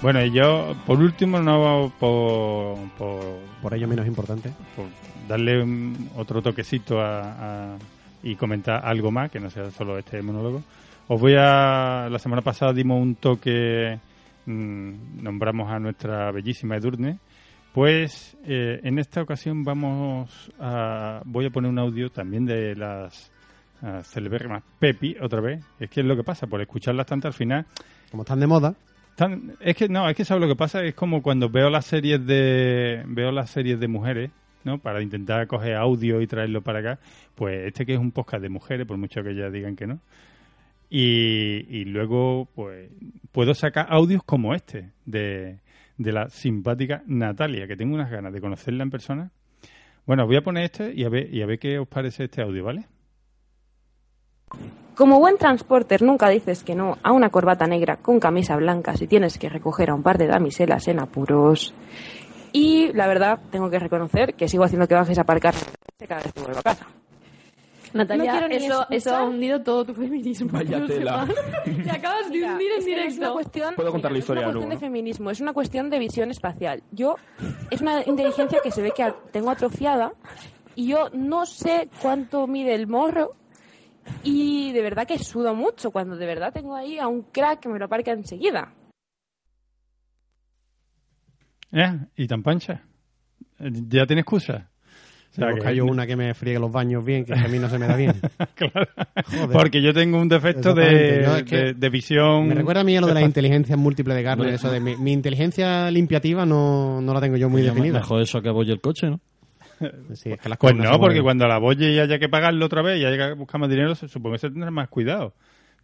Bueno, 0.03 0.25
y 0.25 0.33
yo, 0.33 0.75
por 0.87 0.99
último, 0.99 1.41
no 1.41 1.93
por, 1.99 2.77
por, 2.99 3.21
Por 3.63 3.75
ello 3.75 3.87
menos 3.87 4.07
importante. 4.07 4.53
por 4.75 4.87
darle 5.29 5.63
un- 5.63 6.11
otro 6.17 6.43
toquecito 6.43 7.01
a, 7.01 7.75
a- 7.75 7.79
y 8.25 8.35
comentar 8.37 8.85
algo 8.85 9.11
más, 9.13 9.31
que 9.31 9.39
no 9.41 9.49
sea 9.51 9.71
solo 9.71 9.99
este 9.99 10.21
monólogo. 10.23 10.63
Os 11.09 11.21
voy 11.21 11.35
a... 11.39 12.09
La 12.11 12.19
semana 12.19 12.43
pasada 12.43 12.73
dimos 12.73 13.01
un 13.01 13.15
toque, 13.17 13.99
mm, 14.47 15.23
nombramos 15.23 15.71
a 15.71 15.79
nuestra 15.79 16.31
bellísima 16.33 16.77
Edurne. 16.77 17.19
Pues 17.73 18.37
eh, 18.45 18.81
en 18.83 18.99
esta 18.99 19.23
ocasión 19.23 19.63
vamos 19.65 20.51
a... 20.61 21.21
Voy 21.25 21.47
a 21.47 21.51
poner 21.51 21.71
un 21.71 21.79
audio 21.79 22.11
también 22.11 22.45
de 22.45 22.75
las 22.77 23.31
uh, 23.83 24.03
celebérrimas 24.03 24.63
Pepi, 24.79 25.17
otra 25.21 25.41
vez. 25.41 25.65
Es 25.81 25.89
que 25.91 26.01
es 26.01 26.07
lo 26.07 26.17
que 26.17 26.25
pasa, 26.25 26.47
por 26.47 26.61
escucharlas 26.61 27.07
tanto 27.07 27.29
al 27.29 27.35
final 27.35 27.67
Como 28.11 28.23
están 28.25 28.41
de 28.41 28.47
moda, 28.47 28.75
Es 29.61 29.77
que 29.77 29.89
no, 29.89 30.09
es 30.09 30.17
que 30.17 30.25
sabes 30.25 30.41
lo 30.41 30.49
que 30.49 30.57
pasa, 30.57 30.83
es 30.83 30.95
como 30.95 31.23
cuando 31.23 31.49
veo 31.51 31.71
las 31.71 31.87
series 31.87 32.27
de 32.27 33.03
veo 33.07 33.31
las 33.31 33.51
series 33.51 33.79
de 33.79 33.87
mujeres, 33.87 34.31
¿no? 34.65 34.79
Para 34.79 35.03
intentar 35.03 35.47
coger 35.47 35.77
audio 35.77 36.21
y 36.21 36.27
traerlo 36.27 36.63
para 36.63 36.81
acá, 36.81 36.99
pues 37.35 37.67
este 37.67 37.87
que 37.87 37.93
es 37.95 37.99
un 37.99 38.11
podcast 38.11 38.43
de 38.43 38.49
mujeres, 38.49 38.87
por 38.87 38.97
mucho 38.97 39.23
que 39.23 39.31
ellas 39.31 39.53
digan 39.53 39.77
que 39.77 39.87
no. 39.87 40.01
Y, 40.91 41.67
y 41.69 41.85
luego 41.85 42.49
pues 42.55 42.91
puedo 43.33 43.55
sacar 43.55 43.87
audios 43.91 44.23
como 44.25 44.55
este 44.55 44.91
de, 45.07 45.59
de 45.99 46.13
la 46.13 46.29
simpática 46.29 47.03
Natalia, 47.07 47.67
que 47.67 47.77
tengo 47.77 47.95
unas 47.95 48.11
ganas 48.11 48.33
de 48.33 48.41
conocerla 48.41 48.83
en 48.83 48.91
persona. 48.91 49.31
Bueno, 50.07 50.27
voy 50.27 50.37
a 50.37 50.43
poner 50.43 50.65
este 50.65 50.93
y 50.95 51.05
a 51.05 51.09
ver 51.09 51.33
y 51.33 51.43
a 51.43 51.47
ver 51.47 51.59
qué 51.59 51.79
os 51.79 51.89
parece 51.89 52.25
este 52.25 52.43
audio, 52.43 52.65
¿vale? 52.65 52.87
Como 54.95 55.19
buen 55.19 55.39
transporter 55.39 56.03
nunca 56.03 56.29
dices 56.29 56.63
que 56.63 56.75
no 56.75 56.99
a 57.03 57.13
una 57.13 57.31
corbata 57.31 57.67
negra 57.67 57.97
con 57.97 58.21
camisa 58.21 58.57
blanca 58.57 58.95
si 58.97 59.07
tienes 59.07 59.39
que 59.39 59.49
recoger 59.49 59.91
a 59.91 59.95
un 59.95 60.03
par 60.03 60.19
de 60.19 60.27
damiselas 60.27 60.87
en 60.89 61.01
apuros. 61.01 61.73
Y 62.53 62.93
la 62.93 63.07
verdad, 63.07 63.41
tengo 63.51 63.71
que 63.71 63.79
reconocer 63.79 64.35
que 64.35 64.49
sigo 64.49 64.65
haciendo 64.65 64.87
que 64.87 64.95
bajes 64.95 65.17
a 65.19 65.23
aparcar 65.23 65.55
cada 66.07 66.23
vez 66.23 66.33
que 66.33 66.41
vuelvo 66.43 66.59
a 66.59 66.63
casa. 66.63 66.87
Natalia, 67.95 68.41
No 68.41 68.47
eso, 68.47 68.87
eso 68.91 69.15
ha 69.15 69.25
hundido 69.25 69.63
todo 69.63 69.85
tu 69.85 69.95
feminismo. 69.95 70.49
Vaya 70.53 70.79
no 70.79 70.87
tela. 70.87 71.27
Te 71.65 71.91
acabas 71.91 72.31
de 72.31 72.39
Mira, 72.39 72.53
hundir 72.53 72.71
en 72.71 72.79
no 72.79 72.79
Es 72.79 72.85
una 72.87 73.07
directo. 73.07 73.33
cuestión, 73.35 73.75
Puedo 73.75 73.93
contar 73.93 74.11
la 74.11 74.15
mira, 74.15 74.19
historia 74.21 74.43
no 74.45 74.49
es 74.51 74.55
una 74.57 74.65
cuestión 74.65 74.69
¿no? 74.69 74.75
de 74.75 74.87
feminismo, 74.87 75.31
es 75.31 75.41
una 75.41 75.53
cuestión 75.53 75.91
de 75.91 75.99
visión 75.99 76.31
espacial. 76.31 76.83
Yo, 76.91 77.17
es 77.71 77.81
una 77.81 78.03
inteligencia 78.07 78.61
que 78.63 78.71
se 78.71 78.83
ve 78.83 78.93
que 78.97 79.13
tengo 79.31 79.51
atrofiada 79.51 80.13
y 80.75 80.87
yo 80.89 81.09
no 81.13 81.45
sé 81.45 81.89
cuánto 82.01 82.47
mide 82.47 82.75
el 82.75 82.87
morro 82.87 83.33
y 84.25 84.73
de 84.73 84.83
verdad 84.83 85.07
que 85.07 85.19
sudo 85.19 85.55
mucho 85.55 85.91
cuando 85.91 86.17
de 86.17 86.27
verdad 86.27 86.53
tengo 86.53 86.75
ahí 86.77 86.99
a 86.99 87.07
un 87.09 87.23
crack 87.23 87.61
que 87.61 87.69
me 87.69 87.79
lo 87.79 87.85
aparca 87.87 88.13
enseguida. 88.13 88.73
¿Eh? 91.73 91.99
¿Y 92.17 92.27
tan 92.27 92.43
pancha? 92.43 92.83
¿Ya 93.59 94.07
tienes 94.07 94.23
excusa? 94.23 94.69
O 95.31 95.35
sea, 95.35 95.47
me 95.47 95.53
que- 95.55 95.57
busca 95.61 95.73
yo 95.73 95.87
una 95.87 96.07
que 96.07 96.15
me 96.15 96.35
friegue 96.35 96.59
los 96.59 96.71
baños 96.71 97.03
bien, 97.03 97.25
que 97.25 97.33
a 97.33 97.49
mí 97.49 97.59
no 97.59 97.69
se 97.71 97.79
me 97.79 97.87
da 97.87 97.97
bien. 97.97 98.13
Claro. 98.55 98.87
Joder. 99.31 99.49
Porque 99.51 99.81
yo 99.83 99.95
tengo 99.95 100.21
un 100.21 100.29
defecto 100.29 100.75
de, 100.75 101.23
es 101.25 101.43
que 101.45 101.57
de- 101.57 101.75
de 101.75 101.89
visión. 101.89 102.49
Me 102.49 102.55
recuerda 102.55 102.83
a 102.83 102.85
mí 102.85 102.95
a 102.97 103.01
lo 103.01 103.07
de 103.07 103.15
las 103.15 103.23
espacial. 103.23 103.29
inteligencias 103.47 103.79
múltiples 103.79 104.15
de 104.17 104.23
carne, 104.25 104.55
eso 104.55 104.71
de 104.71 104.81
mi, 104.81 104.97
mi 104.97 105.13
inteligencia 105.13 105.91
limpiativa 105.91 106.45
no, 106.45 107.01
no 107.01 107.15
la 107.15 107.21
tengo 107.23 107.37
yo 107.39 107.49
muy 107.49 107.63
definida. 107.63 108.01
Mejor 108.01 108.21
eso 108.21 108.39
a 108.39 108.43
que 108.43 108.51
voy 108.51 108.71
el 108.71 108.81
coche, 108.83 109.09
¿no? 109.09 109.21
Sí, 110.15 110.31
las 110.31 110.59
Pues 110.59 110.75
no, 110.77 111.01
porque 111.01 111.23
cuando 111.23 111.47
la 111.49 111.59
boye 111.59 111.93
y 111.93 111.99
haya 111.99 112.19
que 112.19 112.29
pagarlo 112.29 112.67
otra 112.67 112.83
vez 112.83 113.01
y 113.01 113.05
haya 113.05 113.29
que 113.29 113.35
buscar 113.35 113.61
más 113.61 113.71
dinero, 113.71 113.95
supongo 113.95 114.35
que 114.35 114.39
se 114.39 114.51
tendrá 114.51 114.71
más 114.71 114.89
cuidado. 114.89 115.35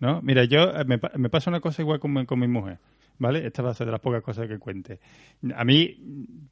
¿no? 0.01 0.21
Mira, 0.23 0.45
yo 0.45 0.63
eh, 0.77 0.85
me, 0.87 0.99
pa- 0.99 1.13
me 1.17 1.29
pasa 1.29 1.51
una 1.51 1.61
cosa 1.61 1.83
igual 1.83 1.99
con, 1.99 2.13
mi- 2.13 2.27
con 2.27 2.39
mi 2.39 2.49
mujer. 2.49 2.79
¿Vale? 3.21 3.45
Esta 3.45 3.63
va 3.63 3.71
a 3.71 3.75
ser 3.75 3.87
de 3.87 3.91
las 3.91 4.01
pocas 4.01 4.23
cosas 4.23 4.47
que 4.47 4.61
cuente. 4.61 5.01
A 5.57 5.65
mí, 5.65 5.97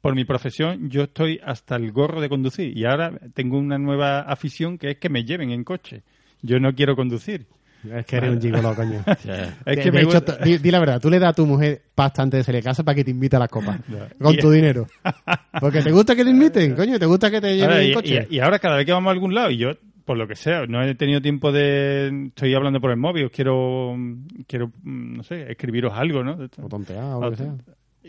por 0.01 0.13
mi 0.15 0.25
profesión, 0.25 0.89
yo 0.89 1.03
estoy 1.03 1.39
hasta 1.41 1.77
el 1.77 1.93
gorro 1.93 2.19
de 2.19 2.27
conducir 2.27 2.77
y 2.77 2.83
ahora 2.83 3.13
tengo 3.33 3.57
una 3.57 3.77
nueva 3.77 4.19
afición 4.19 4.77
que 4.77 4.91
es 4.91 4.97
que 4.97 5.07
me 5.07 5.23
lleven 5.23 5.51
en 5.51 5.63
coche. 5.63 6.03
Yo 6.41 6.59
no 6.59 6.75
quiero 6.75 6.97
conducir. 6.97 7.45
Es 7.93 8.05
que 8.05 8.15
eres 8.17 8.31
un 8.31 8.41
gigolo, 8.41 8.73
coño. 8.75 9.03
Es 9.07 9.25
de, 9.25 9.75
que 9.75 9.75
de 9.83 9.91
me 9.91 10.01
hecho, 10.01 10.19
di, 10.43 10.57
di 10.57 10.71
la 10.71 10.79
verdad, 10.79 10.99
tú 11.01 11.09
le 11.09 11.19
das 11.19 11.29
a 11.29 11.33
tu 11.33 11.45
mujer 11.45 11.81
pasta 11.93 12.21
antes 12.21 12.39
de 12.39 12.43
salir 12.43 12.61
de 12.61 12.69
casa 12.69 12.83
para 12.83 12.95
que 12.95 13.03
te 13.03 13.11
invite 13.11 13.35
a 13.35 13.39
las 13.39 13.49
copas. 13.49 13.79
Con 14.21 14.35
tu 14.37 14.49
dinero. 14.51 14.87
Porque 15.59 15.81
te 15.81 15.91
gusta 15.91 16.15
que 16.15 16.23
te 16.23 16.29
inviten, 16.29 16.75
coño, 16.75 16.97
te 16.99 17.05
gusta 17.05 17.29
que 17.31 17.39
te 17.41 17.55
lleven 17.55 17.69
Ahora, 17.69 17.83
y, 17.83 17.93
coche. 17.93 18.27
y- 18.29 18.35
y 18.35 18.39
ahora 18.39 18.59
cada 18.59 18.77
vez 18.77 18.85
que 18.85 18.91
vamos 18.91 19.09
a 19.09 19.13
algún 19.13 19.33
lado 19.35 19.49
y 19.51 19.57
yo 19.57 19.71
por 20.05 20.17
lo 20.17 20.25
que 20.27 20.35
sea 20.37 20.65
no 20.67 20.81
he 20.81 20.95
tenido 20.95 21.21
tiempo 21.21 21.51
de 21.51 22.27
estoy 22.27 22.53
hablando 22.55 22.79
por 22.79 22.91
el 22.91 22.97
móvil 22.97 23.29
quiero 23.29 23.93
quiero 24.47 24.67
mm, 24.83 25.17
no 25.17 25.23
sé 25.23 25.51
escribiros 25.51 25.91
algo 25.93 26.23
no 26.23 26.37
O 26.61 26.69
tontear 26.69 27.03
o 27.15 27.21
lo 27.21 27.31
que 27.31 27.35
sea. 27.37 27.53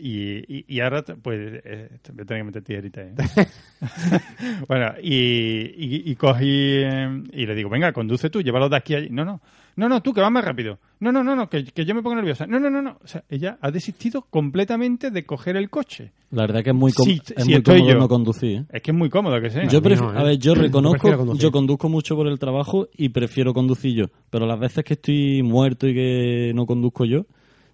Y, 0.01 0.37
y, 0.47 0.65
y 0.67 0.79
ahora 0.79 1.03
pues 1.03 1.61
eh, 1.65 1.89
voy 2.13 2.21
a 2.23 2.25
tener 2.25 2.41
que 2.41 2.43
meter 2.43 2.63
tijerita 2.63 3.01
¿eh? 3.01 3.13
bueno 4.67 4.93
y, 5.01 5.15
y, 5.15 6.11
y 6.11 6.15
cogí 6.15 6.45
eh, 6.83 7.23
y 7.33 7.45
le 7.45 7.55
digo 7.55 7.69
venga 7.69 7.91
conduce 7.93 8.29
tú 8.29 8.41
llévalo 8.41 8.69
de 8.69 8.77
aquí 8.77 8.95
a 8.95 8.97
allí 8.97 9.09
no 9.09 9.23
no 9.25 9.41
no 9.75 9.87
no 9.87 10.01
tú 10.01 10.13
que 10.13 10.21
vas 10.21 10.31
más 10.31 10.43
rápido 10.43 10.79
no 10.99 11.11
no 11.11 11.23
no 11.23 11.35
no 11.35 11.49
que, 11.49 11.63
que 11.65 11.85
yo 11.85 11.95
me 11.95 12.01
pongo 12.01 12.15
nerviosa 12.17 12.45
no 12.45 12.59
no 12.59 12.69
no 12.69 12.81
no 12.81 12.97
o 13.03 13.07
sea 13.07 13.23
ella 13.29 13.57
ha 13.61 13.71
desistido 13.71 14.23
completamente 14.23 15.11
de 15.11 15.25
coger 15.25 15.55
el 15.57 15.69
coche 15.69 16.11
La 16.31 16.41
verdad 16.43 16.63
que 16.63 16.71
es 16.71 16.75
muy, 16.75 16.91
com- 16.91 17.05
Sí, 17.05 17.21
es 17.35 17.43
sí, 17.43 17.49
muy 17.49 17.53
estoy 17.59 17.77
cómodo 17.79 17.93
yo. 17.93 17.99
no 17.99 18.07
conducir. 18.07 18.57
¿eh? 18.57 18.65
es 18.73 18.81
que 18.81 18.91
es 18.91 18.97
muy 18.97 19.09
cómodo 19.09 19.39
que 19.41 19.49
sea 19.49 19.63
Yo 19.67 19.79
no, 19.81 20.13
¿eh? 20.13 20.17
A 20.17 20.23
ver, 20.23 20.37
yo 20.37 20.53
reconozco, 20.55 21.33
yo 21.35 21.51
conduzco 21.51 21.87
mucho 21.89 22.15
por 22.15 22.27
el 22.27 22.37
trabajo 22.39 22.87
y 22.97 23.09
prefiero 23.09 23.53
conducir 23.53 23.95
yo. 23.95 24.05
Pero 24.29 24.45
las 24.45 24.59
veces 24.59 24.83
que 24.83 24.93
estoy 24.95 25.41
muerto 25.43 25.87
y 25.87 25.93
que 25.93 26.51
no 26.53 26.65
conduzco 26.65 27.05
yo, 27.05 27.25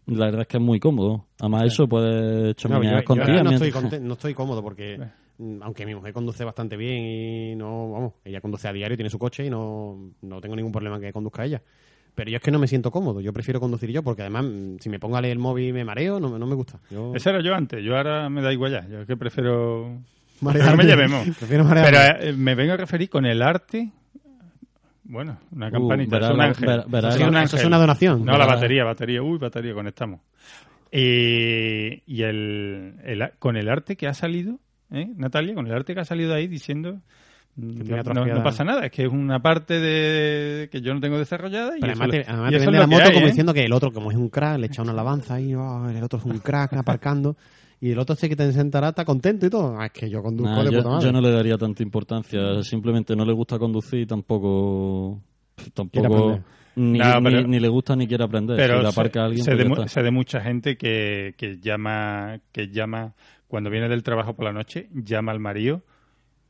la 0.08 0.26
verdad 0.26 0.42
es 0.42 0.48
que 0.48 0.58
es 0.58 0.64
muy 0.64 0.80
cómodo. 0.80 1.26
Además, 1.40 1.64
eso 1.66 1.88
puedes 1.88 2.48
No, 2.48 2.54
chaminear 2.54 2.96
yo- 2.96 3.00
yo 3.02 3.06
con 3.06 3.18
no, 3.18 3.24
estoy 3.24 3.44
mientras- 3.44 3.74
conte- 3.74 4.00
no 4.00 4.14
estoy 4.14 4.34
cómodo 4.34 4.62
porque, 4.62 5.00
mm, 5.38 5.62
aunque 5.64 5.86
mi 5.86 5.96
mujer 5.96 6.14
conduce 6.14 6.44
bastante 6.44 6.78
bien 6.78 7.04
y 7.06 7.56
no, 7.56 7.92
vamos, 7.92 8.14
ella 8.24 8.42
conduce 8.42 8.68
a 8.68 8.74
diario, 8.74 8.96
tiene 8.98 9.10
su 9.10 9.18
coche 9.20 9.46
y 9.46 9.50
no, 9.50 10.12
no 10.22 10.42
tengo 10.42 10.56
ningún 10.56 10.72
problema 10.72 11.00
que 11.00 11.12
conduzca 11.12 11.44
ella. 11.46 11.62
Pero 12.14 12.32
yo 12.32 12.38
es 12.38 12.42
que 12.42 12.52
no 12.52 12.60
me 12.60 12.68
siento 12.68 12.92
cómodo. 12.92 13.20
Yo 13.20 13.34
prefiero 13.34 13.60
conducir 13.60 13.90
yo, 13.92 14.02
porque 14.02 14.22
además, 14.22 14.46
mm, 14.46 14.78
si 14.80 14.90
me 14.90 15.00
pongo 15.00 15.18
a 15.18 15.22
leer 15.22 15.34
el 15.34 15.40
móvil 15.40 15.68
y 15.70 15.74
me 15.74 15.84
mareo, 15.84 16.20
no, 16.20 16.38
no 16.40 16.46
me 16.46 16.56
gusta. 16.56 16.80
Yo... 16.90 17.14
Ese 17.14 17.30
era 17.30 17.42
yo 17.42 17.54
antes, 17.54 17.84
yo 17.84 17.98
ahora 17.98 18.30
me 18.30 18.42
da 18.42 18.54
igual 18.54 18.72
ya. 18.72 18.88
Yo 18.88 19.02
es 19.02 19.08
que 19.08 19.18
prefiero. 19.18 19.98
Marearme. 20.42 20.72
No 20.72 20.78
me 20.78 20.84
llevemos. 20.86 21.28
Pero 21.50 21.66
eh, 22.22 22.34
me 22.34 22.56
vengo 22.56 22.74
a 22.74 22.78
referir 22.78 23.10
con 23.10 23.26
el 23.26 23.42
arte. 23.42 23.92
Bueno, 25.08 25.38
una 25.52 25.70
campanita, 25.72 26.16
verá 26.16 26.26
es 26.28 26.32
un 26.32 26.38
la- 26.38 26.44
ángel. 26.46 26.68
verá- 26.68 26.86
verá 26.88 27.10
Es 27.10 27.20
la- 27.20 27.28
un 27.28 27.38
eso 27.38 27.58
es 27.58 27.66
una 27.66 27.78
donación. 27.78 28.26
No, 28.26 28.38
la 28.38 28.46
batería, 28.48 28.84
batería. 28.84 29.22
Uy, 29.22 29.38
batería, 29.38 29.74
conectamos. 29.74 30.20
Y, 30.92 32.02
y 32.06 32.24
el, 32.24 32.96
el- 33.04 33.32
con 33.40 33.58
el 33.58 33.70
arte 33.70 33.96
que 33.96 34.08
ha 34.08 34.14
salido, 34.14 34.60
¿eh, 34.92 35.08
Natalia? 35.16 35.54
Con 35.54 35.68
el 35.68 35.74
arte 35.74 35.94
que 35.94 36.00
ha 36.02 36.06
salido 36.06 36.34
ahí 36.34 36.48
diciendo. 36.48 37.00
No, 37.58 38.04
no- 38.14 38.26
no 38.26 38.44
pasa 38.44 38.64
nada, 38.66 38.86
es 38.86 38.92
que 38.92 39.04
es 39.04 39.10
una 39.12 39.42
parte 39.42 39.80
de 39.80 40.68
que 40.70 40.82
yo 40.82 40.94
no 40.94 41.00
tengo 41.00 41.18
desarrollada 41.18 41.78
y 41.78 41.82
Pero 41.82 41.94
además, 41.94 42.10
te, 42.10 42.26
además 42.28 42.52
y 42.52 42.54
te 42.54 42.60
vende 42.60 42.80
la 42.80 42.88
moto 42.88 43.04
hay, 43.06 43.14
como 43.14 43.26
¿eh? 43.26 43.30
diciendo 43.30 43.54
que 43.54 43.64
el 43.64 43.72
otro, 43.74 43.92
como 43.94 44.12
es 44.12 44.18
un 44.18 44.28
crack, 44.30 44.58
le 44.60 44.68
echa 44.68 44.82
una 44.82 44.92
alabanza 44.92 45.36
ahí, 45.36 45.54
"Oh, 45.56 45.90
el 45.90 46.04
otro 46.04 46.20
es 46.20 46.26
un 46.26 46.40
crack 46.40 46.74
aparcando. 46.74 47.38
Y 47.82 47.92
el 47.92 48.00
otro 48.00 48.16
se 48.16 48.30
que 48.30 48.36
te 48.36 48.52
sentará, 48.54 48.90
está 48.90 49.04
contento 49.06 49.46
y 49.46 49.50
todo. 49.50 49.76
Ah, 49.78 49.88
es 49.88 49.92
que 49.92 50.10
yo 50.10 50.24
conduzco 50.24 50.50
Nah, 50.54 50.64
de 50.64 50.72
yo, 50.72 50.78
puta 50.80 50.90
madre. 50.90 51.06
yo 51.06 51.12
no 51.12 51.22
le 51.22 51.32
daría 51.32 51.58
tanta 51.58 51.84
importancia. 51.84 52.64
Simplemente 52.64 53.16
no 53.16 53.26
le 53.26 53.34
gusta 53.34 53.60
conducir 53.60 54.00
y 54.02 54.06
tampoco. 54.06 55.20
Tampoco. 55.74 56.40
Ni, 56.78 57.00
No, 57.00 57.06
pero- 57.24 57.42
ni, 57.42 57.48
ni 57.48 57.60
le 57.60 57.68
gusta 57.70 57.96
ni 57.96 58.08
quiere 58.08 58.24
aprender. 58.24 58.58
Pero 58.58 58.82
si 58.82 58.88
aparca 58.88 59.22
a 59.22 59.26
alguien, 59.26 59.46
sé 59.46 59.56
pues 59.56 59.80
de, 59.80 59.88
sé 59.88 60.12
mucha 60.12 60.42
gente 60.42 60.78
que, 60.78 61.34
que 61.38 61.58
llama 61.60 62.40
que 62.52 62.68
llama 62.70 63.14
cuando 63.48 63.70
viene 63.70 63.88
del 63.88 64.04
trabajo 64.04 64.34
por 64.34 64.46
la 64.46 64.52
noche 64.52 64.90
llama 64.94 65.32
al 65.32 65.40
marido 65.40 65.84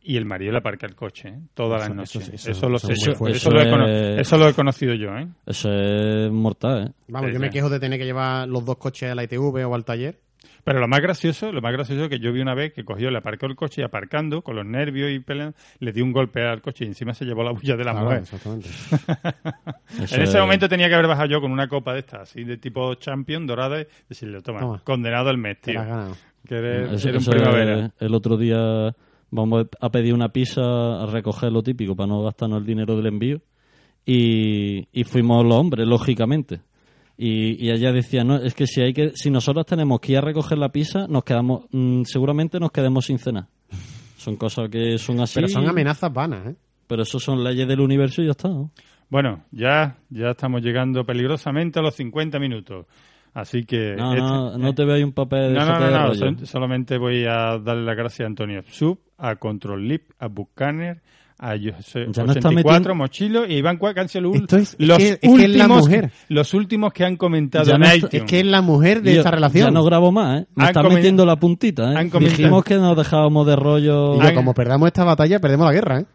y 0.01 0.17
el 0.17 0.25
marido 0.25 0.51
le 0.53 0.59
aparca 0.59 0.87
el 0.87 0.95
coche 0.95 1.29
¿eh? 1.29 1.39
todas 1.53 1.81
las 1.87 1.95
noches. 1.95 2.29
eso- 2.29 2.33
Eso, 2.33 2.49
eso- 2.51 2.69
lo 2.69 2.75
he 2.77 3.31
Eso 3.33 3.49
cono- 3.51 3.87
es- 3.87 4.19
eso 4.21 4.37
lo 4.37 4.47
he 4.49 4.53
conocido 4.53 4.93
yo. 4.95 5.09
¿eh? 5.15 5.27
Eso 5.45 5.71
es 5.71 6.31
mortal, 6.31 6.87
¿eh? 6.87 6.91
Vamos, 7.07 7.29
Sí, 7.29 7.33
yo 7.35 7.39
me 7.39 7.49
quejo 7.51 7.69
de 7.69 7.79
tener 7.79 7.99
que 7.99 8.05
llevar 8.05 8.47
los 8.47 8.65
dos 8.65 8.77
coches 8.77 9.11
a 9.11 9.15
la 9.15 9.23
ITV 9.23 9.63
o 9.65 9.75
al 9.75 9.85
taller. 9.85 10.19
Pero 10.65 10.79
lo 10.79 10.87
más 10.87 10.99
gracioso, 10.99 11.51
lo 11.53 11.61
más 11.61 11.71
gracioso 11.71 12.09
que 12.09 12.19
yo 12.19 12.33
vi 12.33 12.41
una 12.41 12.53
vez 12.55 12.73
que 12.73 12.83
cogió, 12.83 13.09
le 13.11 13.19
aparcó 13.19 13.45
el 13.45 13.55
coche 13.55 13.81
y 13.81 13.85
aparcando 13.85 14.41
con 14.41 14.55
los 14.55 14.65
nervios 14.65 15.11
y 15.11 15.19
peleando, 15.19 15.55
le 15.79 15.91
dio 15.93 16.03
un 16.03 16.11
golpe 16.11 16.41
al 16.45 16.61
coche 16.61 16.83
y 16.85 16.87
encima 16.87 17.13
se 17.13 17.23
llevó 17.23 17.43
la 17.43 17.51
bulla 17.51 17.77
de 17.77 17.83
la 17.85 17.91
Claro, 17.91 18.05
mujer. 18.07 18.19
exactamente. 18.23 18.69
En 19.97 20.03
ese 20.03 20.23
es- 20.23 20.35
momento 20.35 20.67
tenía 20.67 20.87
que 20.89 20.95
haber 20.95 21.07
bajado 21.07 21.29
yo 21.29 21.39
con 21.39 21.51
una 21.51 21.67
copa 21.67 21.93
de 21.93 21.99
estas, 21.99 22.21
así 22.31 22.43
de 22.43 22.57
tipo 22.57 22.95
champion, 22.95 23.45
dorada, 23.47 23.79
y 23.81 23.85
decirle, 24.09 24.41
toma, 24.41 24.59
Toma. 24.59 24.81
condenado 24.83 25.29
el 25.29 25.37
mes, 25.37 25.61
tío. 25.61 25.75
la 25.75 25.81
has 25.81 25.87
ganado. 25.87 26.15
Que 26.47 26.55
eres, 26.55 26.91
Eso- 26.93 27.09
eres 27.09 27.21
eso 27.21 27.31
un 27.31 27.37
primavera. 27.37 27.85
es- 27.85 27.91
el 27.99 28.13
otro 28.15 28.35
día 28.35 28.93
vamos 29.31 29.67
a 29.79 29.89
pedir 29.91 30.13
una 30.15 30.29
pizza 30.29 30.61
a 30.63 31.05
recoger 31.05 31.51
lo 31.51 31.61
típico 31.61 31.95
para 31.95 32.07
no 32.07 32.23
gastarnos 32.23 32.59
el 32.59 32.65
dinero 32.65 32.95
del 32.95 33.05
envío 33.07 33.39
y, 34.05 34.87
y 34.91 35.03
fuimos 35.03 35.43
los 35.45 35.53
hombres, 35.55 35.87
lógicamente. 35.87 36.61
Y, 37.17 37.65
y 37.65 37.71
ella 37.71 37.91
decía, 37.93 38.23
no, 38.23 38.35
es 38.37 38.53
que 38.53 38.67
si 38.67 38.81
hay 38.81 38.93
que, 38.93 39.11
si 39.15 39.29
nosotros 39.31 39.65
tenemos 39.65 39.99
que 40.01 40.11
ir 40.13 40.17
a 40.17 40.21
recoger 40.21 40.57
la 40.57 40.69
pizza, 40.69 41.07
nos 41.07 41.23
quedamos, 41.23 41.65
mm, 41.71 42.03
seguramente 42.03 42.59
nos 42.59 42.71
quedemos 42.71 43.05
sin 43.05 43.17
cenar. 43.19 43.47
Son 44.17 44.35
cosas 44.35 44.69
que 44.69 44.97
son 44.97 45.19
así. 45.21 45.35
Pero 45.35 45.47
son 45.47 45.67
amenazas 45.69 46.11
vanas, 46.11 46.47
¿eh? 46.47 46.55
Pero 46.87 47.03
eso 47.03 47.19
son 47.19 47.43
leyes 47.43 47.67
del 47.67 47.79
universo 47.79 48.21
y 48.21 48.25
ya 48.25 48.31
está. 48.31 48.49
¿no? 48.49 48.71
Bueno, 49.09 49.43
ya, 49.51 49.97
ya 50.09 50.31
estamos 50.31 50.61
llegando 50.61 51.05
peligrosamente 51.05 51.79
a 51.79 51.81
los 51.81 51.95
50 51.95 52.37
minutos. 52.39 52.85
Así 53.33 53.65
que... 53.65 53.95
No, 53.95 54.11
este- 54.11 54.21
no, 54.21 54.57
no 54.57 54.73
te 54.73 54.85
veo 54.85 54.95
ahí 54.95 55.03
un 55.03 55.11
papel 55.13 55.53
de 55.53 55.59
No, 55.59 55.65
no, 55.65 55.79
no, 55.79 56.07
no, 56.07 56.13
sol- 56.15 56.45
solamente 56.47 56.97
voy 56.97 57.25
a 57.25 57.57
darle 57.59 57.83
las 57.83 57.95
gracias 57.97 58.25
a 58.25 58.27
Antonio 58.27 58.61
Sub, 58.67 58.99
a 59.17 59.35
Control 59.35 59.87
Lip, 59.87 60.11
a 60.19 60.27
Buchaner, 60.27 61.01
a 61.37 61.49
Jose- 61.51 62.07
Ya 62.11 62.23
no 62.23 62.31
está 62.31 62.47
84, 62.49 62.53
metiendo- 62.53 62.95
Mochilo 62.95 63.45
y 63.45 63.55
Iván 63.55 63.77
Cuá, 63.77 63.93
que 63.93 63.99
han 63.99 64.07
sido 64.09 64.21
los, 64.31 64.35
es- 64.53 64.75
es 64.79 64.87
los 64.87 64.97
que- 64.97 65.09
es 65.09 65.19
que 65.19 65.27
es 65.27 65.31
la 65.31 65.65
últimos, 65.65 65.79
mujer. 65.81 66.11
los 66.29 66.53
últimos 66.53 66.93
que 66.93 67.03
han 67.05 67.17
comentado 67.17 67.65
Ya 67.65 67.73
en 67.75 67.79
no 67.81 67.85
está- 67.85 67.97
iTunes. 67.97 68.13
Es 68.13 68.23
que 68.23 68.39
es 68.39 68.45
la 68.45 68.61
mujer 68.61 69.01
de 69.01 69.13
Yo- 69.13 69.19
esta 69.19 69.31
relación. 69.31 69.65
Ya 69.67 69.71
no 69.71 69.83
grabo 69.83 70.11
más, 70.11 70.41
¿eh? 70.41 70.47
Me 70.55 70.65
Han 70.65 70.93
metiendo 70.93 71.25
la 71.25 71.35
puntita, 71.35 71.91
¿eh? 71.91 71.95
han 71.97 72.09
Dijimos 72.19 72.63
que 72.63 72.75
nos 72.75 72.95
dejábamos 72.95 73.45
de 73.47 73.55
rollo... 73.55 74.15
Y 74.15 74.27
yo, 74.27 74.33
como 74.35 74.53
perdamos 74.53 74.87
esta 74.87 75.03
batalla, 75.03 75.39
perdemos 75.39 75.65
la 75.67 75.73
guerra, 75.73 75.99
¿eh? 75.99 76.05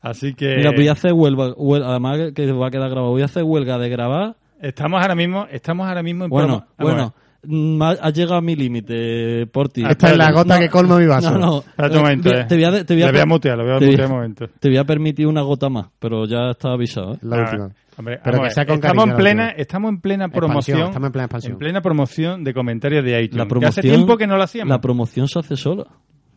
Así 0.00 0.34
que 0.34 0.56
Mira, 0.56 0.72
voy 0.74 0.88
a 0.88 0.92
hacer 0.92 1.12
huelga, 1.12 1.54
huel- 1.54 1.84
además 1.84 2.32
que- 2.34 2.52
va 2.52 2.66
a 2.66 2.70
quedar 2.70 2.90
grabado, 2.90 3.10
voy 3.12 3.22
a 3.22 3.26
hacer 3.26 3.44
huelga 3.44 3.78
de 3.78 3.88
grabar. 3.88 4.36
estamos 4.60 5.00
ahora 5.02 5.14
mismo, 5.16 5.46
estamos 5.50 5.88
ahora 5.88 6.02
mismo 6.04 6.24
en 6.24 6.30
Bueno, 6.30 6.66
promo- 6.76 6.84
bueno, 6.84 7.14
ha, 7.44 8.10
llegado 8.10 8.36
a 8.36 8.40
mi 8.40 8.54
límite, 8.56 9.46
por 9.46 9.68
ti. 9.68 9.82
Ah, 9.84 9.90
Esta 9.90 10.10
es 10.10 10.16
la 10.16 10.30
gota 10.32 10.58
que 10.58 10.68
colma 10.68 10.98
mi 10.98 11.06
vaso. 11.06 11.30
No, 11.32 11.38
no. 11.38 11.58
Espérate 11.58 11.96
un 11.96 12.02
momento, 12.02 12.28
eh. 12.30 12.44
Te 12.48 12.54
voy 12.54 12.64
a, 12.64 12.84
te 12.84 12.94
voy 12.94 13.02
a 13.02 13.06
Le 13.06 13.12
voy 13.12 13.20
a 13.20 13.26
mutear, 13.26 13.58
lo 13.58 13.64
voy 13.64 13.74
a 13.74 13.78
te- 13.78 13.86
mutear 13.86 14.06
un 14.08 14.14
momento. 14.16 14.46
Te 14.60 14.68
voy 14.68 14.78
a 14.78 14.84
permitir 14.84 15.26
una 15.26 15.42
gota 15.42 15.68
más, 15.68 15.86
pero 15.98 16.24
ya 16.26 16.50
está 16.52 16.72
avisado, 16.72 17.14
¿eh? 17.14 17.18
La 17.22 17.36
Ah, 17.36 17.40
última. 17.42 17.70
hombre, 17.98 18.20
Pero 18.22 18.42
que 18.42 18.50
sea 18.50 18.64
con 18.66 18.74
estamos 18.76 19.04
cariño 19.04 19.12
en 19.16 19.20
plena, 19.20 19.48
estamos 19.50 19.88
en 19.90 20.00
plena 20.00 20.24
Expansión, 20.26 20.48
promoción, 20.48 20.80
estamos 20.88 21.06
en 21.06 21.12
plena 21.12 21.24
expansión. 21.26 21.52
en 21.52 21.58
plena 21.58 21.80
promoción 21.82 22.44
de 22.44 22.54
comentarios 22.54 23.04
de 23.04 23.22
iTunes. 23.22 23.38
La 23.38 23.48
promoción, 23.48 23.68
hace 23.70 23.82
tiempo 23.82 24.16
que 24.16 24.26
no 24.26 24.36
lo 24.36 24.42
hacíamos. 24.44 24.70
La 24.70 24.80
promoción 24.80 25.28
se 25.28 25.38
hace 25.40 25.56
sola, 25.56 25.84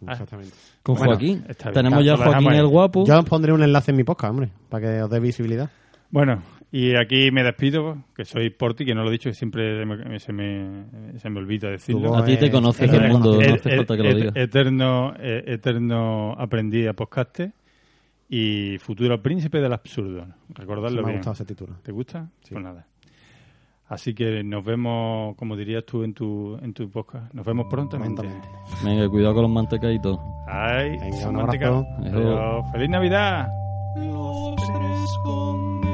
Exactamente. 0.07 0.51
con 0.83 0.95
Bueno, 0.95 1.11
Joaquín. 1.13 1.45
Tenemos 1.73 2.03
ya 2.05 2.17
Joaquín 2.17 2.51
el 2.51 2.67
guapo. 2.67 3.05
Yo 3.05 3.19
os 3.19 3.25
pondré 3.25 3.53
un 3.53 3.63
enlace 3.63 3.91
en 3.91 3.97
mi 3.97 4.03
podcast, 4.03 4.31
hombre, 4.31 4.49
para 4.69 4.85
que 4.87 5.01
os 5.03 5.09
dé 5.09 5.19
visibilidad. 5.19 5.69
Bueno, 6.11 6.41
y 6.77 6.95
aquí 6.95 7.31
me 7.31 7.43
despido, 7.43 7.97
que 8.15 8.25
soy 8.25 8.49
Porti, 8.49 8.85
que 8.85 8.93
no 8.95 9.03
lo 9.03 9.09
he 9.09 9.11
dicho, 9.13 9.29
que 9.29 9.33
siempre 9.33 9.85
me- 9.85 10.19
se 10.19 10.33
me, 10.33 10.85
se 11.17 11.29
me 11.29 11.39
olvida 11.39 11.69
decirlo. 11.69 12.15
A 12.15 12.25
ti 12.25 12.35
te 12.37 12.47
Eh, 12.47 12.51
conoce 12.51 12.85
es 12.85 12.91
todo 12.91 13.01
el 13.01 13.11
mundo, 13.11 13.33
no 13.41 13.53
hace 13.53 13.75
falta 13.77 13.95
que 13.97 14.03
lo 14.03 14.13
digas. 14.15 14.33
Eterno, 14.35 15.13
eh, 15.19 15.43
eterno 15.47 16.33
aprendí 16.37 16.85
a 16.87 16.93
podcaste 16.93 17.51
y 18.27 18.77
futuro 18.79 19.21
príncipe 19.21 19.59
del 19.61 19.71
absurdo. 19.71 20.25
Recordarlo 20.49 20.97
me 21.01 21.03
ha 21.03 21.11
bien. 21.11 21.17
gustado 21.19 21.33
ese 21.35 21.45
título. 21.45 21.75
¿Te 21.83 21.91
gusta? 21.91 22.27
Pues 22.49 22.63
nada. 22.63 22.85
Así 23.87 24.15
que 24.15 24.43
nos 24.43 24.65
vemos, 24.65 25.35
como 25.37 25.55
dirías 25.55 25.85
tú 25.85 26.03
en 26.03 26.13
tu, 26.15 26.57
en 26.61 26.73
tu 26.73 26.89
podcast, 26.89 27.31
nos 27.35 27.45
vemos 27.45 27.67
prontamente. 27.69 28.23
Venga, 28.83 29.07
cuidado 29.07 29.35
con 29.35 29.43
los 29.43 29.51
mantecaditos. 29.51 30.17
Ay, 30.47 30.97
Venga, 30.97 31.29
un. 31.29 32.71
¡Feliz 32.71 32.89
Navidad! 32.89 33.47
Los 33.95 34.55
tres 34.55 35.09
condenados 35.23 35.84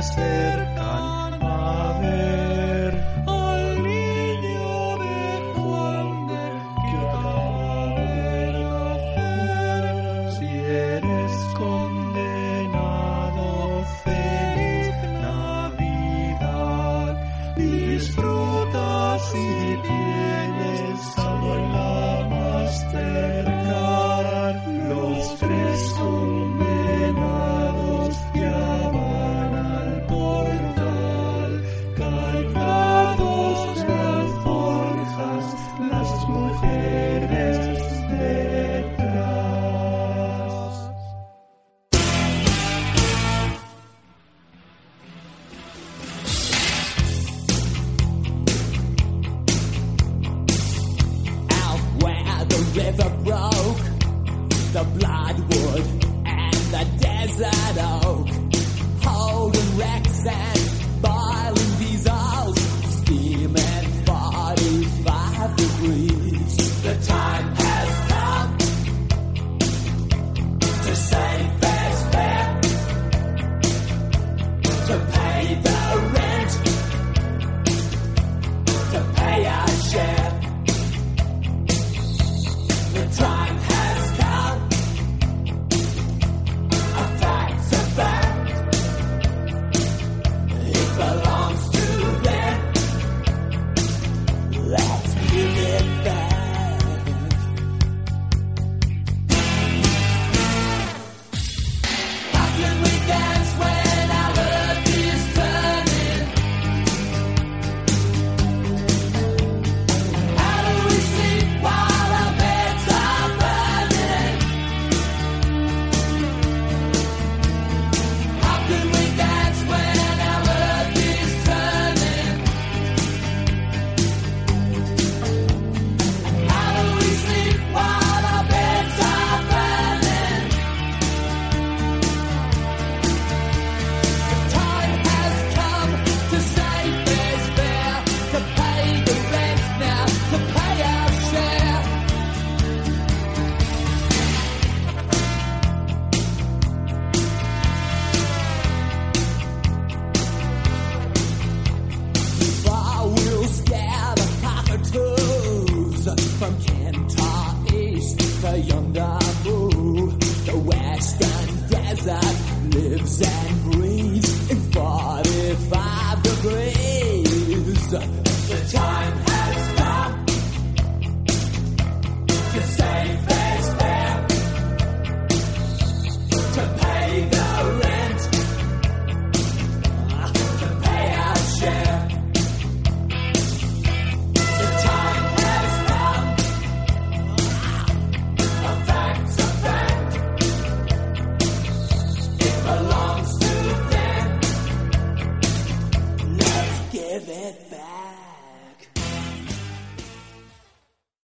hacer 0.00 0.69